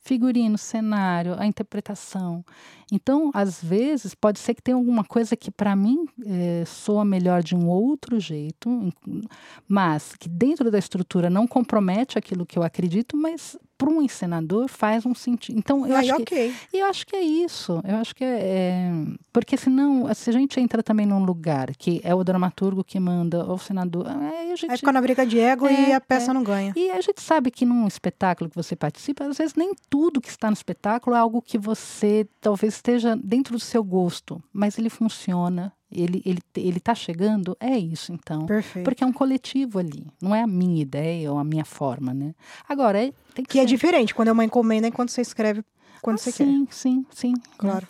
figurino, 0.06 0.56
cenário, 0.56 1.34
a 1.36 1.46
interpretação. 1.46 2.44
Então, 2.90 3.32
às 3.34 3.62
vezes, 3.62 4.14
pode 4.14 4.38
ser 4.38 4.54
que 4.54 4.62
tenha 4.62 4.76
alguma 4.76 5.02
coisa 5.02 5.36
que 5.36 5.50
para 5.50 5.74
mim 5.74 6.06
é, 6.24 6.64
soa 6.64 7.04
melhor 7.04 7.42
de 7.42 7.56
um 7.56 7.68
outro 7.68 8.20
jeito, 8.20 8.92
mas 9.68 10.14
que 10.16 10.28
dentro 10.28 10.70
da 10.70 10.78
estrutura 10.78 11.28
não 11.28 11.46
compromete 11.48 12.16
aquilo 12.16 12.46
que 12.46 12.56
eu 12.56 12.62
acredito, 12.62 13.16
mas 13.16 13.58
para 13.76 13.90
um 13.90 14.00
encenador 14.00 14.68
faz 14.68 15.04
um 15.04 15.14
sentido. 15.14 15.58
Então, 15.58 15.86
eu 15.86 15.96
acho 15.96 16.14
okay. 16.14 16.54
que 16.70 16.76
eu 16.78 16.86
acho 16.86 17.06
que 17.06 17.14
é 17.14 17.20
isso. 17.20 17.80
Eu 17.84 17.96
acho 17.96 18.14
que 18.14 18.24
é, 18.24 18.38
é, 18.40 18.92
porque 19.32 19.56
senão, 19.56 20.12
se 20.14 20.30
a 20.30 20.32
gente 20.32 20.58
entra 20.58 20.82
também 20.82 21.04
num 21.04 21.24
lugar 21.24 21.74
que 21.76 22.00
é 22.02 22.14
o 22.14 22.24
dramaturgo 22.24 22.82
que 22.82 22.98
manda, 22.98 23.44
ou 23.44 23.54
o 23.54 23.58
senador, 23.58 24.06
aí 24.08 24.52
a 24.52 24.56
gente 24.56 24.70
aí 24.70 24.78
fica 24.78 24.92
na 24.92 25.00
briga 25.00 25.26
de 25.26 25.38
ego 25.38 25.66
é, 25.66 25.90
e 25.90 25.92
a 25.92 26.00
peça 26.00 26.30
é. 26.30 26.34
não 26.34 26.42
ganha. 26.42 26.72
E 26.74 26.90
a 26.90 27.00
gente 27.00 27.20
sabe 27.20 27.50
que 27.50 27.66
num 27.66 27.86
espetáculo 27.86 28.48
que 28.48 28.56
você 28.56 28.74
participa, 28.74 29.24
às 29.24 29.36
vezes 29.36 29.54
nem 29.54 29.74
tudo 29.96 30.20
que 30.20 30.28
está 30.28 30.50
no 30.50 30.52
espetáculo 30.52 31.16
é 31.16 31.18
algo 31.18 31.40
que 31.40 31.56
você 31.56 32.28
talvez 32.38 32.74
esteja 32.74 33.16
dentro 33.16 33.54
do 33.54 33.58
seu 33.58 33.82
gosto, 33.82 34.42
mas 34.52 34.78
ele 34.78 34.90
funciona 34.90 35.72
ele 35.90 36.20
ele 36.26 36.40
ele 36.54 36.76
está 36.76 36.94
chegando 36.94 37.56
é 37.58 37.78
isso 37.78 38.12
então. 38.12 38.44
Perfeito. 38.44 38.84
porque 38.84 39.02
é 39.02 39.06
um 39.06 39.12
coletivo 39.12 39.78
ali 39.78 40.06
não 40.20 40.34
é 40.34 40.42
a 40.42 40.46
minha 40.46 40.82
ideia 40.82 41.32
ou 41.32 41.38
a 41.38 41.44
minha 41.44 41.64
forma 41.64 42.12
né? 42.12 42.34
Agora 42.68 42.98
é, 42.98 43.10
tem 43.34 43.42
que, 43.42 43.52
que 43.52 43.58
é 43.58 43.64
diferente 43.64 44.14
quando 44.14 44.28
é 44.28 44.32
uma 44.32 44.44
encomenda 44.44 44.86
enquanto 44.86 45.08
você 45.08 45.22
escreve 45.22 45.64
quando 46.02 46.16
ah, 46.16 46.18
você 46.18 46.30
sim, 46.30 46.66
quer. 46.66 46.74
sim 46.74 47.06
sim. 47.10 47.34
Claro. 47.56 47.88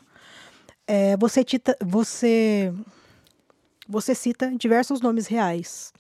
É, 0.87 1.17
você 1.17 1.45
cita 1.45 1.77
você 1.85 2.73
você 3.89 4.15
cita 4.15 4.57
diversos 4.57 5.01
nomes 5.01 5.27
reais 5.27 5.93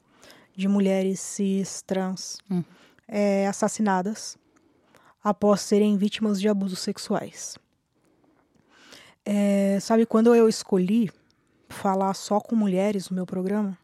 de 0.54 0.68
mulheres 0.68 1.18
cis 1.18 1.82
trans 1.82 2.38
hum. 2.48 2.62
é, 3.08 3.48
assassinadas 3.48 4.38
após 5.28 5.60
serem 5.60 5.96
vítimas 5.96 6.40
de 6.40 6.48
abusos 6.48 6.78
sexuais 6.78 7.56
é, 9.26 9.78
sabe 9.80 10.06
quando 10.06 10.32
eu 10.32 10.48
escolhi 10.48 11.10
falar 11.68 12.14
só 12.14 12.40
com 12.40 12.54
mulheres 12.54 13.10
no 13.10 13.16
meu 13.16 13.26
programa. 13.26 13.76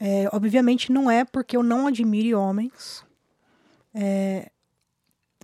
É, 0.00 0.26
obviamente 0.32 0.90
não 0.90 1.10
é 1.10 1.22
porque 1.22 1.56
eu 1.56 1.62
não 1.62 1.86
admire 1.86 2.34
homens. 2.34 3.04
É, 3.94 4.50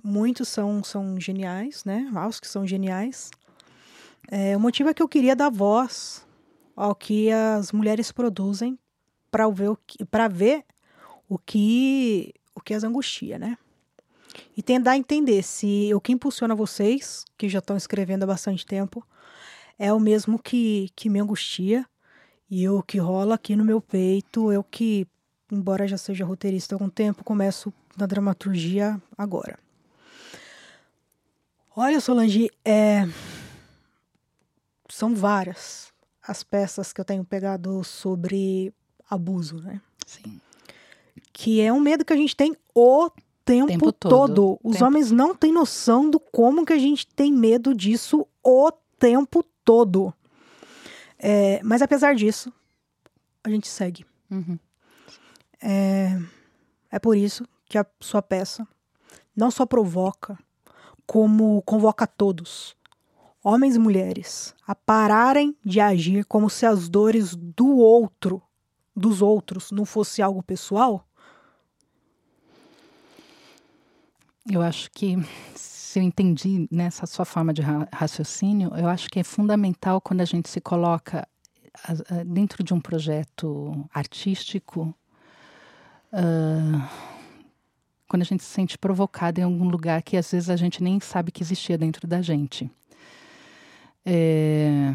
muitos 0.02 0.48
são, 0.48 0.82
são 0.82 1.20
geniais, 1.20 1.84
né? 1.84 2.10
Os 2.26 2.40
que 2.40 2.48
são 2.48 2.66
geniais. 2.66 3.30
É, 4.30 4.56
o 4.56 4.60
motivo 4.60 4.88
é 4.88 4.94
que 4.94 5.02
eu 5.02 5.08
queria 5.08 5.36
dar 5.36 5.50
voz 5.50 6.26
ao 6.74 6.94
que 6.94 7.30
as 7.30 7.70
mulheres 7.72 8.10
produzem 8.10 8.78
para 9.30 9.48
ver 9.50 9.68
o 9.68 9.76
que, 9.76 9.98
ver 10.30 10.64
o 11.28 11.38
que 11.38 12.32
o 12.54 12.60
que 12.60 12.72
as 12.72 12.82
angustia, 12.82 13.38
né? 13.38 13.58
E 14.56 14.62
tentar 14.62 14.96
entender 14.96 15.42
se 15.42 15.92
o 15.94 16.00
que 16.00 16.12
impulsiona 16.12 16.54
vocês, 16.54 17.24
que 17.36 17.48
já 17.48 17.58
estão 17.58 17.76
escrevendo 17.76 18.24
há 18.24 18.26
bastante 18.26 18.66
tempo, 18.66 19.06
é 19.78 19.92
o 19.92 20.00
mesmo 20.00 20.38
que, 20.38 20.90
que 20.96 21.08
me 21.08 21.20
angustia 21.20 21.86
e 22.50 22.68
o 22.68 22.82
que 22.82 22.98
rola 22.98 23.34
aqui 23.34 23.54
no 23.54 23.64
meu 23.64 23.80
peito, 23.80 24.50
eu 24.50 24.64
que, 24.64 25.06
embora 25.52 25.86
já 25.86 25.98
seja 25.98 26.24
roteirista 26.24 26.74
há 26.74 26.76
algum 26.76 26.88
tempo, 26.88 27.22
começo 27.22 27.72
na 27.96 28.06
dramaturgia 28.06 29.00
agora. 29.16 29.58
Olha, 31.76 32.00
Solange, 32.00 32.50
é... 32.64 33.06
são 34.88 35.14
várias 35.14 35.92
as 36.28 36.42
peças 36.42 36.92
que 36.92 37.00
eu 37.00 37.04
tenho 37.04 37.24
pegado 37.24 37.82
sobre 37.82 38.72
abuso, 39.08 39.62
né? 39.62 39.80
Sim. 40.06 40.38
Que 41.32 41.62
é 41.62 41.72
um 41.72 41.80
medo 41.80 42.04
que 42.04 42.12
a 42.12 42.16
gente 42.16 42.36
tem 42.36 42.54
o 42.74 43.10
tempo, 43.48 43.66
tempo 43.66 43.92
todo. 43.92 44.10
todo. 44.10 44.60
Os 44.62 44.74
tempo. 44.74 44.84
homens 44.84 45.10
não 45.10 45.34
têm 45.34 45.52
noção 45.52 46.10
do 46.10 46.20
como 46.20 46.64
que 46.64 46.72
a 46.72 46.78
gente 46.78 47.06
tem 47.06 47.32
medo 47.32 47.74
disso 47.74 48.26
o 48.44 48.70
tempo 48.98 49.44
todo. 49.64 50.12
É, 51.18 51.60
mas 51.64 51.82
apesar 51.82 52.14
disso, 52.14 52.52
a 53.42 53.50
gente 53.50 53.66
segue. 53.66 54.04
Uhum. 54.30 54.58
É, 55.60 56.20
é 56.90 56.98
por 56.98 57.16
isso 57.16 57.44
que 57.64 57.78
a 57.78 57.86
sua 58.00 58.22
peça 58.22 58.66
não 59.34 59.50
só 59.50 59.64
provoca, 59.64 60.38
como 61.06 61.62
convoca 61.62 62.06
todos, 62.06 62.76
homens 63.42 63.76
e 63.76 63.78
mulheres, 63.78 64.54
a 64.66 64.74
pararem 64.74 65.56
de 65.64 65.80
agir 65.80 66.24
como 66.24 66.50
se 66.50 66.66
as 66.66 66.88
dores 66.88 67.34
do 67.34 67.78
outro, 67.78 68.42
dos 68.94 69.22
outros, 69.22 69.70
não 69.70 69.84
fosse 69.84 70.20
algo 70.20 70.42
pessoal? 70.42 71.07
Eu 74.50 74.62
acho 74.62 74.90
que 74.92 75.16
se 75.54 75.98
eu 75.98 76.02
entendi 76.02 76.66
nessa 76.70 77.06
sua 77.06 77.24
forma 77.24 77.52
de 77.52 77.62
raciocínio, 77.92 78.70
eu 78.76 78.88
acho 78.88 79.08
que 79.10 79.20
é 79.20 79.24
fundamental 79.24 80.00
quando 80.00 80.22
a 80.22 80.24
gente 80.24 80.48
se 80.48 80.60
coloca 80.60 81.26
dentro 82.26 82.62
de 82.64 82.74
um 82.74 82.80
projeto 82.80 83.88
artístico, 83.92 84.94
uh, 86.12 86.88
quando 88.08 88.22
a 88.22 88.24
gente 88.24 88.42
se 88.42 88.50
sente 88.50 88.78
provocado 88.78 89.38
em 89.38 89.44
algum 89.44 89.68
lugar 89.68 90.02
que 90.02 90.16
às 90.16 90.30
vezes 90.30 90.48
a 90.48 90.56
gente 90.56 90.82
nem 90.82 90.98
sabe 90.98 91.30
que 91.30 91.42
existia 91.42 91.76
dentro 91.76 92.06
da 92.06 92.22
gente. 92.22 92.70
É, 94.04 94.94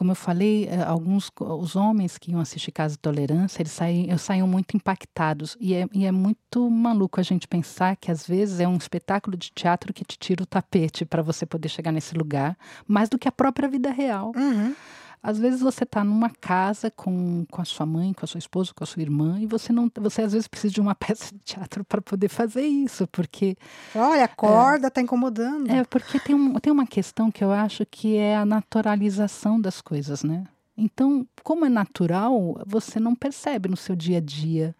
como 0.00 0.12
eu 0.12 0.16
falei, 0.16 0.66
eh, 0.66 0.82
alguns 0.82 1.30
os 1.38 1.76
homens 1.76 2.16
que 2.16 2.30
iam 2.30 2.40
assistir 2.40 2.72
Casa 2.72 2.94
de 2.94 3.00
Tolerância, 3.00 3.60
eles 3.60 3.72
saíam, 3.72 4.16
saíam 4.16 4.48
muito 4.48 4.74
impactados. 4.74 5.58
E 5.60 5.74
é, 5.74 5.86
e 5.92 6.06
é 6.06 6.10
muito 6.10 6.70
maluco 6.70 7.20
a 7.20 7.22
gente 7.22 7.46
pensar 7.46 7.96
que 7.96 8.10
às 8.10 8.26
vezes 8.26 8.60
é 8.60 8.66
um 8.66 8.78
espetáculo 8.78 9.36
de 9.36 9.52
teatro 9.54 9.92
que 9.92 10.02
te 10.02 10.18
tira 10.18 10.42
o 10.42 10.46
tapete 10.46 11.04
para 11.04 11.20
você 11.20 11.44
poder 11.44 11.68
chegar 11.68 11.92
nesse 11.92 12.14
lugar, 12.14 12.56
mais 12.88 13.10
do 13.10 13.18
que 13.18 13.28
a 13.28 13.32
própria 13.32 13.68
vida 13.68 13.90
real. 13.90 14.32
Uhum. 14.34 14.74
Às 15.22 15.38
vezes 15.38 15.60
você 15.60 15.84
está 15.84 16.02
numa 16.02 16.30
casa 16.30 16.90
com, 16.90 17.44
com 17.50 17.60
a 17.60 17.64
sua 17.64 17.84
mãe, 17.84 18.14
com 18.14 18.24
a 18.24 18.28
sua 18.28 18.38
esposa, 18.38 18.72
com 18.74 18.82
a 18.82 18.86
sua 18.86 19.02
irmã, 19.02 19.38
e 19.38 19.46
você 19.46 19.70
não, 19.70 19.90
você 20.00 20.22
às 20.22 20.32
vezes 20.32 20.48
precisa 20.48 20.72
de 20.72 20.80
uma 20.80 20.94
peça 20.96 21.34
de 21.34 21.40
teatro 21.40 21.84
para 21.84 22.00
poder 22.00 22.28
fazer 22.28 22.62
isso, 22.62 23.06
porque 23.08 23.56
olha, 23.94 24.24
a 24.24 24.28
corda 24.28 24.88
está 24.88 25.00
é, 25.00 25.04
incomodando. 25.04 25.70
É 25.70 25.84
porque 25.84 26.18
tem, 26.18 26.34
um, 26.34 26.54
tem 26.54 26.72
uma 26.72 26.86
questão 26.86 27.30
que 27.30 27.44
eu 27.44 27.52
acho 27.52 27.84
que 27.84 28.16
é 28.16 28.36
a 28.36 28.46
naturalização 28.46 29.60
das 29.60 29.82
coisas, 29.82 30.24
né? 30.24 30.44
Então, 30.76 31.26
como 31.44 31.66
é 31.66 31.68
natural, 31.68 32.58
você 32.66 32.98
não 32.98 33.14
percebe 33.14 33.68
no 33.68 33.76
seu 33.76 33.94
dia 33.94 34.16
a 34.16 34.20
dia. 34.20 34.74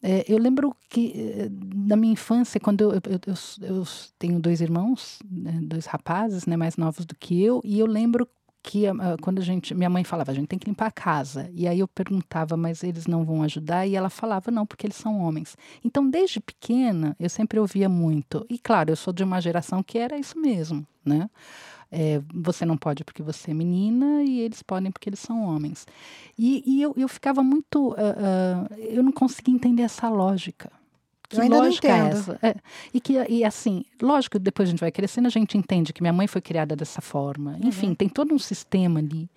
É, 0.00 0.24
eu 0.28 0.38
lembro 0.38 0.76
que 0.88 1.12
eh, 1.16 1.48
na 1.74 1.96
minha 1.96 2.12
infância, 2.12 2.60
quando 2.60 2.82
eu, 2.82 2.92
eu, 2.92 3.20
eu, 3.26 3.76
eu 3.76 3.84
tenho 4.18 4.38
dois 4.38 4.60
irmãos, 4.60 5.18
né, 5.28 5.58
dois 5.62 5.86
rapazes 5.86 6.46
né, 6.46 6.56
mais 6.56 6.76
novos 6.76 7.06
do 7.06 7.16
que 7.16 7.42
eu, 7.42 7.60
e 7.64 7.80
eu 7.80 7.86
lembro 7.86 8.28
que 8.64 8.84
quando 9.20 9.40
a 9.40 9.42
gente, 9.42 9.74
minha 9.74 9.90
mãe 9.90 10.02
falava, 10.02 10.32
a 10.32 10.34
gente 10.34 10.48
tem 10.48 10.58
que 10.58 10.66
limpar 10.66 10.86
a 10.86 10.90
casa. 10.90 11.50
E 11.52 11.68
aí 11.68 11.78
eu 11.78 11.86
perguntava, 11.86 12.56
mas 12.56 12.82
eles 12.82 13.06
não 13.06 13.22
vão 13.22 13.42
ajudar? 13.42 13.86
E 13.86 13.94
ela 13.94 14.08
falava, 14.08 14.50
não, 14.50 14.64
porque 14.64 14.86
eles 14.86 14.96
são 14.96 15.20
homens. 15.20 15.54
Então, 15.84 16.08
desde 16.08 16.40
pequena, 16.40 17.14
eu 17.20 17.28
sempre 17.28 17.60
ouvia 17.60 17.90
muito. 17.90 18.44
E 18.48 18.58
claro, 18.58 18.90
eu 18.90 18.96
sou 18.96 19.12
de 19.12 19.22
uma 19.22 19.38
geração 19.38 19.82
que 19.82 19.98
era 19.98 20.18
isso 20.18 20.40
mesmo, 20.40 20.84
né? 21.04 21.28
É, 21.92 22.20
você 22.34 22.64
não 22.64 22.76
pode 22.76 23.04
porque 23.04 23.22
você 23.22 23.50
é 23.50 23.54
menina 23.54 24.24
e 24.24 24.40
eles 24.40 24.62
podem 24.62 24.90
porque 24.90 25.10
eles 25.10 25.20
são 25.20 25.44
homens. 25.44 25.86
E, 26.36 26.64
e 26.66 26.82
eu, 26.82 26.94
eu 26.96 27.06
ficava 27.06 27.42
muito. 27.42 27.90
Uh, 27.90 27.92
uh, 27.92 28.74
eu 28.78 29.02
não 29.02 29.12
conseguia 29.12 29.54
entender 29.54 29.82
essa 29.82 30.08
lógica. 30.08 30.72
Que 31.40 31.46
eu 31.46 31.48
lógica 31.48 31.88
é 31.88 32.08
essa? 32.08 32.38
É, 32.42 32.54
e 32.92 33.00
que 33.00 33.14
e 33.28 33.44
assim, 33.44 33.84
lógico, 34.00 34.38
depois 34.38 34.68
a 34.68 34.70
gente 34.70 34.80
vai 34.80 34.92
crescendo, 34.92 35.26
a 35.26 35.30
gente 35.30 35.56
entende 35.56 35.92
que 35.92 36.02
minha 36.02 36.12
mãe 36.12 36.26
foi 36.26 36.40
criada 36.40 36.74
dessa 36.74 37.00
forma. 37.00 37.52
Uhum. 37.52 37.68
Enfim, 37.68 37.94
tem 37.94 38.08
todo 38.08 38.34
um 38.34 38.38
sistema 38.38 39.00
ali 39.00 39.28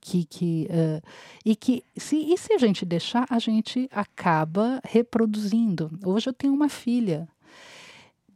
que, 0.00 0.24
que 0.24 0.68
uh, 0.70 1.02
e 1.44 1.54
que 1.54 1.84
se 1.96 2.16
e 2.16 2.36
se 2.38 2.52
a 2.52 2.58
gente 2.58 2.84
deixar, 2.84 3.26
a 3.28 3.38
gente 3.38 3.88
acaba 3.92 4.80
reproduzindo. 4.84 5.90
Hoje 6.04 6.28
eu 6.28 6.32
tenho 6.32 6.54
uma 6.54 6.68
filha 6.68 7.28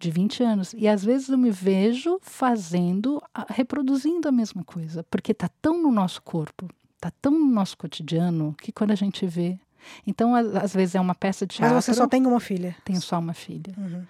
de 0.04 0.10
20 0.10 0.42
anos. 0.42 0.74
E 0.76 0.86
às 0.86 1.02
vezes 1.04 1.28
eu 1.28 1.38
me 1.38 1.50
vejo 1.50 2.18
fazendo, 2.20 3.22
reproduzindo 3.48 4.28
a 4.28 4.32
mesma 4.32 4.62
coisa, 4.62 5.02
porque 5.04 5.32
está 5.32 5.48
tão 5.48 5.82
no 5.82 5.90
nosso 5.90 6.20
corpo, 6.22 6.68
está 6.94 7.10
tão 7.22 7.32
no 7.32 7.46
nosso 7.46 7.76
cotidiano, 7.78 8.54
que 8.60 8.70
quando 8.70 8.90
a 8.90 8.96
gente 8.96 9.26
vê. 9.26 9.58
Então, 10.06 10.34
às 10.34 10.74
vezes 10.74 10.94
é 10.94 11.00
uma 11.00 11.14
peça 11.14 11.46
de 11.46 11.56
teatro. 11.56 11.74
Mas 11.74 11.84
você 11.84 11.94
só 11.94 12.06
tem 12.06 12.26
uma 12.26 12.40
filha? 12.40 12.76
Tenho 12.84 13.00
só 13.00 13.18
uma 13.18 13.34
filha. 13.34 13.74
Uhum. 13.76 14.02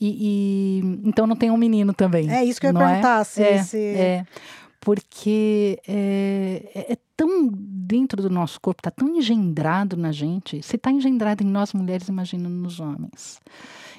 E, 0.00 0.80
e, 0.80 1.00
então 1.04 1.26
não 1.26 1.36
tem 1.36 1.50
um 1.50 1.56
menino 1.56 1.92
também. 1.92 2.30
É 2.30 2.44
isso 2.44 2.60
que 2.60 2.66
eu 2.66 2.72
ia 2.72 2.78
é? 2.78 2.86
perguntar. 2.86 3.20
É? 3.20 3.24
Se, 3.24 3.42
é, 3.42 3.62
se... 3.62 3.78
é, 3.78 4.26
porque 4.80 5.80
é, 5.86 6.70
é, 6.74 6.92
é, 6.92 6.98
tão 7.16 7.48
dentro 7.52 8.22
do 8.22 8.30
nosso 8.30 8.60
corpo, 8.60 8.80
está 8.80 8.90
tão 8.90 9.08
engendrado 9.08 9.96
na 9.96 10.12
gente. 10.12 10.62
Se 10.62 10.76
está 10.76 10.90
engendrado 10.90 11.42
em 11.42 11.46
nós 11.46 11.72
mulheres, 11.72 12.08
imagina 12.08 12.48
nos 12.48 12.78
homens. 12.78 13.40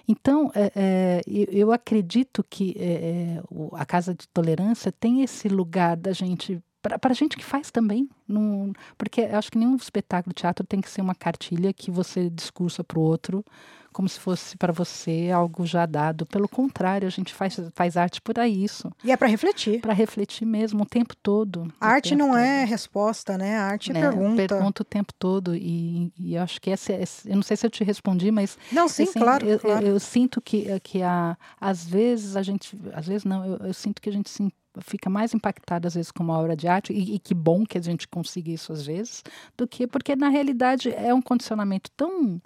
Então, 0.08 0.52
é, 0.56 0.72
é, 0.76 1.22
eu 1.28 1.72
acredito 1.72 2.44
que 2.50 2.76
é, 2.80 3.42
a 3.74 3.86
Casa 3.86 4.16
de 4.16 4.28
Tolerância 4.30 4.92
tem 4.92 5.22
esse 5.22 5.48
lugar 5.48 5.96
da 5.96 6.14
gente 6.14 6.60
para 6.82 6.98
a 7.02 7.14
gente 7.14 7.38
que 7.38 7.44
faz 7.44 7.72
também. 7.72 8.10
Num, 8.28 8.74
porque 8.98 9.22
acho 9.22 9.52
que 9.52 9.58
nenhum 9.58 9.76
espetáculo 9.76 10.34
de 10.34 10.42
teatro 10.42 10.66
tem 10.66 10.82
que 10.82 10.90
ser 10.90 11.02
uma 11.02 11.16
cartilha 11.16 11.74
que 11.74 11.92
você 11.92 12.30
discursa 12.30 12.84
para 12.84 13.00
o 13.00 13.02
outro 13.02 13.44
como 13.92 14.08
se 14.08 14.20
fosse 14.20 14.58
para 14.58 14.72
você 14.72 15.30
algo 15.34 15.66
já 15.66 15.86
dado. 15.86 16.26
Pelo 16.26 16.48
contrário, 16.48 17.08
a 17.08 17.12
gente 17.12 17.34
faz, 17.34 17.60
faz 17.74 17.98
arte 17.98 18.22
por 18.22 18.38
isso. 18.48 18.92
E 19.04 19.12
é 19.12 19.18
para 19.18 19.28
refletir. 19.28 19.82
Para 19.82 19.94
refletir 19.94 20.46
mesmo, 20.46 20.84
o 20.84 20.86
tempo 20.86 21.16
todo. 21.16 21.72
A 21.80 21.88
arte 21.88 22.16
não 22.16 22.30
todo. 22.30 22.38
é 22.38 22.64
resposta, 22.64 23.38
né? 23.38 23.58
A 23.58 23.66
arte 23.66 23.92
é, 23.92 23.98
é 23.98 24.02
pergunta. 24.02 24.48
Pergunta 24.48 24.82
o 24.82 24.86
tempo 24.86 25.14
todo. 25.18 25.56
E, 25.56 26.14
e 26.18 26.38
acho 26.38 26.62
que 26.62 26.70
essa, 26.70 26.94
eu 26.94 27.36
não 27.36 27.42
sei 27.44 27.58
se 27.58 27.66
eu 27.66 27.70
te 27.70 27.84
respondi, 27.84 28.32
mas. 28.32 28.58
Não, 28.72 28.88
sim, 28.88 29.04
assim, 29.04 29.20
claro. 29.20 29.46
Eu, 29.48 29.60
claro. 29.60 29.86
Eu, 29.86 29.94
eu, 29.94 30.00
sinto 30.00 30.40
que, 30.40 30.80
que 30.82 31.02
a, 31.02 31.38
às 31.60 31.86
vezes 31.86 32.36
a 32.36 32.42
gente. 32.42 32.80
Às 32.94 33.08
vezes 33.08 33.26
não, 33.26 33.46
eu, 33.46 33.58
eu 33.68 33.74
sinto 33.74 34.02
que 34.02 34.10
a 34.10 34.14
gente 34.14 34.30
se 34.30 34.54
fica 34.82 35.10
mais 35.10 35.34
impactada 35.34 35.88
às 35.88 35.96
vezes 35.96 36.12
com 36.12 36.24
uma 36.24 36.38
obra 36.38 36.56
de 36.56 36.68
arte 36.68 36.94
e, 36.94 37.16
e, 37.16 37.20
que 37.20 37.34
bom 37.34 37.66
que 37.66 37.78
a 37.78 37.82
gente 37.82 38.08
consiga 38.08 38.52
isso 38.52 38.72
às 38.72 38.86
vezes 38.86 39.24
do 39.58 39.68
que 39.68 39.88
porque 39.88 40.16
na 40.16 40.30
realidade 40.30 40.94
é 40.94 41.14
um 41.14 41.22
condicionamento 41.22 41.92
tão 41.92 42.42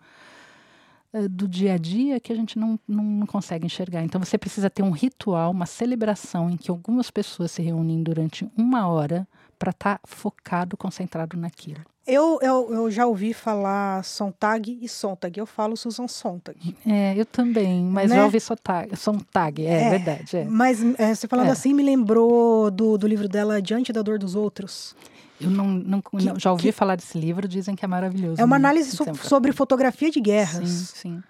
uh, 1.13 1.29
do 1.29 1.47
dia 1.47 1.73
a 1.73 1.77
dia 1.77 2.19
que 2.19 2.31
a 2.31 2.36
gente 2.36 2.57
não, 2.57 2.79
não, 2.88 3.03
não, 3.03 3.27
consegue 3.27 3.65
enxergar. 3.65 4.03
Então 4.03 4.21
você 4.23 4.38
precisa 4.38 4.69
ter 4.69 4.84
um 4.84 4.91
ritual, 4.91 5.51
uma 5.51 5.65
celebração 5.65 6.49
em 6.49 6.57
que 6.57 6.71
algumas 6.71 7.11
pessoas 7.11 7.51
se 7.51 7.61
reúnem 7.61 8.01
durante 8.01 8.49
uma 8.57 8.88
hora 8.88 9.27
para 9.57 9.71
estar 9.71 9.97
tá 9.97 10.01
focado, 10.05 10.75
concentrado 10.75 11.38
naquilo. 11.38 11.93
Eu, 12.06 12.38
eu, 12.41 12.74
eu 12.74 12.91
já 12.91 13.06
ouvi 13.06 13.34
falar 13.34 14.04
Sontag 14.04 14.78
e 14.82 14.89
Sontag. 14.89 15.39
Eu 15.39 15.45
falo 15.45 15.78
Susan 15.78 16.08
Sontag. 16.08 16.76
É, 16.86 17.18
eu 17.18 17.26
também, 17.26 17.82
mas 17.86 18.10
né? 18.10 18.18
já 18.18 18.26
ouvi 18.26 18.41
Sontag, 18.41 18.95
Sontag 18.97 19.66
é, 19.66 19.84
é 19.84 19.89
verdade. 19.89 20.38
É. 20.38 20.43
Mas 20.43 20.84
é, 20.99 21.16
você 21.16 21.28
falando 21.30 21.47
é. 21.47 21.51
assim 21.51 21.74
me 21.74 21.82
lembrou 21.82 22.70
do, 22.70 22.97
do 22.97 23.08
livro 23.08 23.30
dela 23.30 23.62
Diante 23.62 23.93
da 23.93 24.01
Dor 24.01 24.20
dos 24.20 24.36
Outros. 24.36 24.93
Eu 25.39 25.49
não, 25.49 25.68
não, 25.68 26.01
que, 26.01 26.26
não 26.26 26.39
já 26.39 26.51
ouvi 26.51 26.64
que, 26.64 26.72
falar 26.74 26.95
desse 26.95 27.18
livro, 27.18 27.47
dizem 27.47 27.76
que 27.76 27.86
é 27.86 27.88
maravilhoso. 27.88 28.39
É 28.39 28.43
uma 28.43 28.60
né? 28.60 28.68
análise 28.68 28.91
so, 28.91 29.04
sobre 29.24 29.54
fotografia 29.54 30.12
de 30.12 30.20
guerras. 30.20 30.70
Sim, 30.70 30.95
sim. 30.95 31.24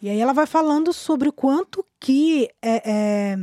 E 0.00 0.08
aí 0.08 0.18
ela 0.18 0.32
vai 0.32 0.46
falando 0.46 0.92
sobre 0.92 1.28
o 1.28 1.32
quanto 1.32 1.84
que 1.98 2.48
é, 2.62 2.82
é 2.84 3.38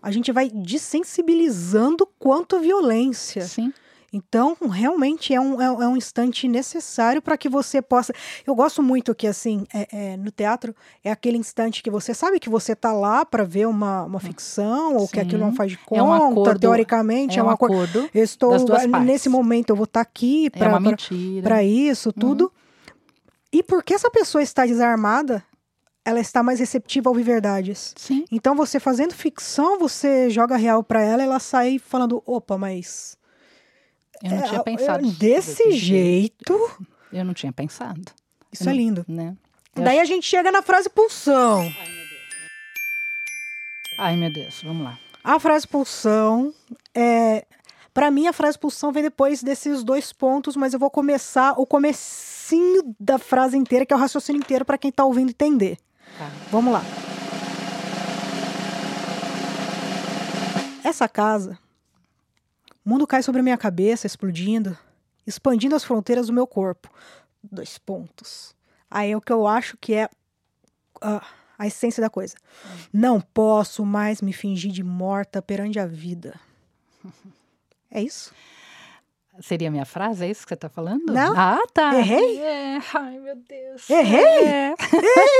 a 0.00 0.10
gente 0.10 0.30
vai 0.30 0.50
desensibilizando 0.50 2.06
quanto 2.18 2.60
violência. 2.60 3.42
Sim. 3.46 3.72
Então, 4.14 4.56
realmente 4.70 5.34
é 5.34 5.40
um, 5.40 5.60
é, 5.60 5.64
é 5.64 5.88
um 5.88 5.96
instante 5.96 6.46
necessário 6.46 7.20
para 7.20 7.36
que 7.36 7.48
você 7.48 7.82
possa. 7.82 8.12
Eu 8.46 8.54
gosto 8.54 8.80
muito 8.80 9.12
que, 9.12 9.26
assim, 9.26 9.66
é, 9.74 9.88
é, 10.12 10.16
no 10.16 10.30
teatro, 10.30 10.72
é 11.02 11.10
aquele 11.10 11.36
instante 11.36 11.82
que 11.82 11.90
você 11.90 12.14
sabe 12.14 12.38
que 12.38 12.48
você 12.48 12.74
está 12.74 12.92
lá 12.92 13.26
para 13.26 13.42
ver 13.42 13.66
uma, 13.66 14.04
uma 14.04 14.20
ficção, 14.20 14.94
ou 14.94 15.00
Sim. 15.00 15.14
que 15.14 15.20
aquilo 15.20 15.40
não 15.40 15.52
faz 15.52 15.72
de 15.72 15.78
conta, 15.78 16.00
é 16.00 16.04
um 16.04 16.12
acordo, 16.12 16.60
teoricamente. 16.60 17.40
É, 17.40 17.42
um, 17.42 17.46
um 17.46 17.50
acordo. 17.50 17.74
acordo 17.74 18.10
eu 18.14 18.22
estou. 18.22 18.52
Nesse 19.04 19.28
momento, 19.28 19.70
eu 19.70 19.76
vou 19.76 19.82
estar 19.82 20.04
tá 20.04 20.08
aqui 20.08 20.48
para 21.42 21.64
isso, 21.64 22.12
tudo. 22.12 22.44
Uhum. 22.44 22.50
E 23.52 23.62
porque 23.64 23.94
essa 23.94 24.12
pessoa 24.12 24.42
está 24.42 24.64
desarmada, 24.64 25.42
ela 26.04 26.20
está 26.20 26.40
mais 26.40 26.60
receptiva 26.60 27.08
a 27.08 27.10
ouvir 27.10 27.24
verdades. 27.24 27.92
Sim. 27.96 28.24
Então, 28.30 28.54
você 28.54 28.78
fazendo 28.78 29.12
ficção, 29.12 29.76
você 29.76 30.30
joga 30.30 30.54
real 30.54 30.84
para 30.84 31.02
ela, 31.02 31.20
ela 31.20 31.40
sai 31.40 31.80
falando: 31.80 32.22
opa, 32.24 32.56
mas 32.56 33.18
eu 34.22 34.30
não 34.30 34.38
é, 34.38 34.42
tinha 34.42 34.62
pensado. 34.62 35.10
Desse, 35.12 35.72
jeito. 35.72 36.70
Eu 37.12 37.24
não 37.24 37.34
tinha 37.34 37.52
pensado. 37.52 38.02
Isso 38.52 38.64
eu 38.64 38.72
é 38.72 38.74
lindo. 38.74 39.04
Né? 39.08 39.36
Daí 39.74 39.98
acho... 39.98 40.02
a 40.02 40.14
gente 40.14 40.26
chega 40.26 40.50
na 40.52 40.62
frase 40.62 40.88
pulsão. 40.88 41.60
Ai, 41.60 41.76
meu 41.88 42.08
Deus. 42.08 42.34
Ai, 43.98 44.16
meu 44.16 44.32
Deus. 44.32 44.62
Vamos 44.62 44.84
lá. 44.84 44.98
A 45.22 45.40
frase 45.40 45.66
pulsão 45.66 46.52
é. 46.94 47.46
Para 47.92 48.10
mim, 48.10 48.26
a 48.26 48.32
frase 48.32 48.58
pulsão 48.58 48.90
vem 48.90 49.04
depois 49.04 49.40
desses 49.40 49.84
dois 49.84 50.12
pontos, 50.12 50.56
mas 50.56 50.74
eu 50.74 50.80
vou 50.80 50.90
começar 50.90 51.54
o 51.56 51.64
comecinho 51.64 52.94
da 52.98 53.18
frase 53.18 53.56
inteira, 53.56 53.86
que 53.86 53.92
é 53.92 53.96
o 53.96 54.00
raciocínio 54.00 54.40
inteiro 54.40 54.64
para 54.64 54.76
quem 54.76 54.90
tá 54.90 55.04
ouvindo 55.04 55.30
entender. 55.30 55.78
Tá. 56.18 56.28
Vamos 56.50 56.72
lá. 56.72 56.82
Essa 60.82 61.08
casa 61.08 61.56
o 62.84 62.88
mundo 62.88 63.06
cai 63.06 63.22
sobre 63.22 63.40
a 63.40 63.44
minha 63.44 63.56
cabeça, 63.56 64.06
explodindo, 64.06 64.76
expandindo 65.26 65.74
as 65.74 65.84
fronteiras 65.84 66.26
do 66.26 66.32
meu 66.32 66.46
corpo. 66.46 66.90
Dois 67.42 67.78
pontos. 67.78 68.54
Aí 68.90 69.12
é 69.12 69.16
o 69.16 69.20
que 69.20 69.32
eu 69.32 69.46
acho 69.46 69.76
que 69.78 69.94
é 69.94 70.08
uh, 71.02 71.20
a 71.58 71.66
essência 71.66 72.00
da 72.00 72.10
coisa. 72.10 72.36
Não 72.92 73.20
posso 73.20 73.84
mais 73.84 74.20
me 74.20 74.32
fingir 74.32 74.70
de 74.70 74.82
morta 74.82 75.40
perante 75.40 75.78
a 75.78 75.86
vida. 75.86 76.38
É 77.90 78.02
isso? 78.02 78.32
Seria 79.40 79.68
a 79.68 79.70
minha 79.70 79.84
frase? 79.84 80.24
É 80.24 80.30
isso 80.30 80.42
que 80.42 80.48
você 80.48 80.54
está 80.54 80.68
falando? 80.68 81.12
Não. 81.12 81.34
Ah, 81.36 81.60
tá. 81.72 81.94
Errei? 81.96 82.40
É. 82.40 82.78
Ai, 82.94 83.18
meu 83.18 83.36
Deus. 83.36 83.90
Errei? 83.90 84.44
É. 84.44 84.74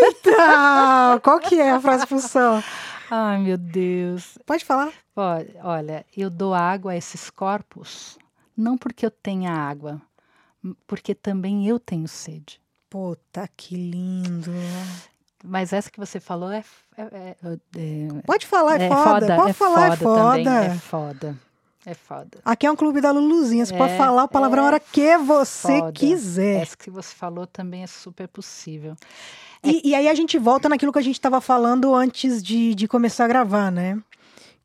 Eita! 0.03 1.21
Qual 1.23 1.39
que 1.39 1.61
é 1.61 1.71
a 1.71 1.81
frase 1.81 2.07
função? 2.07 2.63
Ai, 3.11 3.39
meu 3.39 3.59
Deus. 3.59 4.39
Pode 4.47 4.65
falar. 4.65 4.93
Pode. 5.15 5.55
Olha, 5.63 6.05
eu 6.17 6.31
dou 6.31 6.55
água 6.55 6.93
a 6.93 6.97
esses 6.97 7.31
corpos 7.31 8.19
não 8.57 8.79
porque 8.79 9.05
eu 9.05 9.11
tenha 9.11 9.53
água, 9.53 10.01
porque 10.87 11.15
também 11.15 11.67
eu 11.67 11.79
tenho 11.79 12.07
sede. 12.07 12.61
Puta, 12.89 13.49
que 13.57 13.75
lindo. 13.75 14.53
Mas 15.43 15.73
essa 15.73 15.91
que 15.91 15.99
você 15.99 16.21
falou 16.21 16.51
é. 16.51 16.65
é, 16.97 17.03
é, 17.03 17.37
é 17.77 18.23
Pode 18.25 18.47
falar, 18.47 18.81
é, 18.81 18.89
foda. 18.89 19.05
foda. 19.05 19.37
Pode 19.37 19.53
falar, 19.53 19.93
é 19.93 19.97
foda. 19.97 20.45
Também, 20.45 20.47
é 20.49 20.75
foda. 20.77 21.39
É 21.87 21.95
foda. 21.95 22.39
Aqui 22.45 22.67
é 22.67 22.71
um 22.71 22.77
clube 22.77 23.01
da 23.01 23.11
Luluzinha. 23.11 23.67
Você 23.67 23.77
pode 23.77 23.97
falar 23.97 24.23
a 24.23 24.29
palavra 24.29 24.63
a 24.63 24.65
hora 24.65 24.81
que 24.81 25.17
você 25.19 25.79
foda. 25.79 25.93
quiser. 25.93 26.63
Essa 26.63 26.77
que 26.77 26.91
você 26.91 27.15
falou 27.15 27.47
também 27.47 27.83
é 27.83 27.87
super 27.87 28.27
possível. 28.27 28.97
E, 29.63 29.91
e 29.91 29.95
aí 29.95 30.09
a 30.09 30.15
gente 30.15 30.39
volta 30.39 30.69
naquilo 30.69 30.93
que 30.93 30.99
a 30.99 31.03
gente 31.03 31.17
estava 31.17 31.41
falando 31.41 31.95
antes 31.95 32.43
de, 32.43 32.75
de 32.75 32.89
começar 32.89 33.25
a 33.25 33.29
gravar, 33.29 33.71
né? 33.71 33.99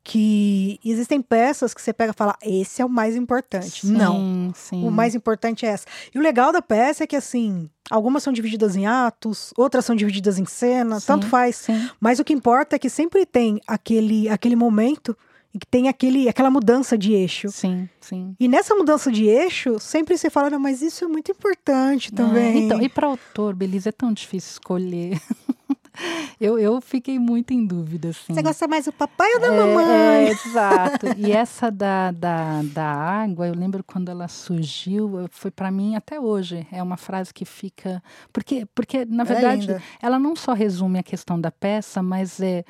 que 0.02 0.80
existem 0.84 1.20
peças 1.20 1.74
que 1.74 1.80
você 1.80 1.92
pega 1.92 2.12
e 2.12 2.16
fala, 2.16 2.34
esse 2.42 2.80
é 2.80 2.84
o 2.84 2.88
mais 2.88 3.14
importante. 3.14 3.86
Sim, 3.86 3.92
Não. 3.92 4.52
Sim. 4.54 4.86
O 4.86 4.90
mais 4.90 5.14
importante 5.14 5.66
é 5.66 5.68
essa. 5.68 5.86
E 6.14 6.18
o 6.18 6.22
legal 6.22 6.52
da 6.52 6.62
peça 6.62 7.04
é 7.04 7.06
que, 7.06 7.16
assim, 7.16 7.68
algumas 7.90 8.22
são 8.22 8.32
divididas 8.32 8.76
em 8.76 8.86
atos, 8.86 9.52
outras 9.56 9.84
são 9.84 9.94
divididas 9.94 10.38
em 10.38 10.46
cenas, 10.46 11.04
tanto 11.04 11.26
faz. 11.26 11.56
Sim. 11.56 11.90
Mas 12.00 12.18
o 12.18 12.24
que 12.24 12.32
importa 12.32 12.76
é 12.76 12.78
que 12.78 12.88
sempre 12.88 13.26
tem 13.26 13.60
aquele, 13.66 14.28
aquele 14.28 14.56
momento 14.56 15.16
e 15.52 15.58
que 15.58 15.66
tem 15.66 15.88
aquele, 15.88 16.28
aquela 16.28 16.50
mudança 16.50 16.96
de 16.96 17.12
eixo. 17.12 17.48
Sim, 17.48 17.88
sim. 18.00 18.36
E 18.38 18.46
nessa 18.46 18.74
mudança 18.74 19.10
de 19.10 19.26
eixo, 19.26 19.78
sempre 19.80 20.16
você 20.16 20.30
fala, 20.30 20.50
não, 20.50 20.60
mas 20.60 20.80
isso 20.80 21.04
é 21.04 21.08
muito 21.08 21.32
importante 21.32 22.12
também. 22.12 22.54
É, 22.54 22.58
então, 22.58 22.80
e 22.80 22.88
para 22.88 23.08
autor, 23.08 23.54
Belisa, 23.54 23.88
é 23.88 23.92
tão 23.92 24.12
difícil 24.12 24.52
escolher. 24.52 25.20
eu, 26.40 26.56
eu 26.56 26.80
fiquei 26.80 27.18
muito 27.18 27.52
em 27.52 27.66
dúvida, 27.66 28.10
assim. 28.10 28.32
Você 28.32 28.42
gosta 28.42 28.68
mais 28.68 28.84
do 28.84 28.92
papai 28.92 29.28
ou 29.34 29.40
da 29.40 29.48
é, 29.48 29.50
mamãe? 29.50 29.86
É, 29.86 30.30
exato. 30.30 31.06
E 31.16 31.32
essa 31.32 31.68
da, 31.68 32.12
da, 32.12 32.62
da 32.62 32.86
água, 32.86 33.48
eu 33.48 33.54
lembro 33.54 33.82
quando 33.82 34.08
ela 34.08 34.28
surgiu, 34.28 35.26
foi 35.32 35.50
para 35.50 35.70
mim 35.70 35.96
até 35.96 36.20
hoje. 36.20 36.64
É 36.70 36.80
uma 36.80 36.96
frase 36.96 37.34
que 37.34 37.44
fica. 37.44 38.00
Porque, 38.32 38.66
porque 38.72 39.04
na 39.04 39.24
verdade, 39.24 39.72
é 39.72 39.82
ela 40.00 40.18
não 40.18 40.36
só 40.36 40.52
resume 40.52 41.00
a 41.00 41.02
questão 41.02 41.40
da 41.40 41.50
peça, 41.50 42.02
mas 42.02 42.40
é 42.40 42.64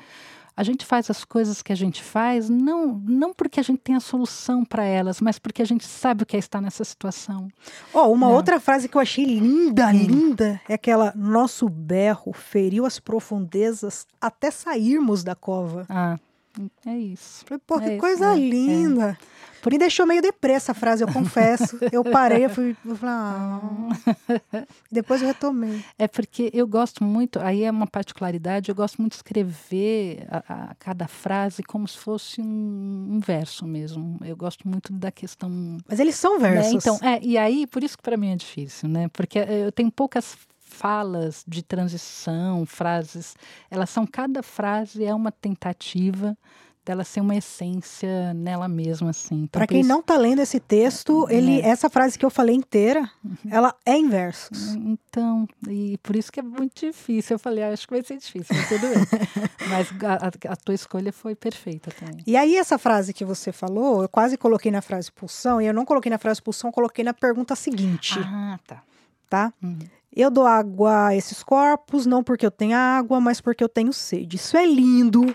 a 0.55 0.63
gente 0.63 0.85
faz 0.85 1.09
as 1.09 1.23
coisas 1.23 1.61
que 1.61 1.71
a 1.71 1.75
gente 1.75 2.03
faz 2.03 2.49
não, 2.49 3.01
não 3.05 3.33
porque 3.33 3.59
a 3.59 3.63
gente 3.63 3.79
tem 3.79 3.95
a 3.95 3.99
solução 3.99 4.65
para 4.65 4.83
elas, 4.83 5.21
mas 5.21 5.39
porque 5.39 5.61
a 5.61 5.65
gente 5.65 5.85
sabe 5.85 6.23
o 6.23 6.25
que 6.25 6.35
é 6.35 6.39
estar 6.39 6.61
nessa 6.61 6.83
situação. 6.83 7.47
Oh, 7.93 8.11
uma 8.11 8.27
não. 8.27 8.35
outra 8.35 8.59
frase 8.59 8.87
que 8.87 8.95
eu 8.95 9.01
achei 9.01 9.25
linda, 9.25 9.87
hum. 9.87 9.91
linda, 9.91 10.61
é 10.67 10.73
aquela: 10.73 11.13
nosso 11.15 11.67
berro 11.69 12.33
feriu 12.33 12.85
as 12.85 12.99
profundezas 12.99 14.05
até 14.19 14.51
sairmos 14.51 15.23
da 15.23 15.35
cova. 15.35 15.85
Ah, 15.89 16.17
é 16.85 16.97
isso. 16.97 17.45
Pô, 17.65 17.79
que 17.79 17.91
é 17.91 17.97
coisa 17.97 18.35
isso, 18.35 18.43
é, 18.43 18.49
linda. 18.49 19.17
É. 19.21 19.30
Me 19.69 19.77
deixou 19.77 20.05
meio 20.05 20.21
depressa 20.21 20.71
a 20.71 20.75
frase, 20.75 21.03
eu 21.03 21.11
confesso. 21.11 21.77
eu 21.91 22.03
parei, 22.03 22.45
eu 22.45 22.49
fui, 22.49 22.75
eu 22.85 22.95
falei, 22.95 23.15
ah. 23.15 24.65
depois 24.91 25.21
eu 25.21 25.27
retomei. 25.27 25.83
É 25.97 26.07
porque 26.07 26.49
eu 26.53 26.67
gosto 26.67 27.03
muito, 27.03 27.39
aí 27.39 27.63
é 27.63 27.71
uma 27.71 27.87
particularidade, 27.87 28.69
eu 28.69 28.75
gosto 28.75 28.99
muito 29.01 29.11
de 29.11 29.17
escrever 29.17 30.25
a, 30.29 30.71
a 30.71 30.75
cada 30.75 31.07
frase 31.07 31.63
como 31.63 31.87
se 31.87 31.97
fosse 31.97 32.41
um, 32.41 33.07
um, 33.11 33.19
verso 33.19 33.65
mesmo. 33.65 34.17
Eu 34.23 34.35
gosto 34.35 34.67
muito 34.67 34.91
da 34.91 35.11
questão. 35.11 35.77
Mas 35.87 35.99
eles 35.99 36.15
são 36.15 36.39
né, 36.39 36.51
versos. 36.51 36.73
Né? 36.73 36.79
Então, 36.79 36.99
é, 37.01 37.19
e 37.21 37.37
aí, 37.37 37.67
por 37.67 37.83
isso 37.83 37.97
que 37.97 38.03
para 38.03 38.17
mim 38.17 38.31
é 38.31 38.35
difícil, 38.35 38.89
né? 38.89 39.07
Porque 39.09 39.39
eu 39.39 39.71
tenho 39.71 39.91
poucas 39.91 40.37
falas 40.71 41.43
de 41.45 41.61
transição, 41.61 42.65
frases, 42.65 43.35
elas 43.69 43.89
são 43.89 44.07
cada 44.07 44.41
frase 44.41 45.03
é 45.03 45.13
uma 45.13 45.31
tentativa 45.31 46.35
dela 46.83 47.03
ser 47.03 47.21
uma 47.21 47.35
essência 47.35 48.33
nela 48.33 48.67
mesma, 48.67 49.11
assim. 49.11 49.43
Então, 49.43 49.59
Para 49.59 49.67
quem 49.67 49.81
isso... 49.81 49.89
não 49.89 49.99
está 49.99 50.17
lendo 50.17 50.41
esse 50.41 50.59
texto, 50.59 51.27
é. 51.29 51.35
ele, 51.35 51.61
essa 51.61 51.89
frase 51.89 52.17
que 52.17 52.25
eu 52.25 52.29
falei 52.29 52.55
inteira, 52.55 53.09
uhum. 53.23 53.35
ela 53.49 53.75
é 53.85 53.95
em 53.95 54.09
versos. 54.09 54.75
Então, 54.75 55.47
e 55.67 55.97
por 55.99 56.15
isso 56.15 56.31
que 56.31 56.39
é 56.39 56.43
muito 56.43 56.85
difícil. 56.85 57.35
Eu 57.35 57.39
falei, 57.39 57.63
ah, 57.63 57.69
acho 57.69 57.87
que 57.87 57.93
vai 57.93 58.03
ser 58.03 58.17
difícil, 58.17 58.55
mas 58.55 58.67
tudo 58.67 58.81
bem. 58.81 58.97
mas 59.69 59.89
a, 60.03 60.51
a, 60.53 60.55
tua 60.55 60.73
escolha 60.73 61.13
foi 61.13 61.35
perfeita 61.35 61.91
também. 61.91 62.23
E 62.25 62.35
aí, 62.35 62.55
essa 62.55 62.77
frase 62.77 63.13
que 63.13 63.23
você 63.23 63.51
falou, 63.51 64.01
eu 64.01 64.09
quase 64.09 64.37
coloquei 64.37 64.71
na 64.71 64.81
frase 64.81 65.11
pulsão, 65.11 65.61
e 65.61 65.67
eu 65.67 65.73
não 65.73 65.85
coloquei 65.85 66.09
na 66.09 66.17
frase 66.17 66.41
pulsão, 66.41 66.71
coloquei 66.71 67.03
na 67.03 67.13
pergunta 67.13 67.55
seguinte. 67.55 68.19
Ah, 68.19 68.59
tá. 68.65 68.83
Tá? 69.29 69.53
Uhum. 69.61 69.79
Eu 70.13 70.29
dou 70.29 70.45
água 70.45 71.07
a 71.07 71.15
esses 71.15 71.41
corpos, 71.41 72.05
não 72.05 72.21
porque 72.21 72.45
eu 72.45 72.51
tenho 72.51 72.75
água, 72.75 73.21
mas 73.21 73.39
porque 73.39 73.63
eu 73.63 73.69
tenho 73.69 73.93
sede. 73.93 74.35
Isso 74.35 74.57
é 74.57 74.65
lindo. 74.65 75.33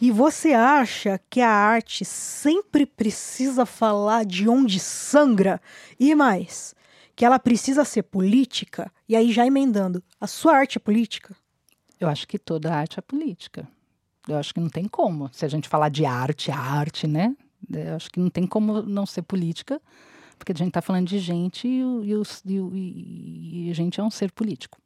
E 0.00 0.12
você 0.12 0.52
acha 0.52 1.20
que 1.28 1.40
a 1.40 1.50
arte 1.50 2.04
sempre 2.04 2.86
precisa 2.86 3.66
falar 3.66 4.24
de 4.24 4.48
onde 4.48 4.78
sangra? 4.78 5.60
E 5.98 6.14
mais, 6.14 6.72
que 7.16 7.24
ela 7.24 7.38
precisa 7.38 7.84
ser 7.84 8.04
política? 8.04 8.92
E 9.08 9.16
aí, 9.16 9.32
já 9.32 9.44
emendando, 9.44 10.02
a 10.20 10.28
sua 10.28 10.56
arte 10.56 10.78
é 10.78 10.80
política? 10.80 11.34
Eu 11.98 12.08
acho 12.08 12.28
que 12.28 12.38
toda 12.38 12.72
arte 12.72 13.00
é 13.00 13.02
política. 13.02 13.68
Eu 14.28 14.36
acho 14.36 14.54
que 14.54 14.60
não 14.60 14.68
tem 14.68 14.86
como. 14.86 15.28
Se 15.32 15.44
a 15.44 15.48
gente 15.48 15.68
falar 15.68 15.88
de 15.88 16.04
arte, 16.04 16.52
arte, 16.52 17.08
né? 17.08 17.34
Eu 17.68 17.96
acho 17.96 18.08
que 18.08 18.20
não 18.20 18.30
tem 18.30 18.46
como 18.46 18.82
não 18.82 19.04
ser 19.04 19.22
política, 19.22 19.82
porque 20.38 20.52
a 20.52 20.54
gente 20.54 20.68
está 20.68 20.80
falando 20.80 21.08
de 21.08 21.18
gente 21.18 21.66
e, 21.66 21.82
e, 22.04 22.14
e, 22.44 23.66
e 23.66 23.70
a 23.70 23.74
gente 23.74 23.98
é 23.98 24.04
um 24.04 24.12
ser 24.12 24.30
político. 24.30 24.78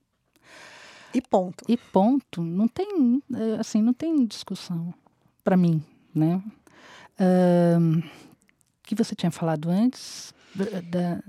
E 1.13 1.21
ponto. 1.21 1.63
E 1.69 1.77
ponto. 1.77 2.41
Não 2.41 2.67
tem, 2.67 3.23
é, 3.35 3.61
assim, 3.61 3.83
não 3.83 3.93
tem 3.93 4.25
discussão 4.25 4.95
para 5.43 5.57
mim, 5.57 5.83
né? 6.15 6.43
Uh, 7.19 8.03
que 8.83 8.95
você 8.95 9.15
tinha 9.15 9.31
falado 9.31 9.71
antes? 9.71 10.35
Da... 10.55 11.23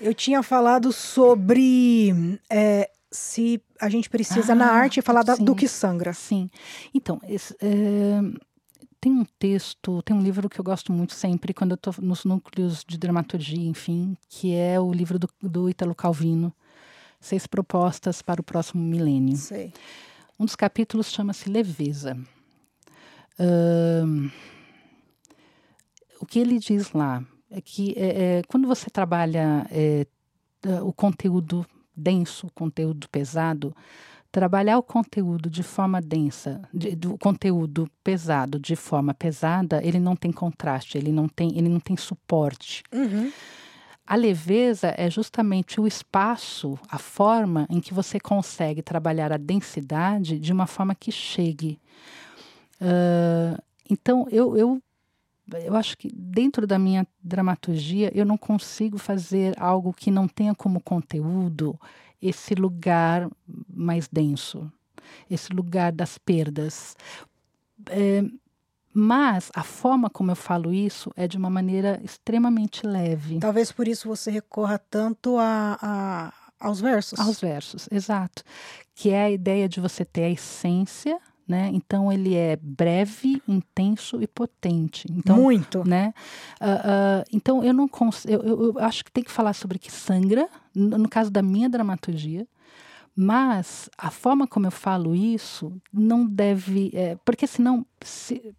Eu 0.00 0.14
tinha 0.14 0.42
falado 0.42 0.92
sobre 0.92 2.38
é, 2.50 2.90
se 3.10 3.62
a 3.80 3.88
gente 3.88 4.10
precisa 4.10 4.52
ah, 4.52 4.56
na 4.56 4.66
arte 4.72 5.00
falar 5.00 5.22
da, 5.22 5.36
do 5.36 5.54
que 5.54 5.68
sangra. 5.68 6.12
Sim. 6.12 6.50
Então, 6.92 7.20
esse, 7.28 7.54
é, 7.60 8.20
tem 9.00 9.12
um 9.12 9.24
texto, 9.38 10.02
tem 10.02 10.16
um 10.16 10.22
livro 10.22 10.48
que 10.48 10.58
eu 10.58 10.64
gosto 10.64 10.92
muito 10.92 11.14
sempre 11.14 11.54
quando 11.54 11.72
eu 11.72 11.76
estou 11.76 11.94
nos 11.98 12.24
núcleos 12.24 12.84
de 12.86 12.98
dramaturgia, 12.98 13.68
enfim, 13.68 14.16
que 14.28 14.54
é 14.54 14.80
o 14.80 14.92
livro 14.92 15.18
do, 15.18 15.28
do 15.40 15.70
Italo 15.70 15.94
Calvino, 15.94 16.52
Seis 17.20 17.46
Propostas 17.46 18.20
para 18.22 18.40
o 18.40 18.44
Próximo 18.44 18.82
Milênio. 18.82 19.36
Sei. 19.36 19.72
Um 20.38 20.44
dos 20.44 20.56
capítulos 20.56 21.12
chama-se 21.12 21.48
Leveza 21.48 22.18
o 26.20 26.26
que 26.26 26.38
ele 26.38 26.58
diz 26.58 26.92
lá 26.92 27.22
é 27.50 27.60
que 27.60 27.94
é, 27.96 28.38
é, 28.38 28.42
quando 28.48 28.66
você 28.66 28.90
trabalha 28.90 29.66
é, 29.70 30.06
o 30.82 30.92
conteúdo 30.92 31.64
denso, 31.96 32.46
o 32.46 32.52
conteúdo 32.52 33.08
pesado, 33.08 33.74
trabalhar 34.32 34.78
o 34.78 34.82
conteúdo 34.82 35.48
de 35.48 35.62
forma 35.62 36.00
densa, 36.00 36.60
de, 36.74 36.96
do 36.96 37.16
conteúdo 37.16 37.88
pesado 38.02 38.58
de 38.58 38.74
forma 38.74 39.14
pesada, 39.14 39.80
ele 39.84 40.00
não 40.00 40.16
tem 40.16 40.32
contraste, 40.32 40.98
ele 40.98 41.12
não 41.12 41.28
tem, 41.28 41.56
ele 41.56 41.68
não 41.68 41.78
tem 41.78 41.96
suporte. 41.96 42.82
Uhum. 42.92 43.30
A 44.04 44.16
leveza 44.16 44.92
é 44.98 45.08
justamente 45.08 45.80
o 45.80 45.86
espaço, 45.86 46.76
a 46.90 46.98
forma 46.98 47.66
em 47.70 47.80
que 47.80 47.94
você 47.94 48.18
consegue 48.18 48.82
trabalhar 48.82 49.32
a 49.32 49.38
densidade 49.38 50.38
de 50.38 50.52
uma 50.52 50.66
forma 50.66 50.94
que 50.94 51.12
chegue. 51.12 51.78
Uh, 52.80 53.60
então, 53.88 54.26
eu, 54.30 54.56
eu, 54.56 54.82
eu 55.52 55.76
acho 55.76 55.96
que 55.96 56.10
dentro 56.14 56.66
da 56.66 56.78
minha 56.78 57.06
dramaturgia, 57.22 58.10
eu 58.14 58.24
não 58.24 58.36
consigo 58.36 58.98
fazer 58.98 59.54
algo 59.60 59.92
que 59.92 60.10
não 60.10 60.26
tenha 60.26 60.54
como 60.54 60.80
conteúdo 60.80 61.78
esse 62.20 62.54
lugar 62.54 63.28
mais 63.68 64.08
denso, 64.08 64.70
esse 65.30 65.52
lugar 65.52 65.92
das 65.92 66.16
perdas. 66.16 66.96
É, 67.90 68.24
mas 68.92 69.50
a 69.54 69.62
forma 69.62 70.08
como 70.08 70.30
eu 70.30 70.36
falo 70.36 70.72
isso 70.72 71.10
é 71.16 71.26
de 71.26 71.36
uma 71.36 71.50
maneira 71.50 72.00
extremamente 72.02 72.86
leve. 72.86 73.40
Talvez 73.40 73.72
por 73.72 73.88
isso 73.88 74.08
você 74.08 74.30
recorra 74.30 74.78
tanto 74.78 75.36
a, 75.36 75.76
a, 75.82 76.32
aos 76.60 76.80
versos. 76.80 77.18
Aos 77.18 77.40
versos, 77.40 77.88
exato. 77.90 78.42
Que 78.94 79.10
é 79.10 79.24
a 79.24 79.30
ideia 79.30 79.68
de 79.68 79.80
você 79.80 80.04
ter 80.04 80.24
a 80.24 80.30
essência 80.30 81.20
né? 81.46 81.70
Então 81.72 82.12
ele 82.12 82.34
é 82.34 82.56
breve, 82.56 83.42
intenso 83.46 84.22
e 84.22 84.26
potente. 84.26 85.06
Então, 85.10 85.36
Muito. 85.36 85.86
Né? 85.86 86.12
Uh, 86.60 86.64
uh, 86.64 87.24
então 87.32 87.62
eu 87.62 87.72
não 87.72 87.88
eu, 88.26 88.42
eu, 88.42 88.62
eu, 88.64 88.78
acho 88.78 89.04
que 89.04 89.12
tem 89.12 89.22
que 89.22 89.30
falar 89.30 89.52
sobre 89.52 89.78
que 89.78 89.92
sangra, 89.92 90.48
no, 90.74 90.98
no 90.98 91.08
caso 91.08 91.30
da 91.30 91.42
minha 91.42 91.68
dramaturgia, 91.68 92.46
mas 93.14 93.88
a 93.96 94.10
forma 94.10 94.46
como 94.46 94.66
eu 94.66 94.72
falo 94.72 95.14
isso 95.14 95.72
não 95.92 96.26
deve. 96.26 96.90
É, 96.94 97.16
porque 97.24 97.46
senão. 97.46 97.86
Se, 98.02 98.54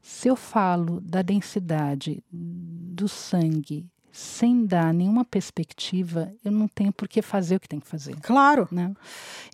se 0.00 0.26
eu 0.26 0.36
falo 0.36 1.00
da 1.02 1.20
densidade 1.20 2.22
do 2.30 3.06
sangue 3.08 3.86
sem 4.18 4.66
dar 4.66 4.92
nenhuma 4.92 5.24
perspectiva, 5.24 6.32
eu 6.44 6.50
não 6.50 6.66
tenho 6.66 6.92
por 6.92 7.06
que 7.06 7.22
fazer 7.22 7.54
o 7.54 7.60
que 7.60 7.68
tem 7.68 7.78
que 7.78 7.86
fazer. 7.86 8.16
Claro. 8.20 8.66
Né? 8.70 8.92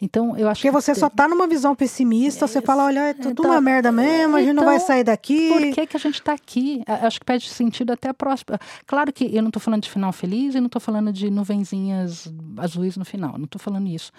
Então, 0.01 0.37
eu 0.39 0.49
acho 0.49 0.62
Porque 0.62 0.69
que 0.69 0.73
você 0.73 0.95
só 0.95 1.09
está 1.09 1.29
numa 1.29 1.47
visão 1.47 1.75
pessimista, 1.77 2.47
é, 2.47 2.49
você 2.49 2.62
fala, 2.62 2.87
olha, 2.87 3.01
é 3.01 3.15
tudo 3.15 3.43
então, 3.43 3.51
uma 3.51 3.61
merda 3.61 3.93
mesmo, 3.93 4.37
a 4.37 4.41
gente 4.41 4.55
não 4.55 4.65
vai 4.65 4.77
então, 4.77 4.87
sair 4.87 5.05
daqui. 5.05 5.51
Por 5.51 5.75
que, 5.75 5.87
que 5.87 5.97
a 5.97 6.01
gente 6.01 6.15
está 6.15 6.33
aqui? 6.33 6.83
Acho 6.87 7.21
que 7.21 7.27
perde 7.27 7.49
sentido 7.51 7.93
até 7.93 8.09
a 8.09 8.15
próxima. 8.15 8.59
Claro 8.87 9.12
que 9.12 9.37
eu 9.37 9.43
não 9.43 9.51
estou 9.51 9.61
falando 9.61 9.83
de 9.83 9.91
final 9.91 10.12
feliz 10.12 10.55
e 10.55 10.61
não 10.61 10.67
estou 10.67 10.81
falando 10.81 11.12
de 11.12 11.31
nuvenzinhas 11.31 12.33
azuis 12.57 12.97
no 12.97 13.05
final, 13.05 13.37
não 13.37 13.45
estou 13.45 13.61
falando 13.61 13.87
isso. 13.87 14.11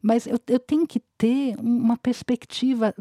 Mas 0.00 0.28
eu, 0.28 0.38
eu 0.46 0.60
tenho 0.60 0.86
que 0.86 1.00
ter 1.18 1.56
uma 1.58 1.96
perspectiva 1.96 2.94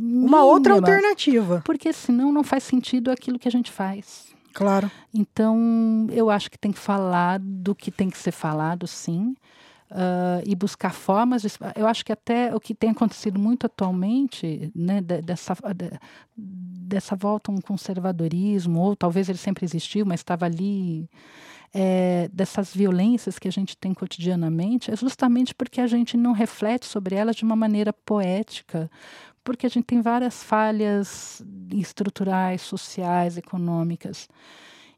Mínima, 0.00 0.26
uma 0.26 0.44
outra 0.44 0.72
alternativa. 0.72 1.62
Porque 1.64 1.92
senão 1.92 2.32
não 2.32 2.42
faz 2.42 2.64
sentido 2.64 3.10
aquilo 3.10 3.38
que 3.38 3.48
a 3.48 3.50
gente 3.50 3.70
faz. 3.70 4.34
Claro. 4.56 4.90
Então, 5.12 6.06
eu 6.10 6.30
acho 6.30 6.50
que 6.50 6.58
tem 6.58 6.72
que 6.72 6.78
falar 6.78 7.38
do 7.38 7.74
que 7.74 7.90
tem 7.90 8.08
que 8.08 8.16
ser 8.16 8.32
falado, 8.32 8.86
sim. 8.86 9.34
Uh, 9.90 10.42
e 10.46 10.56
buscar 10.56 10.94
formas. 10.94 11.42
De, 11.42 11.48
eu 11.76 11.86
acho 11.86 12.02
que 12.02 12.10
até 12.10 12.54
o 12.54 12.58
que 12.58 12.74
tem 12.74 12.90
acontecido 12.90 13.38
muito 13.38 13.66
atualmente, 13.66 14.72
né, 14.74 15.02
dessa, 15.02 15.54
dessa 16.34 17.14
volta 17.14 17.52
a 17.52 17.54
um 17.54 17.60
conservadorismo, 17.60 18.80
ou 18.80 18.96
talvez 18.96 19.28
ele 19.28 19.38
sempre 19.38 19.66
existiu, 19.66 20.06
mas 20.06 20.20
estava 20.20 20.46
ali, 20.46 21.08
é, 21.72 22.28
dessas 22.32 22.74
violências 22.74 23.38
que 23.38 23.46
a 23.46 23.52
gente 23.52 23.76
tem 23.76 23.92
cotidianamente, 23.92 24.90
é 24.90 24.96
justamente 24.96 25.54
porque 25.54 25.82
a 25.82 25.86
gente 25.86 26.16
não 26.16 26.32
reflete 26.32 26.86
sobre 26.86 27.14
elas 27.14 27.36
de 27.36 27.44
uma 27.44 27.54
maneira 27.54 27.92
poética, 27.92 28.90
porque 29.46 29.64
a 29.64 29.70
gente 29.70 29.84
tem 29.84 30.02
várias 30.02 30.42
falhas 30.42 31.40
estruturais, 31.72 32.62
sociais, 32.62 33.38
econômicas. 33.38 34.28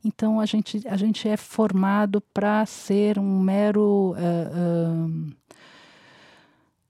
Então 0.02 0.40
a 0.40 0.46
gente, 0.46 0.80
a 0.88 0.96
gente 0.96 1.28
é 1.28 1.36
formado 1.36 2.22
para 2.32 2.64
ser 2.64 3.18
um 3.18 3.40
mero 3.40 4.14
uh, 4.16 5.04
uh, 5.04 5.36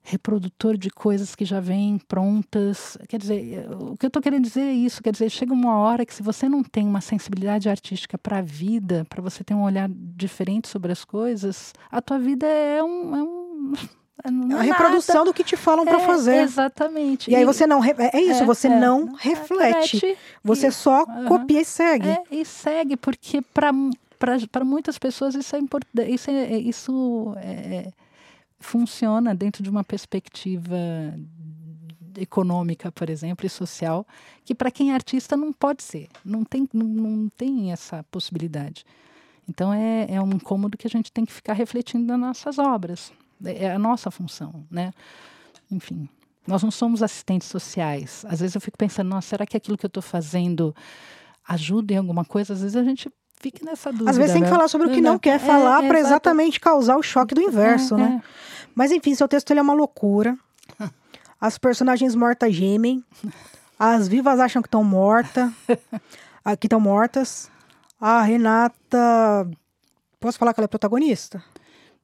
reprodutor 0.02 0.76
de 0.76 0.88
coisas 0.88 1.34
que 1.34 1.44
já 1.44 1.58
vêm 1.58 1.98
prontas. 1.98 2.96
Quer 3.08 3.18
dizer, 3.18 3.68
o 3.72 3.96
que 3.96 4.06
eu 4.06 4.08
estou 4.08 4.22
querendo 4.22 4.44
dizer 4.44 4.60
é 4.60 4.72
isso. 4.72 5.02
Quer 5.02 5.10
dizer, 5.10 5.28
chega 5.28 5.52
uma 5.52 5.78
hora 5.78 6.06
que 6.06 6.14
se 6.14 6.22
você 6.22 6.48
não 6.48 6.62
tem 6.62 6.86
uma 6.86 7.00
sensibilidade 7.00 7.68
artística 7.68 8.16
para 8.16 8.38
a 8.38 8.42
vida, 8.42 9.04
para 9.10 9.20
você 9.20 9.42
ter 9.42 9.54
um 9.54 9.64
olhar 9.64 9.88
diferente 9.90 10.68
sobre 10.68 10.92
as 10.92 11.04
coisas, 11.04 11.74
a 11.90 12.00
tua 12.00 12.20
vida 12.20 12.46
é 12.46 12.80
um, 12.84 13.16
é 13.16 13.22
um 13.24 13.72
é 14.24 14.54
a 14.54 14.62
reprodução 14.62 15.16
nada. 15.16 15.30
do 15.30 15.34
que 15.34 15.44
te 15.44 15.56
falam 15.56 15.84
para 15.84 16.02
é, 16.02 16.06
fazer. 16.06 16.42
Exatamente. 16.42 17.30
E, 17.30 17.32
e 17.32 17.36
aí 17.36 17.44
você 17.44 17.66
não. 17.66 17.82
É 17.84 18.20
isso, 18.20 18.42
é, 18.42 18.46
você 18.46 18.68
é, 18.68 18.78
não 18.78 19.12
reflete. 19.14 20.16
Você 20.42 20.68
e, 20.68 20.72
só 20.72 21.06
copia 21.26 21.60
e 21.60 21.64
segue. 21.64 22.08
É, 22.08 22.22
e 22.30 22.44
segue, 22.44 22.96
porque 22.96 23.40
para 23.42 24.64
muitas 24.64 24.98
pessoas 24.98 25.34
isso 25.34 25.54
é 25.54 25.58
importante. 25.58 26.10
Isso, 26.10 26.30
é, 26.30 26.58
isso 26.58 27.34
é, 27.36 27.90
funciona 28.58 29.34
dentro 29.34 29.62
de 29.62 29.70
uma 29.70 29.84
perspectiva 29.84 30.76
econômica, 32.16 32.90
por 32.90 33.08
exemplo, 33.08 33.46
e 33.46 33.48
social, 33.48 34.04
que 34.44 34.54
para 34.54 34.70
quem 34.70 34.90
é 34.90 34.94
artista 34.94 35.36
não 35.36 35.52
pode 35.52 35.84
ser. 35.84 36.08
Não 36.24 36.44
tem, 36.44 36.68
não, 36.72 36.86
não 36.86 37.28
tem 37.28 37.70
essa 37.70 38.04
possibilidade. 38.10 38.84
Então 39.48 39.72
é, 39.72 40.06
é 40.10 40.20
um 40.20 40.30
incômodo 40.30 40.76
que 40.76 40.86
a 40.86 40.90
gente 40.90 41.12
tem 41.12 41.24
que 41.24 41.32
ficar 41.32 41.52
refletindo 41.52 42.04
nas 42.06 42.18
nossas 42.18 42.58
obras. 42.58 43.12
É, 43.44 43.64
é 43.64 43.72
a 43.72 43.78
nossa 43.78 44.10
função, 44.10 44.66
né? 44.70 44.92
Enfim, 45.70 46.08
nós 46.46 46.62
não 46.62 46.70
somos 46.70 47.02
assistentes 47.02 47.46
sociais. 47.48 48.24
Às 48.28 48.40
vezes 48.40 48.54
eu 48.54 48.60
fico 48.60 48.78
pensando, 48.78 49.08
nossa, 49.08 49.28
será 49.28 49.46
que 49.46 49.56
aquilo 49.56 49.76
que 49.76 49.84
eu 49.84 49.88
estou 49.88 50.02
fazendo 50.02 50.74
ajuda 51.46 51.92
em 51.92 51.96
alguma 51.98 52.24
coisa? 52.24 52.54
Às 52.54 52.62
vezes 52.62 52.76
a 52.76 52.82
gente 52.82 53.12
fica 53.38 53.64
nessa 53.64 53.90
dúvida. 53.90 54.10
Às 54.10 54.16
vezes 54.16 54.32
tem 54.32 54.42
que 54.42 54.48
né? 54.48 54.54
falar 54.54 54.68
sobre 54.68 54.88
o 54.88 54.90
que 54.90 55.00
não, 55.00 55.12
não 55.12 55.18
quer 55.18 55.36
é, 55.36 55.38
falar 55.38 55.84
é, 55.84 55.88
para 55.88 56.00
exatamente 56.00 56.58
causar 56.58 56.96
o 56.96 57.02
choque 57.02 57.34
do 57.34 57.42
inverso, 57.42 57.94
é, 57.94 57.98
né? 57.98 58.22
É. 58.24 58.28
Mas 58.74 58.90
enfim, 58.90 59.14
seu 59.14 59.28
texto 59.28 59.50
ele 59.50 59.60
é 59.60 59.62
uma 59.62 59.74
loucura. 59.74 60.36
As 61.40 61.58
personagens 61.58 62.14
mortas 62.14 62.54
gemem. 62.54 63.04
As 63.78 64.08
vivas 64.08 64.40
acham 64.40 64.60
que 64.62 64.68
estão 64.68 64.82
mortas. 64.82 65.52
que 66.58 66.66
estão 66.66 66.80
mortas. 66.80 67.50
A 68.00 68.22
Renata. 68.22 69.48
Posso 70.18 70.38
falar 70.38 70.52
que 70.52 70.60
ela 70.60 70.64
é 70.64 70.68
protagonista? 70.68 71.42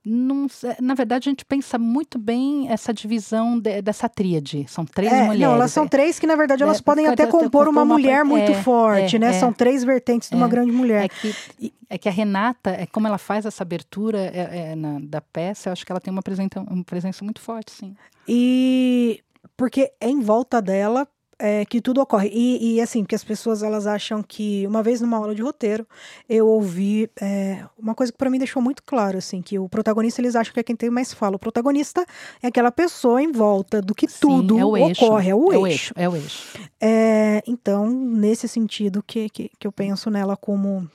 Não, 0.07 0.46
na 0.80 0.92
verdade, 0.92 1.28
a 1.28 1.30
gente 1.30 1.46
pensa 1.46 1.78
muito 1.78 2.18
bem 2.18 2.68
essa 2.68 2.92
divisão 2.92 3.59
de, 3.59 3.80
dessa 3.80 4.07
tríade. 4.07 4.66
São 4.68 4.84
três 4.84 5.11
é, 5.11 5.22
mulheres. 5.22 5.40
Não, 5.40 5.55
elas 5.55 5.72
são 5.72 5.84
é. 5.84 5.88
três 5.88 6.18
que, 6.18 6.26
na 6.26 6.36
verdade, 6.36 6.62
elas 6.62 6.78
é, 6.78 6.82
podem 6.82 7.07
até 7.07 7.26
compor 7.26 7.68
uma, 7.68 7.82
uma 7.82 7.94
mulher 7.94 8.22
muito 8.22 8.52
é, 8.52 8.62
forte, 8.62 9.18
né? 9.18 9.30
É, 9.30 9.32
são 9.40 9.50
três 9.50 9.82
vertentes 9.82 10.28
de 10.28 10.36
uma 10.36 10.46
grande 10.46 10.72
mulher. 10.72 11.05
É 11.05 11.09
que, 11.09 11.72
é 11.88 11.98
que 11.98 12.09
a 12.09 12.12
Renata, 12.12 12.70
é 12.70 12.84
como 12.84 13.07
ela 13.07 13.16
faz 13.16 13.46
essa 13.46 13.62
abertura 13.62 14.30
na, 14.76 14.98
da 15.00 15.20
peça, 15.22 15.70
eu 15.70 15.72
acho 15.72 15.86
que 15.86 15.90
ela 15.90 16.00
tem 16.00 16.12
uma 16.12 16.22
presença, 16.22 16.61
uma 16.61 16.84
presença 16.84 17.24
muito 17.24 17.40
forte, 17.40 17.72
sim. 17.72 17.96
E 18.28 19.22
porque 19.57 19.90
é 20.00 20.09
em 20.09 20.20
volta 20.20 20.61
dela 20.61 21.09
é, 21.39 21.64
que 21.64 21.80
tudo 21.80 22.01
ocorre. 22.01 22.30
E, 22.32 22.76
e, 22.76 22.80
assim, 22.80 23.03
porque 23.03 23.14
as 23.14 23.24
pessoas 23.24 23.62
elas 23.62 23.87
acham 23.87 24.22
que, 24.22 24.66
uma 24.66 24.82
vez 24.82 25.01
numa 25.01 25.16
aula 25.16 25.35
de 25.35 25.43
roteiro, 25.43 25.87
eu 26.28 26.47
ouvi 26.47 27.11
é, 27.20 27.64
uma 27.78 27.95
coisa 27.95 28.12
que 28.12 28.18
para 28.18 28.30
mim 28.30 28.39
deixou 28.39 28.62
muito 28.62 28.82
claro, 28.85 29.18
assim, 29.18 29.43
que 29.43 29.59
o 29.59 29.68
protagonista 29.68 30.20
eles 30.20 30.37
acham 30.37 30.53
que 30.53 30.61
é 30.61 30.62
quem 30.62 30.76
tem 30.76 30.91
mais 30.91 31.12
fala. 31.12 31.37
O 31.37 31.39
protagonista 31.39 32.07
é 32.43 32.49
aquela 32.49 32.70
pessoa 32.70 33.22
em 33.22 33.30
volta 33.30 33.80
do 33.80 33.95
que 33.95 34.09
Sim, 34.09 34.18
tudo 34.20 34.59
é 34.59 34.64
ocorre, 34.64 35.30
é 35.30 35.35
o 35.35 35.53
é 35.53 35.57
eixo. 35.57 35.61
O 35.61 35.66
eixo 35.66 35.95
é 35.97 36.09
o 36.09 36.16
eixo. 36.16 36.59
É, 36.80 37.43
então, 37.47 37.89
nesse 37.89 38.49
sentido 38.49 39.03
que, 39.03 39.28
que, 39.28 39.51
que, 39.59 39.66
eu 39.66 39.72
penso 39.72 40.11
nela 40.11 40.37
como 40.37 40.89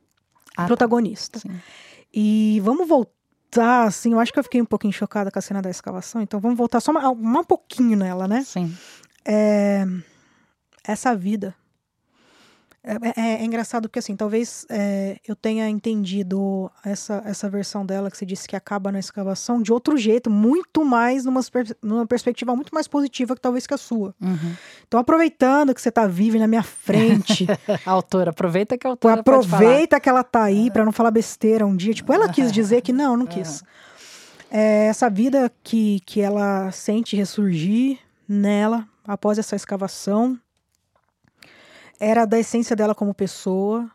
ah, 0.55 0.61
tá. 0.61 0.65
protagonista. 0.67 1.39
Tá. 1.39 1.49
E 2.13 2.59
vamos 2.63 2.87
voltar, 2.87 3.83
assim, 3.83 4.13
eu 4.13 4.19
acho 4.19 4.33
que 4.33 4.39
eu 4.39 4.43
fiquei 4.43 4.61
um 4.61 4.65
pouquinho 4.65 4.93
chocada 4.93 5.29
com 5.29 5.37
a 5.37 5.41
cena 5.41 5.61
da 5.61 5.69
escavação, 5.69 6.21
então 6.21 6.39
vamos 6.39 6.57
voltar 6.57 6.79
só 6.79 6.91
um 6.91 7.43
pouquinho 7.43 7.97
nela, 7.97 8.27
né? 8.27 8.43
Sim. 8.43 8.75
É, 9.25 9.85
essa 10.91 11.15
vida. 11.15 11.55
É, 12.81 12.93
é, 12.93 13.41
é, 13.41 13.45
engraçado 13.45 13.89
porque, 13.89 13.99
assim, 13.99 14.15
talvez 14.15 14.65
é, 14.69 15.17
eu 15.27 15.35
tenha 15.35 15.67
entendido 15.67 16.71
essa, 16.83 17.21
essa 17.25 17.49
versão 17.49 17.85
dela 17.85 18.09
que 18.09 18.17
você 18.17 18.25
disse 18.25 18.47
que 18.47 18.55
acaba 18.55 18.89
na 18.89 18.99
escavação 18.99 19.61
de 19.61 19.73
outro 19.73 19.97
jeito, 19.97 20.29
muito 20.29 20.85
mais 20.85 21.25
numa, 21.25 21.41
numa 21.83 22.07
perspectiva 22.07 22.55
muito 22.55 22.73
mais 22.73 22.87
positiva 22.87 23.35
que 23.35 23.41
talvez 23.41 23.67
que 23.67 23.73
a 23.73 23.77
sua. 23.77 24.15
Uhum. 24.21 24.55
Então, 24.87 24.97
aproveitando 24.99 25.73
que 25.75 25.81
você 25.81 25.89
está 25.89 26.07
viva 26.07 26.37
na 26.37 26.47
minha 26.47 26.63
frente. 26.63 27.45
a 27.85 27.91
autora, 27.91 28.29
aproveita 28.29 28.77
que 28.77 28.87
a 28.87 28.91
autora. 28.91 29.19
Aproveita 29.19 29.99
que 29.99 30.07
ela 30.07 30.23
tá 30.23 30.43
aí 30.43 30.71
para 30.71 30.85
não 30.85 30.93
falar 30.93 31.11
besteira 31.11 31.67
um 31.67 31.75
dia. 31.75 31.93
Tipo, 31.93 32.13
ela 32.13 32.29
quis 32.31 32.49
dizer 32.49 32.81
que 32.81 32.93
não, 32.93 33.17
não 33.17 33.25
quis. 33.25 33.61
É, 34.49 34.85
essa 34.87 35.09
vida 35.09 35.51
que, 35.63 35.99
que 36.05 36.21
ela 36.21 36.71
sente 36.71 37.15
ressurgir 37.15 37.99
nela 38.27 38.87
após 39.05 39.37
essa 39.37 39.55
escavação 39.55 40.39
era 41.99 42.25
da 42.25 42.39
essência 42.39 42.75
dela 42.75 42.95
como 42.95 43.13
pessoa, 43.13 43.89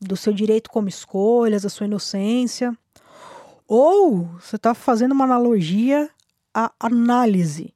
do 0.00 0.16
seu 0.16 0.32
direito 0.32 0.70
como 0.70 0.88
escolhas, 0.88 1.62
da 1.62 1.68
sua 1.68 1.86
inocência. 1.86 2.76
Ou 3.68 4.24
você 4.40 4.56
está 4.56 4.74
fazendo 4.74 5.12
uma 5.12 5.24
analogia 5.24 6.08
à 6.54 6.72
análise. 6.80 7.74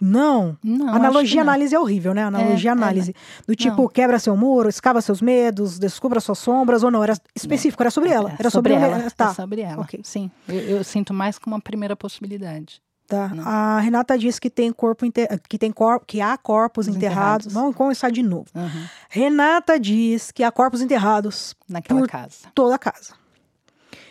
Não. 0.00 0.56
não 0.64 0.94
analogia 0.94 1.42
análise 1.42 1.74
é 1.74 1.78
horrível, 1.78 2.14
né? 2.14 2.24
Analogia 2.24 2.70
é, 2.70 2.72
análise. 2.72 3.10
É, 3.10 3.42
do 3.46 3.54
tipo, 3.54 3.82
não. 3.82 3.88
quebra 3.88 4.18
seu 4.18 4.34
muro, 4.34 4.68
escava 4.68 5.00
seus 5.02 5.20
medos, 5.20 5.78
descubra 5.78 6.20
suas 6.20 6.38
sombras, 6.38 6.82
ou 6.82 6.90
não? 6.90 7.04
Era 7.04 7.14
específico, 7.34 7.82
era 7.82 7.90
sobre 7.90 8.10
ela. 8.10 8.34
Era 8.38 8.48
sobre, 8.48 8.72
sobre 8.72 8.86
ela. 8.86 9.10
Tá. 9.10 9.30
É 9.30 9.34
sobre 9.34 9.60
ela. 9.60 9.82
Okay. 9.82 10.00
Sim. 10.02 10.30
Eu, 10.48 10.54
eu, 10.54 10.84
sinto 10.84 11.12
mais 11.12 11.38
como 11.38 11.54
uma 11.54 11.60
primeira 11.60 11.94
possibilidade. 11.94 12.82
Tá. 13.10 13.28
A 13.44 13.80
Renata 13.80 14.16
diz 14.16 14.38
que 14.38 14.48
tem 14.48 14.72
corpo 14.72 15.04
que 15.48 15.58
tem 15.58 15.74
que 16.06 16.20
há 16.20 16.38
corpos 16.38 16.86
enterrados. 16.86 17.46
enterrados. 17.46 17.52
Vamos 17.52 17.74
começar 17.74 18.08
de 18.08 18.22
novo. 18.22 18.46
Uhum. 18.54 18.86
Renata 19.08 19.80
diz 19.80 20.30
que 20.30 20.44
há 20.44 20.52
corpos 20.52 20.80
enterrados 20.80 21.56
naquela 21.68 22.06
casa. 22.06 22.48
Toda 22.54 22.76
a 22.76 22.78
casa. 22.78 23.14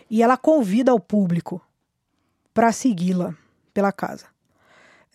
E 0.10 0.22
ela 0.22 0.36
convida 0.36 0.94
o 0.94 1.00
público 1.00 1.62
para 2.54 2.74
segui-la 2.74 3.34
pela 3.74 3.94
casa. 3.94 4.26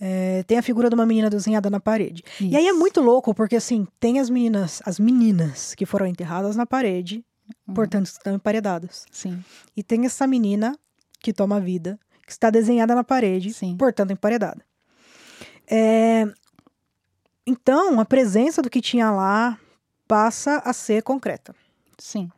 É, 0.00 0.42
tem 0.44 0.56
a 0.56 0.62
figura 0.62 0.88
de 0.88 0.94
uma 0.94 1.04
menina 1.04 1.28
desenhada 1.28 1.68
na 1.68 1.78
parede. 1.78 2.22
Isso. 2.40 2.44
E 2.44 2.56
aí 2.56 2.66
é 2.66 2.72
muito 2.72 3.02
louco, 3.02 3.34
porque 3.34 3.56
assim, 3.56 3.86
tem 4.00 4.18
as 4.18 4.30
meninas, 4.30 4.80
as 4.86 4.98
meninas 4.98 5.74
que 5.74 5.84
foram 5.84 6.06
enterradas 6.06 6.56
na 6.56 6.64
parede, 6.64 7.22
uhum. 7.68 7.74
portanto, 7.74 8.06
estão 8.06 8.34
emparedadas. 8.34 9.04
Sim. 9.12 9.44
E 9.76 9.82
tem 9.82 10.06
essa 10.06 10.26
menina 10.26 10.74
que 11.20 11.34
toma 11.34 11.60
vida 11.60 11.98
que 12.24 12.32
está 12.32 12.50
desenhada 12.50 12.94
na 12.94 13.04
parede, 13.04 13.52
Sim. 13.52 13.76
portanto 13.76 14.12
emparedada. 14.12 14.64
É... 15.70 16.26
Então, 17.46 18.00
a 18.00 18.04
presença 18.04 18.62
do 18.62 18.70
que 18.70 18.80
tinha 18.80 19.10
lá 19.10 19.58
passa 20.08 20.58
a 20.64 20.72
ser 20.72 21.02
concreta. 21.02 21.54
Sim. 21.98 22.30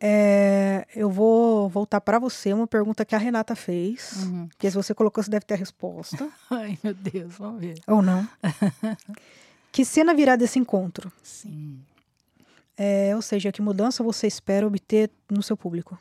É, 0.00 0.86
eu 0.94 1.08
vou 1.08 1.68
voltar 1.68 2.00
para 2.00 2.18
você 2.18 2.52
uma 2.52 2.66
pergunta 2.66 3.04
que 3.04 3.14
a 3.14 3.18
Renata 3.18 3.54
fez, 3.54 4.24
uhum. 4.24 4.48
que 4.58 4.70
se 4.70 4.76
você 4.76 4.94
colocou, 4.94 5.22
você 5.22 5.30
deve 5.30 5.46
ter 5.46 5.54
a 5.54 5.56
resposta. 5.56 6.28
Ai, 6.50 6.78
meu 6.82 6.92
Deus, 6.92 7.34
vamos 7.38 7.60
ver. 7.60 7.80
Ou 7.86 8.02
não. 8.02 8.26
que 9.72 9.84
cena 9.84 10.14
virá 10.14 10.36
desse 10.36 10.58
encontro? 10.58 11.10
Sim. 11.22 11.80
É, 12.76 13.14
ou 13.14 13.22
seja, 13.22 13.52
que 13.52 13.62
mudança 13.62 14.02
você 14.02 14.26
espera 14.26 14.66
obter 14.66 15.10
no 15.30 15.42
seu 15.42 15.56
público? 15.56 15.98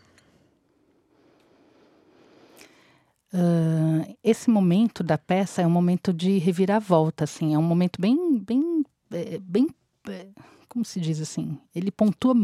Uh, 3.33 4.15
esse 4.23 4.47
momento 4.49 5.03
da 5.03 5.17
peça 5.17 5.63
é 5.63 5.67
um 5.67 5.71
momento 5.71 6.13
de 6.13 6.37
reviravolta, 6.37 7.23
assim, 7.23 7.55
é 7.55 7.57
um 7.57 7.63
momento 7.63 7.99
bem, 7.99 8.37
bem, 8.37 8.83
é, 9.11 9.39
bem, 9.39 9.67
é, 10.07 10.27
como 10.69 10.85
se 10.85 10.99
diz 10.99 11.19
assim, 11.19 11.57
ele 11.73 11.89
pontua 11.89 12.35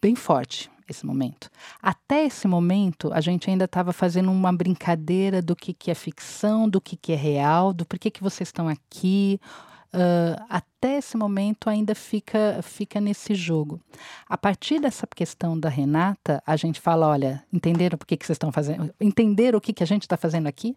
bem 0.00 0.14
forte 0.14 0.70
esse 0.88 1.04
momento. 1.04 1.50
Até 1.82 2.24
esse 2.24 2.48
momento, 2.48 3.12
a 3.12 3.20
gente 3.20 3.50
ainda 3.50 3.66
estava 3.66 3.92
fazendo 3.92 4.30
uma 4.30 4.52
brincadeira 4.52 5.42
do 5.42 5.54
que, 5.54 5.74
que 5.74 5.90
é 5.90 5.94
ficção, 5.94 6.66
do 6.68 6.80
que, 6.80 6.96
que 6.96 7.12
é 7.12 7.16
real, 7.16 7.72
do 7.72 7.84
porquê 7.84 8.10
que 8.10 8.22
vocês 8.22 8.48
estão 8.48 8.68
aqui, 8.68 9.38
Uh, 9.94 10.40
até 10.48 10.96
esse 10.96 11.18
momento 11.18 11.68
ainda 11.68 11.94
fica, 11.94 12.60
fica 12.62 12.98
nesse 12.98 13.34
jogo. 13.34 13.78
A 14.26 14.38
partir 14.38 14.80
dessa 14.80 15.06
questão 15.06 15.58
da 15.58 15.68
Renata, 15.68 16.42
a 16.46 16.56
gente 16.56 16.80
fala: 16.80 17.06
olha, 17.06 17.44
entenderam 17.52 17.98
por 17.98 18.06
que, 18.06 18.16
que 18.16 18.24
vocês 18.24 18.36
estão 18.36 18.50
fazendo? 18.50 18.92
Entenderam 19.00 19.58
o 19.58 19.60
que, 19.60 19.72
que 19.72 19.82
a 19.82 19.86
gente 19.86 20.02
está 20.02 20.16
fazendo 20.16 20.46
aqui? 20.46 20.74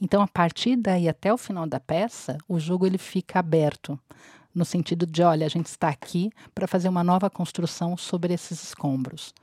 Então, 0.00 0.22
a 0.22 0.28
partir 0.28 0.76
daí 0.76 1.08
até 1.08 1.32
o 1.32 1.38
final 1.38 1.66
da 1.66 1.80
peça, 1.80 2.38
o 2.48 2.58
jogo 2.58 2.86
ele 2.86 2.98
fica 2.98 3.38
aberto 3.38 3.98
no 4.54 4.64
sentido 4.64 5.06
de, 5.06 5.22
olha, 5.22 5.44
a 5.44 5.50
gente 5.50 5.66
está 5.66 5.88
aqui 5.88 6.30
para 6.54 6.66
fazer 6.66 6.88
uma 6.88 7.04
nova 7.04 7.28
construção 7.28 7.94
sobre 7.96 8.32
esses 8.32 8.62
escombros. 8.62 9.34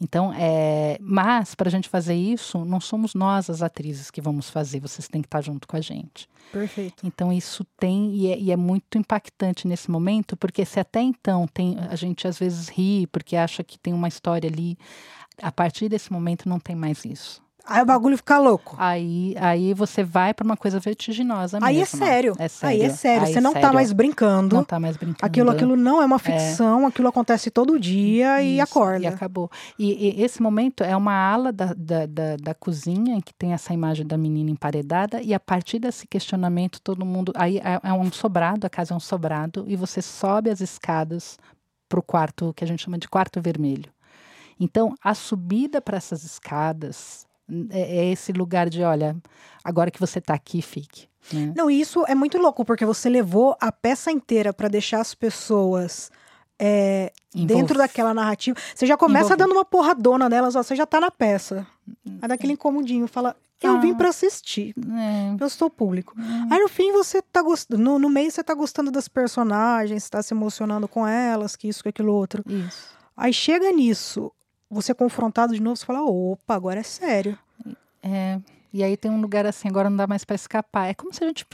Então, 0.00 0.32
é, 0.36 0.98
mas 1.00 1.54
para 1.54 1.68
a 1.68 1.70
gente 1.70 1.88
fazer 1.88 2.14
isso, 2.14 2.64
não 2.64 2.80
somos 2.80 3.14
nós 3.14 3.48
as 3.48 3.62
atrizes 3.62 4.10
que 4.10 4.20
vamos 4.20 4.50
fazer, 4.50 4.80
vocês 4.80 5.06
têm 5.06 5.22
que 5.22 5.28
estar 5.28 5.40
junto 5.40 5.68
com 5.68 5.76
a 5.76 5.80
gente. 5.80 6.28
Perfeito. 6.52 7.06
Então, 7.06 7.32
isso 7.32 7.64
tem 7.78 8.12
e 8.14 8.32
é, 8.32 8.38
e 8.38 8.50
é 8.50 8.56
muito 8.56 8.98
impactante 8.98 9.68
nesse 9.68 9.90
momento, 9.90 10.36
porque 10.36 10.64
se 10.64 10.80
até 10.80 11.00
então 11.00 11.46
tem, 11.46 11.78
a 11.78 11.94
gente 11.94 12.26
às 12.26 12.38
vezes 12.38 12.68
ri 12.68 13.06
porque 13.08 13.36
acha 13.36 13.62
que 13.62 13.78
tem 13.78 13.92
uma 13.92 14.08
história 14.08 14.50
ali, 14.50 14.76
a 15.40 15.52
partir 15.52 15.88
desse 15.88 16.12
momento 16.12 16.48
não 16.48 16.58
tem 16.58 16.74
mais 16.74 17.04
isso. 17.04 17.43
Aí 17.66 17.82
o 17.82 17.86
bagulho 17.86 18.16
fica 18.18 18.38
louco. 18.38 18.76
Aí, 18.78 19.34
aí 19.38 19.72
você 19.72 20.04
vai 20.04 20.34
para 20.34 20.44
uma 20.44 20.56
coisa 20.56 20.78
vertiginosa 20.78 21.58
Aí 21.62 21.76
é 21.76 21.78
mesmo. 21.78 21.98
sério. 21.98 22.34
É 22.38 22.46
sério. 22.46 22.76
Aí 22.76 22.82
é 22.82 22.90
sério. 22.90 23.26
Aí 23.26 23.32
você 23.32 23.40
não 23.40 23.54
tá 23.54 23.60
sério. 23.60 23.74
mais 23.74 23.92
brincando. 23.92 24.56
Não 24.56 24.64
tá 24.64 24.78
mais 24.78 24.98
brincando. 24.98 25.24
Aquilo, 25.24 25.50
aquilo 25.50 25.74
não 25.74 26.02
é 26.02 26.04
uma 26.04 26.18
ficção, 26.18 26.86
aquilo 26.86 27.08
acontece 27.08 27.50
todo 27.50 27.80
dia 27.80 28.42
e 28.42 28.54
Isso, 28.58 28.62
acorda. 28.62 29.04
E 29.04 29.06
acabou. 29.06 29.50
E, 29.78 30.18
e 30.18 30.22
esse 30.22 30.42
momento 30.42 30.84
é 30.84 30.94
uma 30.94 31.14
ala 31.14 31.50
da, 31.50 31.72
da, 31.74 32.04
da, 32.04 32.36
da 32.36 32.54
cozinha 32.54 33.16
em 33.16 33.20
que 33.22 33.32
tem 33.32 33.54
essa 33.54 33.72
imagem 33.72 34.06
da 34.06 34.18
menina 34.18 34.50
emparedada, 34.50 35.22
e 35.22 35.32
a 35.32 35.40
partir 35.40 35.78
desse 35.78 36.06
questionamento, 36.06 36.82
todo 36.82 37.04
mundo. 37.04 37.32
Aí 37.34 37.58
é, 37.58 37.80
é 37.82 37.92
um 37.94 38.12
sobrado, 38.12 38.66
a 38.66 38.70
casa 38.70 38.92
é 38.92 38.96
um 38.96 39.00
sobrado, 39.00 39.64
e 39.66 39.74
você 39.74 40.02
sobe 40.02 40.50
as 40.50 40.60
escadas 40.60 41.38
para 41.88 41.98
o 41.98 42.02
quarto, 42.02 42.52
que 42.54 42.62
a 42.62 42.66
gente 42.66 42.82
chama 42.82 42.98
de 42.98 43.08
quarto 43.08 43.40
vermelho. 43.40 43.90
Então, 44.60 44.94
a 45.02 45.14
subida 45.14 45.80
para 45.80 45.96
essas 45.96 46.24
escadas 46.24 47.26
é, 47.70 47.98
é 47.98 48.12
esse 48.12 48.32
lugar 48.32 48.68
de: 48.68 48.82
olha, 48.82 49.16
agora 49.62 49.90
que 49.90 50.00
você 50.00 50.18
está 50.18 50.34
aqui, 50.34 50.60
fique. 50.62 51.08
né? 51.32 51.52
Não, 51.56 51.70
e 51.70 51.80
isso 51.80 52.04
é 52.06 52.14
muito 52.14 52.38
louco, 52.38 52.64
porque 52.64 52.84
você 52.84 53.08
levou 53.08 53.56
a 53.60 53.70
peça 53.72 54.10
inteira 54.10 54.52
para 54.52 54.68
deixar 54.68 55.00
as 55.00 55.14
pessoas 55.14 56.10
é, 56.58 57.12
dentro 57.34 57.76
daquela 57.78 58.12
narrativa. 58.14 58.58
Você 58.74 58.86
já 58.86 58.96
começa 58.96 59.26
Envolvido. 59.26 59.48
dando 59.48 59.56
uma 59.58 59.64
porradona 59.64 60.28
nelas, 60.28 60.54
ó, 60.56 60.62
você 60.62 60.76
já 60.76 60.86
tá 60.86 61.00
na 61.00 61.10
peça. 61.10 61.66
Aí 62.22 62.28
daquele 62.28 62.52
incomodinho, 62.54 63.06
fala, 63.06 63.36
eu 63.62 63.80
vim 63.80 63.92
Ah. 63.92 63.94
para 63.94 64.08
assistir. 64.10 64.74
É, 64.78 65.42
Eu 65.42 65.48
sou 65.50 65.68
público. 65.70 66.14
Aí 66.50 66.60
no 66.60 66.68
fim 66.68 66.92
você 66.92 67.20
tá 67.22 67.42
gostando. 67.42 67.82
No, 67.82 67.98
no 67.98 68.08
meio 68.10 68.30
você 68.30 68.44
tá 68.44 68.54
gostando 68.54 68.90
das 68.90 69.08
personagens, 69.08 70.08
tá 70.08 70.22
se 70.22 70.32
emocionando 70.34 70.86
com 70.86 71.06
elas, 71.06 71.56
que 71.56 71.68
isso, 71.68 71.82
que 71.82 71.88
aquilo 71.88 72.12
outro. 72.12 72.42
isso. 72.46 72.94
Aí 73.16 73.32
chega 73.32 73.70
nisso, 73.72 74.30
você 74.74 74.92
é 74.92 74.94
confrontado 74.94 75.54
de 75.54 75.62
novo, 75.62 75.76
você 75.76 75.86
fala, 75.86 76.02
opa, 76.02 76.54
agora 76.54 76.80
é 76.80 76.82
sério. 76.82 77.38
É, 78.02 78.40
e 78.72 78.82
aí 78.82 78.96
tem 78.96 79.10
um 79.10 79.20
lugar 79.20 79.46
assim, 79.46 79.68
agora 79.68 79.88
não 79.88 79.96
dá 79.96 80.06
mais 80.06 80.24
para 80.24 80.34
escapar. 80.34 80.88
É 80.88 80.94
como 80.94 81.14
se 81.14 81.22
a 81.22 81.28
gente 81.28 81.46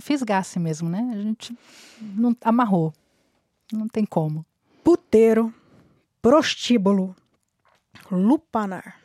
fisgasse 0.00 0.58
mesmo, 0.58 0.88
né? 0.88 1.08
A 1.12 1.22
gente 1.22 1.56
não 2.00 2.36
amarrou. 2.42 2.92
Não 3.72 3.86
tem 3.86 4.04
como. 4.04 4.44
puteiro, 4.82 5.54
prostíbulo, 6.20 7.14
lupanar. 8.10 9.00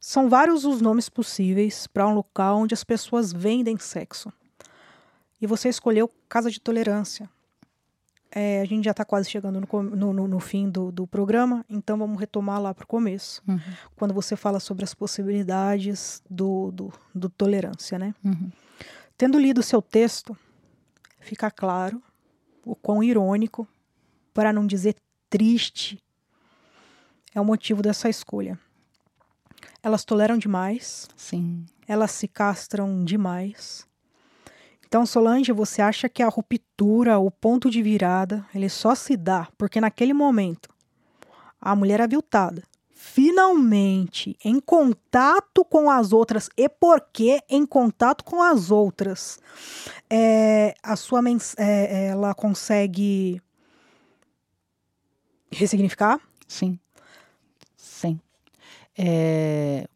São 0.00 0.28
vários 0.28 0.64
os 0.64 0.80
nomes 0.80 1.08
possíveis 1.08 1.88
para 1.88 2.06
um 2.06 2.14
local 2.14 2.58
onde 2.58 2.74
as 2.74 2.84
pessoas 2.84 3.32
vendem 3.32 3.76
sexo. 3.76 4.32
E 5.40 5.46
você 5.46 5.68
escolheu 5.68 6.08
Casa 6.28 6.48
de 6.48 6.60
Tolerância. 6.60 7.28
É, 8.38 8.60
a 8.60 8.66
gente 8.66 8.84
já 8.84 8.90
está 8.90 9.02
quase 9.02 9.30
chegando 9.30 9.58
no, 9.62 10.12
no- 10.12 10.28
no 10.28 10.38
fim 10.40 10.68
do, 10.68 10.92
do 10.92 11.06
programa, 11.06 11.64
então 11.70 11.96
vamos 11.96 12.20
retomar 12.20 12.60
lá 12.60 12.74
para 12.74 12.84
o 12.84 12.86
começo, 12.86 13.42
Uhum, 13.48 13.58
quando 13.96 14.12
você 14.12 14.36
fala 14.36 14.60
sobre 14.60 14.84
as 14.84 14.92
possibilidades 14.92 16.22
do, 16.28 16.70
do, 16.70 16.92
do 17.14 17.30
tolerância, 17.30 17.98
né? 17.98 18.14
uhum. 18.22 18.50
Tendo 19.16 19.38
lido 19.38 19.60
o 19.60 19.62
seu 19.62 19.80
texto, 19.80 20.36
fica 21.18 21.50
claro 21.50 22.02
o 22.62 22.76
quão 22.76 23.02
irônico, 23.02 23.66
para 24.34 24.52
não 24.52 24.66
dizer 24.66 24.94
triste, 25.30 25.98
é 27.34 27.40
o 27.40 27.44
motivo 27.44 27.80
dessa 27.80 28.06
escolha. 28.10 28.58
Elas 29.82 30.04
toleram 30.04 30.36
demais, 30.36 31.08
Sim. 31.16 31.64
elas 31.88 32.10
se 32.10 32.28
castram 32.28 33.02
demais. 33.02 33.86
Então, 34.86 35.04
Solange, 35.04 35.52
você 35.52 35.82
acha 35.82 36.08
que 36.08 36.22
a 36.22 36.28
ruptura, 36.28 37.18
o 37.18 37.30
ponto 37.30 37.70
de 37.70 37.82
virada, 37.82 38.46
ele 38.54 38.68
só 38.68 38.94
se 38.94 39.16
dá 39.16 39.48
porque 39.58 39.80
naquele 39.80 40.12
momento 40.12 40.68
a 41.60 41.74
mulher 41.74 42.00
aviltada, 42.00 42.62
finalmente 42.92 44.36
em 44.44 44.60
contato 44.60 45.64
com 45.64 45.90
as 45.90 46.12
outras 46.12 46.48
e 46.56 46.68
porque 46.68 47.40
em 47.48 47.66
contato 47.66 48.24
com 48.24 48.40
as 48.42 48.70
outras, 48.70 49.38
é, 50.08 50.74
a 50.82 50.94
sua 50.94 51.20
é, 51.58 52.06
ela 52.06 52.34
consegue 52.34 53.40
ressignificar? 55.50 56.20
Sim. 56.46 56.78
Sim. 57.76 58.20
É, 58.96 59.88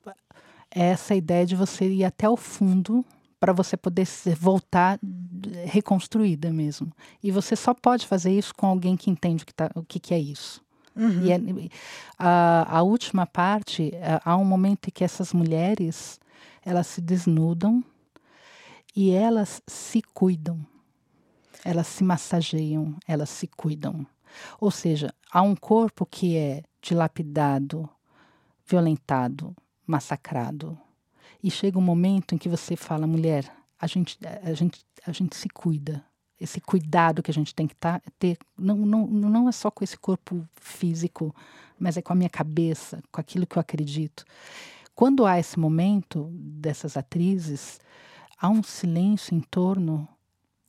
é 0.74 0.86
essa 0.86 1.14
ideia 1.14 1.46
de 1.46 1.54
você 1.54 1.88
ir 1.88 2.04
até 2.04 2.28
o 2.28 2.36
fundo 2.36 3.04
para 3.40 3.52
você 3.54 3.74
poder 3.76 4.06
voltar 4.38 5.00
reconstruída 5.64 6.52
mesmo. 6.52 6.92
E 7.22 7.30
você 7.32 7.56
só 7.56 7.72
pode 7.72 8.06
fazer 8.06 8.30
isso 8.36 8.54
com 8.54 8.66
alguém 8.66 8.96
que 8.96 9.10
entende 9.10 9.42
o 9.42 9.46
que, 9.46 9.54
tá, 9.54 9.70
o 9.74 9.82
que, 9.82 9.98
que 9.98 10.12
é 10.12 10.18
isso. 10.18 10.62
Uhum. 10.94 11.22
E 11.24 11.32
é- 11.32 11.40
a, 12.18 12.78
a 12.78 12.82
última 12.82 13.26
parte, 13.26 13.92
a- 14.02 14.32
há 14.32 14.36
um 14.36 14.44
momento 14.44 14.88
em 14.88 14.90
que 14.90 15.02
essas 15.02 15.32
mulheres, 15.32 16.20
elas 16.62 16.86
se 16.86 17.00
desnudam 17.00 17.82
e 18.94 19.10
elas 19.10 19.62
se 19.66 20.02
cuidam. 20.02 20.60
Elas 21.64 21.86
se 21.86 22.04
massageiam, 22.04 22.94
elas 23.06 23.30
se 23.30 23.46
cuidam. 23.46 24.06
Ou 24.60 24.70
seja, 24.70 25.12
há 25.32 25.42
um 25.42 25.54
corpo 25.56 26.04
que 26.06 26.36
é 26.36 26.62
dilapidado, 26.82 27.88
violentado, 28.66 29.54
massacrado. 29.86 30.78
E 31.42 31.50
chega 31.50 31.78
um 31.78 31.82
momento 31.82 32.34
em 32.34 32.38
que 32.38 32.48
você 32.48 32.76
fala, 32.76 33.06
mulher, 33.06 33.50
a 33.78 33.86
gente, 33.86 34.18
a 34.42 34.52
gente, 34.52 34.84
a 35.06 35.12
gente 35.12 35.36
se 35.36 35.48
cuida. 35.48 36.04
Esse 36.38 36.60
cuidado 36.60 37.22
que 37.22 37.30
a 37.30 37.34
gente 37.34 37.54
tem 37.54 37.66
que 37.66 37.74
tá, 37.74 38.00
ter, 38.18 38.38
não, 38.56 38.76
não, 38.76 39.06
não 39.06 39.48
é 39.48 39.52
só 39.52 39.70
com 39.70 39.84
esse 39.84 39.98
corpo 39.98 40.46
físico, 40.54 41.34
mas 41.78 41.96
é 41.96 42.02
com 42.02 42.12
a 42.12 42.16
minha 42.16 42.30
cabeça, 42.30 43.02
com 43.10 43.20
aquilo 43.20 43.46
que 43.46 43.56
eu 43.56 43.60
acredito. 43.60 44.24
Quando 44.94 45.26
há 45.26 45.38
esse 45.38 45.58
momento 45.58 46.30
dessas 46.32 46.96
atrizes, 46.96 47.80
há 48.38 48.48
um 48.48 48.62
silêncio 48.62 49.34
em 49.34 49.40
torno. 49.40 50.08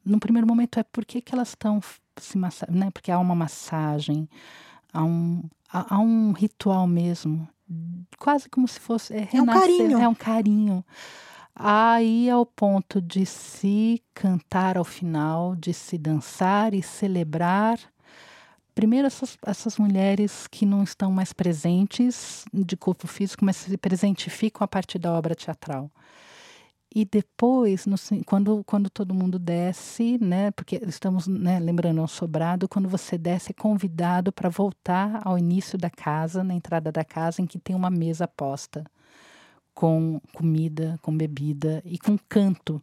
No 0.05 0.19
primeiro 0.19 0.47
momento 0.47 0.79
é 0.79 0.83
por 0.83 1.05
que, 1.05 1.21
que 1.21 1.33
elas 1.33 1.49
estão 1.49 1.81
se 2.17 2.37
massa 2.37 2.67
né? 2.69 2.91
Porque 2.91 3.11
há 3.11 3.19
uma 3.19 3.35
massagem, 3.35 4.29
há 4.91 5.03
um, 5.03 5.43
há, 5.71 5.95
há 5.95 5.99
um 5.99 6.31
ritual 6.31 6.87
mesmo, 6.87 7.47
quase 8.17 8.49
como 8.49 8.67
se 8.67 8.79
fosse 8.79 9.13
é, 9.13 9.27
É 9.33 9.41
um 9.41 9.45
carinho. 9.45 9.97
é 9.99 10.07
um 10.07 10.15
carinho. 10.15 10.85
Aí 11.55 12.29
ao 12.29 12.45
ponto 12.45 13.01
de 13.01 13.25
se 13.25 14.01
cantar 14.13 14.77
ao 14.77 14.83
final, 14.85 15.55
de 15.55 15.73
se 15.73 15.97
dançar 15.97 16.73
e 16.73 16.81
celebrar. 16.81 17.79
Primeiro, 18.73 19.05
essas, 19.05 19.37
essas 19.45 19.77
mulheres 19.77 20.47
que 20.47 20.65
não 20.65 20.81
estão 20.83 21.11
mais 21.11 21.33
presentes 21.33 22.45
de 22.53 22.77
corpo 22.77 23.05
físico, 23.05 23.43
mas 23.43 23.57
se 23.57 23.77
presentificam 23.77 24.63
a 24.63 24.67
partir 24.67 24.97
da 24.97 25.11
obra 25.11 25.35
teatral. 25.35 25.91
E 26.93 27.05
depois, 27.05 27.85
no 27.85 27.95
quando, 28.25 28.63
quando 28.65 28.89
todo 28.89 29.13
mundo 29.13 29.39
desce, 29.39 30.17
né, 30.21 30.51
porque 30.51 30.81
estamos 30.85 31.25
né, 31.25 31.57
lembrando, 31.57 32.01
é 32.01 32.03
um 32.03 32.07
sobrado, 32.07 32.67
quando 32.67 32.89
você 32.89 33.17
desce, 33.17 33.51
é 33.51 33.53
convidado 33.53 34.31
para 34.31 34.49
voltar 34.49 35.21
ao 35.23 35.37
início 35.37 35.77
da 35.77 35.89
casa, 35.89 36.43
na 36.43 36.53
entrada 36.53 36.91
da 36.91 37.05
casa, 37.05 37.41
em 37.41 37.45
que 37.45 37.57
tem 37.57 37.75
uma 37.75 37.89
mesa 37.89 38.27
posta 38.27 38.83
com 39.73 40.19
comida, 40.33 40.99
com 41.01 41.15
bebida 41.15 41.81
e 41.85 41.97
com 41.97 42.17
canto. 42.27 42.81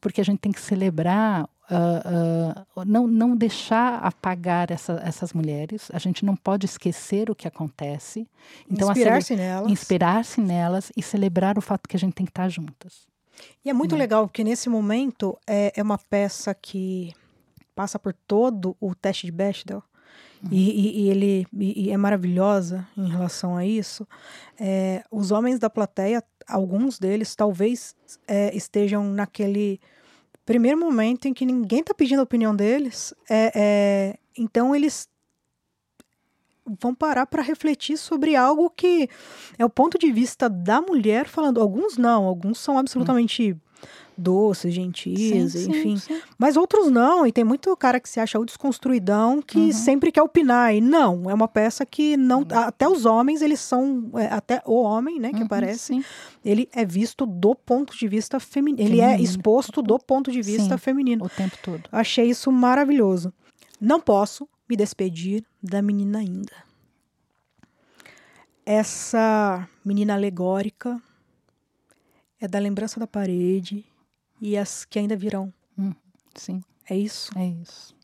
Porque 0.00 0.20
a 0.20 0.24
gente 0.24 0.40
tem 0.40 0.52
que 0.52 0.60
celebrar, 0.60 1.48
ah, 1.70 2.66
não, 2.86 3.06
não 3.06 3.36
deixar 3.36 3.98
apagar 3.98 4.70
essa, 4.70 5.00
essas 5.04 5.32
mulheres, 5.32 5.90
a 5.92 5.98
gente 5.98 6.24
não 6.24 6.36
pode 6.36 6.66
esquecer 6.66 7.30
o 7.30 7.34
que 7.34 7.48
acontece. 7.48 8.28
Então, 8.70 8.90
Inspirar-se 8.90 9.36
nelas. 9.36 9.70
inspirar-se 9.72 10.40
nelas 10.40 10.92
e 10.96 11.02
celebrar 11.02 11.56
o 11.58 11.60
fato 11.62 11.88
que 11.88 11.96
a 11.96 11.98
gente 11.98 12.14
tem 12.14 12.26
que 12.26 12.30
estar 12.30 12.48
juntas. 12.48 13.06
E 13.64 13.70
é 13.70 13.72
muito 13.72 13.96
legal, 13.96 14.26
porque 14.28 14.44
nesse 14.44 14.68
momento 14.68 15.36
é, 15.46 15.72
é 15.74 15.82
uma 15.82 15.98
peça 15.98 16.54
que 16.54 17.12
passa 17.74 17.98
por 17.98 18.12
todo 18.12 18.76
o 18.80 18.94
teste 18.94 19.26
de 19.26 19.32
Bechdel. 19.32 19.82
E, 20.52 20.70
e- 20.70 21.00
e 21.04 21.08
ele 21.10 21.46
e 21.54 21.90
é 21.90 21.96
maravilhosa 21.96 22.86
em 22.98 23.08
relação 23.08 23.56
a 23.56 23.64
isso. 23.64 24.06
É, 24.60 25.02
os 25.10 25.30
homens 25.30 25.58
da 25.58 25.70
plateia, 25.70 26.22
alguns 26.46 26.98
deles 26.98 27.34
talvez 27.34 27.96
é, 28.28 28.54
estejam 28.54 29.04
naquele 29.04 29.80
primeiro 30.44 30.78
momento 30.78 31.26
em 31.26 31.34
que 31.34 31.46
ninguém 31.46 31.80
está 31.80 31.94
pedindo 31.94 32.20
a 32.20 32.24
opinião 32.24 32.54
deles. 32.54 33.14
É, 33.28 33.52
é, 33.54 34.18
então 34.36 34.74
eles 34.74 35.08
vão 36.80 36.94
parar 36.94 37.26
para 37.26 37.42
refletir 37.42 37.96
sobre 37.98 38.34
algo 38.34 38.70
que 38.70 39.08
é 39.58 39.64
o 39.64 39.70
ponto 39.70 39.98
de 39.98 40.10
vista 40.10 40.48
da 40.48 40.80
mulher 40.80 41.26
falando. 41.28 41.60
Alguns 41.60 41.96
não, 41.96 42.24
alguns 42.24 42.58
são 42.58 42.78
absolutamente 42.78 43.56
doces, 44.16 44.72
gentis, 44.72 45.54
enfim. 45.56 45.96
sim. 45.96 46.20
Mas 46.38 46.56
outros 46.56 46.90
não, 46.90 47.26
e 47.26 47.32
tem 47.32 47.42
muito 47.44 47.76
cara 47.76 47.98
que 47.98 48.08
se 48.08 48.20
acha 48.20 48.38
o 48.38 48.44
desconstruidão 48.44 49.42
que 49.42 49.72
sempre 49.72 50.12
quer 50.12 50.22
opinar. 50.22 50.74
E 50.74 50.80
não, 50.80 51.28
é 51.28 51.34
uma 51.34 51.48
peça 51.48 51.84
que 51.84 52.16
não. 52.16 52.46
Até 52.50 52.88
os 52.88 53.04
homens, 53.04 53.42
eles 53.42 53.60
são. 53.60 54.10
é, 54.14 54.26
até 54.26 54.62
o 54.64 54.82
homem, 54.82 55.18
né, 55.18 55.30
que 55.30 55.38
Uhum, 55.38 55.46
aparece, 55.46 55.78
sim. 55.94 56.04
ele 56.44 56.68
é 56.72 56.84
visto 56.84 57.26
do 57.26 57.54
ponto 57.54 57.96
de 57.96 58.06
vista 58.08 58.38
feminino. 58.38 58.88
Ele 58.88 59.00
é 59.00 59.20
exposto 59.20 59.82
do 59.82 59.98
ponto 59.98 60.30
de 60.30 60.40
vista 60.42 60.74
Sim. 60.74 60.78
feminino. 60.78 61.24
O 61.24 61.28
tempo 61.28 61.56
todo. 61.62 61.82
Achei 61.90 62.28
isso 62.30 62.52
maravilhoso. 62.52 63.32
Não 63.80 64.00
posso 64.00 64.48
me 64.68 64.76
despedir 64.76 65.44
da 65.62 65.82
menina 65.82 66.18
ainda. 66.20 66.52
essa 68.66 69.68
menina 69.84 70.14
alegórica 70.14 71.00
é 72.44 72.48
da 72.48 72.58
lembrança 72.58 73.00
da 73.00 73.06
parede 73.06 73.86
e 74.38 74.54
as 74.56 74.84
que 74.84 74.98
ainda 74.98 75.16
virão. 75.16 75.52
Hum, 75.78 75.94
sim. 76.34 76.62
É 76.88 76.94
isso? 76.94 77.36
É 77.38 77.46
isso. 77.46 77.96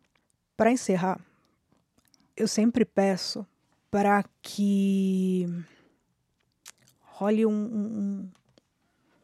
Para 0.56 0.72
encerrar, 0.72 1.20
eu 2.34 2.48
sempre 2.48 2.86
peço 2.86 3.46
para 3.90 4.24
que 4.40 5.46
role 7.00 7.44
um, 7.44 7.50
um, 7.52 8.30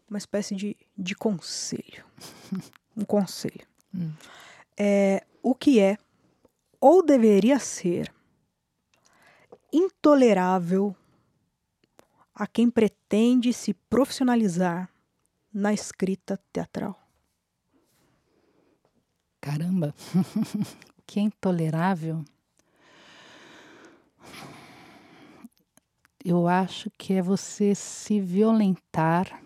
uma 0.07 0.19
espécie 0.19 0.55
de, 0.55 0.77
de 0.97 1.15
conselho. 1.15 2.05
um 2.95 3.05
conselho. 3.05 3.67
Hum. 3.95 4.13
É, 4.77 5.25
o 5.43 5.55
que 5.55 5.81
é, 5.81 5.97
ou 6.79 7.03
deveria 7.03 7.59
ser, 7.59 8.13
intolerável 9.73 10.95
a 12.35 12.47
quem 12.47 12.69
pretende 12.69 13.51
se 13.55 13.73
profissionalizar 13.73 14.91
na 15.57 15.73
escrita 15.73 16.39
teatral. 16.53 16.95
Caramba, 19.41 19.95
o 20.99 21.03
que 21.07 21.19
é 21.19 21.23
intolerável? 21.23 22.23
Eu 26.23 26.47
acho 26.47 26.91
que 26.99 27.15
é 27.15 27.23
você 27.23 27.75
se 27.75 28.21
violentar 28.21 29.43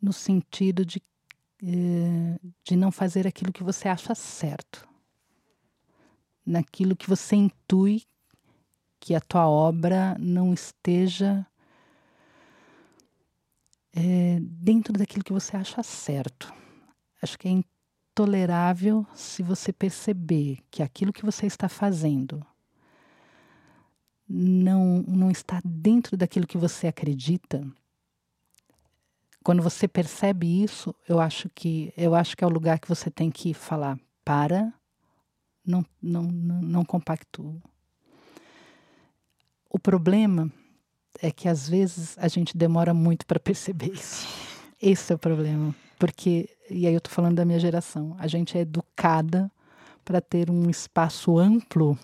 no 0.00 0.10
sentido 0.10 0.86
de, 0.86 1.02
eh, 1.62 2.38
de 2.64 2.76
não 2.76 2.90
fazer 2.90 3.26
aquilo 3.26 3.52
que 3.52 3.62
você 3.62 3.88
acha 3.88 4.14
certo, 4.14 4.88
naquilo 6.46 6.96
que 6.96 7.10
você 7.10 7.36
intui 7.36 8.04
que 8.98 9.14
a 9.14 9.20
tua 9.20 9.46
obra 9.46 10.16
não 10.18 10.54
esteja 10.54 11.46
é, 13.96 14.38
dentro 14.42 14.92
daquilo 14.92 15.24
que 15.24 15.32
você 15.32 15.56
acha 15.56 15.82
certo. 15.82 16.52
Acho 17.22 17.38
que 17.38 17.48
é 17.48 17.50
intolerável 17.50 19.06
se 19.14 19.42
você 19.42 19.72
perceber 19.72 20.58
que 20.70 20.82
aquilo 20.82 21.14
que 21.14 21.24
você 21.24 21.46
está 21.46 21.66
fazendo 21.66 22.44
não, 24.28 25.02
não 25.08 25.30
está 25.30 25.62
dentro 25.64 26.14
daquilo 26.14 26.46
que 26.46 26.58
você 26.58 26.86
acredita, 26.86 27.66
quando 29.42 29.62
você 29.62 29.88
percebe 29.88 30.62
isso, 30.62 30.94
eu 31.08 31.18
acho 31.18 31.48
que 31.48 31.94
eu 31.96 32.14
acho 32.14 32.36
que 32.36 32.44
é 32.44 32.46
o 32.46 32.50
lugar 32.50 32.78
que 32.78 32.88
você 32.88 33.10
tem 33.10 33.30
que 33.30 33.54
falar 33.54 33.98
para, 34.24 34.74
não 35.64 35.86
não 36.02 36.24
não, 36.24 36.60
não 36.60 36.84
compactuo. 36.84 37.62
O 39.70 39.78
problema 39.78 40.52
é 41.20 41.30
que 41.30 41.48
às 41.48 41.68
vezes 41.68 42.16
a 42.18 42.28
gente 42.28 42.56
demora 42.56 42.92
muito 42.92 43.26
para 43.26 43.40
perceber 43.40 43.92
isso. 43.92 44.26
Esse 44.80 45.12
é 45.12 45.16
o 45.16 45.18
problema, 45.18 45.74
porque 45.98 46.48
e 46.70 46.86
aí 46.86 46.94
eu 46.94 46.98
estou 46.98 47.12
falando 47.12 47.36
da 47.36 47.44
minha 47.44 47.58
geração. 47.58 48.16
A 48.18 48.26
gente 48.26 48.56
é 48.56 48.60
educada 48.60 49.50
para 50.04 50.20
ter 50.20 50.50
um 50.50 50.68
espaço 50.68 51.38
amplo 51.38 51.98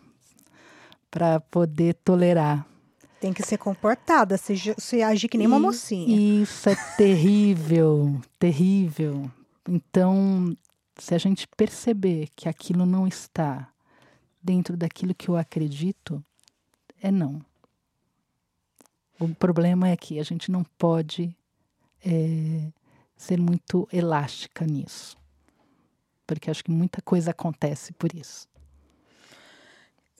para 1.11 1.41
poder 1.41 1.95
tolerar. 2.05 2.67
Tem 3.21 3.33
que 3.33 3.43
ser 3.43 3.59
comportada, 3.59 4.37
se, 4.37 4.55
se 4.79 5.03
agir 5.03 5.29
que 5.29 5.39
nem 5.39 5.47
uma 5.47 5.59
mocinha. 5.59 6.43
Isso 6.43 6.69
é 6.69 6.75
terrível, 6.97 8.21
terrível. 8.39 9.31
Então, 9.69 10.57
se 10.99 11.15
a 11.15 11.19
gente 11.19 11.47
perceber 11.57 12.29
que 12.35 12.49
aquilo 12.49 12.85
não 12.85 13.07
está 13.07 13.69
dentro 14.43 14.77
daquilo 14.77 15.15
que 15.15 15.29
eu 15.29 15.37
acredito, 15.37 16.25
é 17.01 17.13
não. 17.13 17.41
O 19.25 19.35
problema 19.35 19.89
é 19.89 19.97
que 19.97 20.19
a 20.19 20.23
gente 20.25 20.51
não 20.51 20.65
pode 20.77 21.37
é, 22.05 22.69
ser 23.17 23.41
muito 23.41 23.89
elástica 23.93 24.67
nisso. 24.67 25.17
Porque 26.27 26.51
acho 26.51 26.65
que 26.65 26.71
muita 26.71 27.01
coisa 27.03 27.31
acontece 27.31 27.93
por 27.93 28.13
isso. 28.15 28.49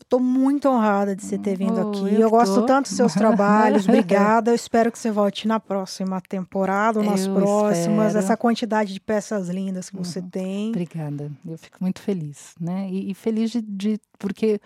Estou 0.01 0.21
muito 0.21 0.69
honrada 0.69 1.17
de 1.17 1.25
você 1.25 1.39
ter 1.39 1.57
vindo 1.57 1.79
oh, 1.79 1.89
aqui. 1.89 2.15
Eu, 2.15 2.21
eu 2.23 2.31
gosto 2.31 2.57
tô. 2.57 2.67
tanto 2.67 2.89
dos 2.89 2.97
seus 2.97 3.15
trabalhos. 3.15 3.87
Obrigada. 3.89 4.51
Eu 4.51 4.55
espero 4.55 4.93
que 4.93 4.99
você 4.99 5.11
volte 5.11 5.49
na 5.49 5.59
próxima 5.59 6.21
temporada 6.21 6.99
ou 6.99 7.05
nas 7.05 7.25
eu 7.25 7.35
próximas. 7.35 8.09
Espero. 8.09 8.19
Essa 8.19 8.37
quantidade 8.37 8.93
de 8.93 9.01
peças 9.01 9.49
lindas 9.49 9.89
que 9.89 9.97
uhum. 9.97 10.05
você 10.05 10.21
tem. 10.21 10.69
Obrigada. 10.69 11.31
Eu 11.47 11.57
fico 11.57 11.79
muito 11.81 12.01
feliz, 12.01 12.55
né? 12.61 12.89
E, 12.91 13.11
e 13.11 13.15
feliz 13.15 13.51
de, 13.53 13.63
de, 13.63 14.01
porque 14.19 14.61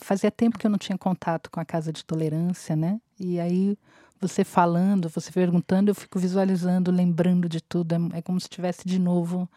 fazia 0.00 0.30
tempo 0.30 0.58
que 0.58 0.66
eu 0.66 0.70
não 0.70 0.78
tinha 0.78 0.98
contato 0.98 1.50
com 1.50 1.58
a 1.58 1.64
Casa 1.64 1.90
de 1.90 2.04
Tolerância, 2.04 2.76
né? 2.76 3.00
E 3.24 3.38
aí 3.38 3.78
você 4.20 4.42
falando, 4.42 5.08
você 5.08 5.30
perguntando, 5.30 5.90
eu 5.90 5.94
fico 5.94 6.18
visualizando, 6.18 6.90
lembrando 6.90 7.48
de 7.48 7.60
tudo. 7.60 7.94
É, 7.94 8.18
é 8.18 8.22
como 8.22 8.40
se 8.40 8.46
estivesse 8.46 8.86
de 8.86 8.98
novo 8.98 9.48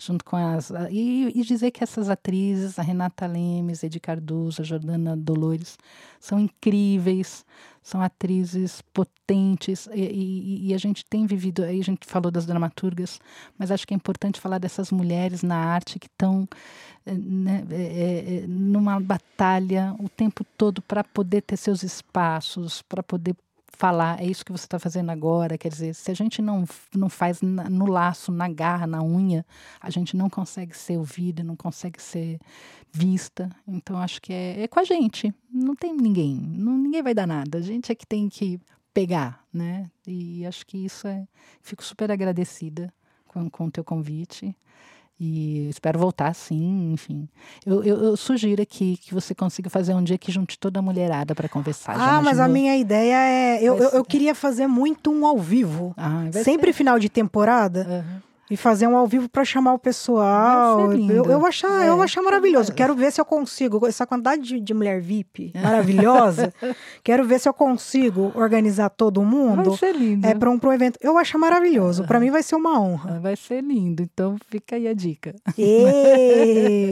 junto 0.00 0.24
com 0.24 0.36
as. 0.36 0.72
E, 0.90 1.30
e, 1.34 1.42
dizer 1.42 1.70
que 1.70 1.84
essas 1.84 2.08
atrizes, 2.08 2.78
a 2.78 2.82
Renata 2.82 3.26
Lemes, 3.26 3.82
Edi 3.82 4.00
Cardoso, 4.00 4.62
a 4.62 4.64
Jordana 4.64 5.14
Dolores, 5.14 5.78
são 6.18 6.40
incríveis, 6.40 7.44
são 7.82 8.00
atrizes 8.00 8.82
potentes, 8.94 9.88
e, 9.92 10.00
e, 10.00 10.68
e, 10.68 10.74
a 10.74 10.78
gente 10.78 11.04
tem 11.04 11.26
vivido, 11.26 11.62
aí 11.62 11.80
a 11.80 11.84
gente 11.84 12.06
falou 12.06 12.30
das 12.30 12.46
dramaturgas, 12.46 13.20
mas 13.58 13.70
acho 13.70 13.86
que 13.86 13.92
é 13.92 13.96
importante 13.96 14.40
falar 14.40 14.58
dessas 14.58 14.90
mulheres 14.90 15.42
na 15.42 15.56
arte 15.56 15.98
que 15.98 16.06
estão 16.06 16.48
eh, 17.04 17.12
né, 17.12 17.66
é, 17.70 18.42
é, 18.42 18.46
numa 18.46 18.98
batalha 18.98 19.94
o 19.98 20.08
tempo 20.08 20.44
todo 20.56 20.80
para 20.82 21.04
poder 21.04 21.42
ter 21.42 21.56
seus 21.56 21.82
espaços, 21.82 22.82
para 22.82 23.02
poder 23.02 23.36
falar, 23.70 24.20
é 24.20 24.26
isso 24.26 24.44
que 24.44 24.52
você 24.52 24.64
está 24.64 24.78
fazendo 24.78 25.10
agora. 25.10 25.56
Quer 25.56 25.68
dizer, 25.68 25.94
se 25.94 26.10
a 26.10 26.14
gente 26.14 26.42
não, 26.42 26.64
não 26.94 27.08
faz 27.08 27.40
na, 27.40 27.68
no 27.68 27.86
laço, 27.86 28.30
na 28.30 28.48
garra, 28.48 28.86
na 28.86 29.02
unha, 29.02 29.44
a 29.80 29.90
gente 29.90 30.16
não 30.16 30.28
consegue 30.28 30.76
ser 30.76 30.98
ouvida, 30.98 31.42
não 31.42 31.56
consegue 31.56 32.02
ser 32.02 32.38
vista. 32.92 33.50
Então, 33.66 33.98
acho 33.98 34.20
que 34.20 34.32
é, 34.32 34.62
é 34.62 34.68
com 34.68 34.80
a 34.80 34.84
gente. 34.84 35.34
Não 35.50 35.74
tem 35.74 35.94
ninguém. 35.94 36.34
Não, 36.36 36.76
ninguém 36.76 37.02
vai 37.02 37.14
dar 37.14 37.26
nada. 37.26 37.58
A 37.58 37.62
gente 37.62 37.90
é 37.90 37.94
que 37.94 38.06
tem 38.06 38.28
que 38.28 38.60
pegar, 38.92 39.44
né? 39.52 39.90
E 40.06 40.44
acho 40.46 40.66
que 40.66 40.78
isso 40.78 41.06
é. 41.06 41.26
Fico 41.62 41.84
super 41.84 42.10
agradecida 42.10 42.92
com, 43.26 43.48
com 43.48 43.66
o 43.66 43.70
teu 43.70 43.84
convite. 43.84 44.54
E 45.20 45.68
espero 45.68 45.98
voltar 45.98 46.34
sim, 46.34 46.92
enfim. 46.94 47.28
Eu, 47.66 47.84
eu, 47.84 48.02
eu, 48.04 48.16
sugiro 48.16 48.62
aqui 48.62 48.96
que 48.96 49.12
você 49.12 49.34
consiga 49.34 49.68
fazer 49.68 49.92
um 49.92 50.02
dia 50.02 50.16
que 50.16 50.32
junte 50.32 50.58
toda 50.58 50.78
a 50.78 50.82
mulherada 50.82 51.34
para 51.34 51.46
conversar. 51.46 51.94
Ah, 51.94 52.22
mas 52.22 52.40
a 52.40 52.48
minha 52.48 52.74
ideia 52.78 53.16
é. 53.16 53.62
Eu, 53.62 53.76
eu, 53.76 53.90
eu, 53.90 54.04
queria 54.04 54.34
fazer 54.34 54.66
muito 54.66 55.12
um 55.12 55.26
ao 55.26 55.36
vivo. 55.36 55.92
Ah, 55.94 56.24
Sempre 56.42 56.72
ser. 56.72 56.78
final 56.78 56.98
de 56.98 57.10
temporada. 57.10 57.86
Uhum 57.86 58.29
e 58.50 58.56
fazer 58.56 58.88
um 58.88 58.96
ao 58.96 59.06
vivo 59.06 59.28
para 59.28 59.44
chamar 59.44 59.74
o 59.74 59.78
pessoal. 59.78 60.92
Eu, 60.92 61.24
eu, 61.24 61.46
achar, 61.46 61.84
é. 61.84 61.88
eu 61.88 62.02
achar 62.02 62.20
maravilhoso. 62.20 62.72
Quero 62.72 62.94
ver 62.96 63.12
se 63.12 63.20
eu 63.20 63.24
consigo, 63.24 63.86
essa 63.86 64.04
quantidade 64.04 64.42
de, 64.42 64.60
de 64.60 64.74
mulher 64.74 65.00
VIP 65.00 65.52
maravilhosa, 65.54 66.52
quero 67.04 67.24
ver 67.24 67.38
se 67.38 67.48
eu 67.48 67.54
consigo 67.54 68.32
organizar 68.34 68.90
todo 68.90 69.22
mundo. 69.22 69.70
Vai 69.70 69.78
ser 69.78 69.94
lindo. 69.94 70.26
É 70.26 70.34
para 70.34 70.50
um 70.50 70.58
pro 70.58 70.72
evento. 70.72 70.98
Eu 71.00 71.16
acho 71.16 71.38
maravilhoso. 71.38 72.04
Para 72.04 72.18
mim 72.18 72.30
vai 72.30 72.42
ser 72.42 72.56
uma 72.56 72.80
honra. 72.80 73.20
Vai 73.20 73.36
ser 73.36 73.62
lindo. 73.62 74.02
Então 74.02 74.36
fica 74.48 74.74
aí 74.74 74.88
a 74.88 74.94
dica. 74.94 75.34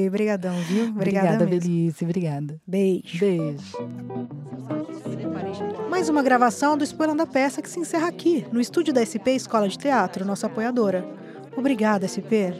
Obrigadão, 0.06 0.54
viu? 0.62 0.86
Obrigada, 0.86 1.44
obrigada 1.44 1.46
Belize. 1.46 2.04
Obrigada. 2.04 2.60
Beijo. 2.66 3.18
Beijo. 3.18 3.78
Mais 5.90 6.08
uma 6.08 6.22
gravação 6.22 6.76
do 6.76 6.84
Spoilando 6.84 7.22
a 7.22 7.26
Peça 7.26 7.60
que 7.60 7.68
se 7.68 7.80
encerra 7.80 8.06
aqui, 8.06 8.46
no 8.52 8.60
estúdio 8.60 8.94
da 8.94 9.04
SP 9.04 9.34
Escola 9.34 9.68
de 9.68 9.76
Teatro, 9.76 10.24
nossa 10.24 10.46
apoiadora. 10.46 11.04
Obrigada, 11.58 12.06
SP. 12.06 12.54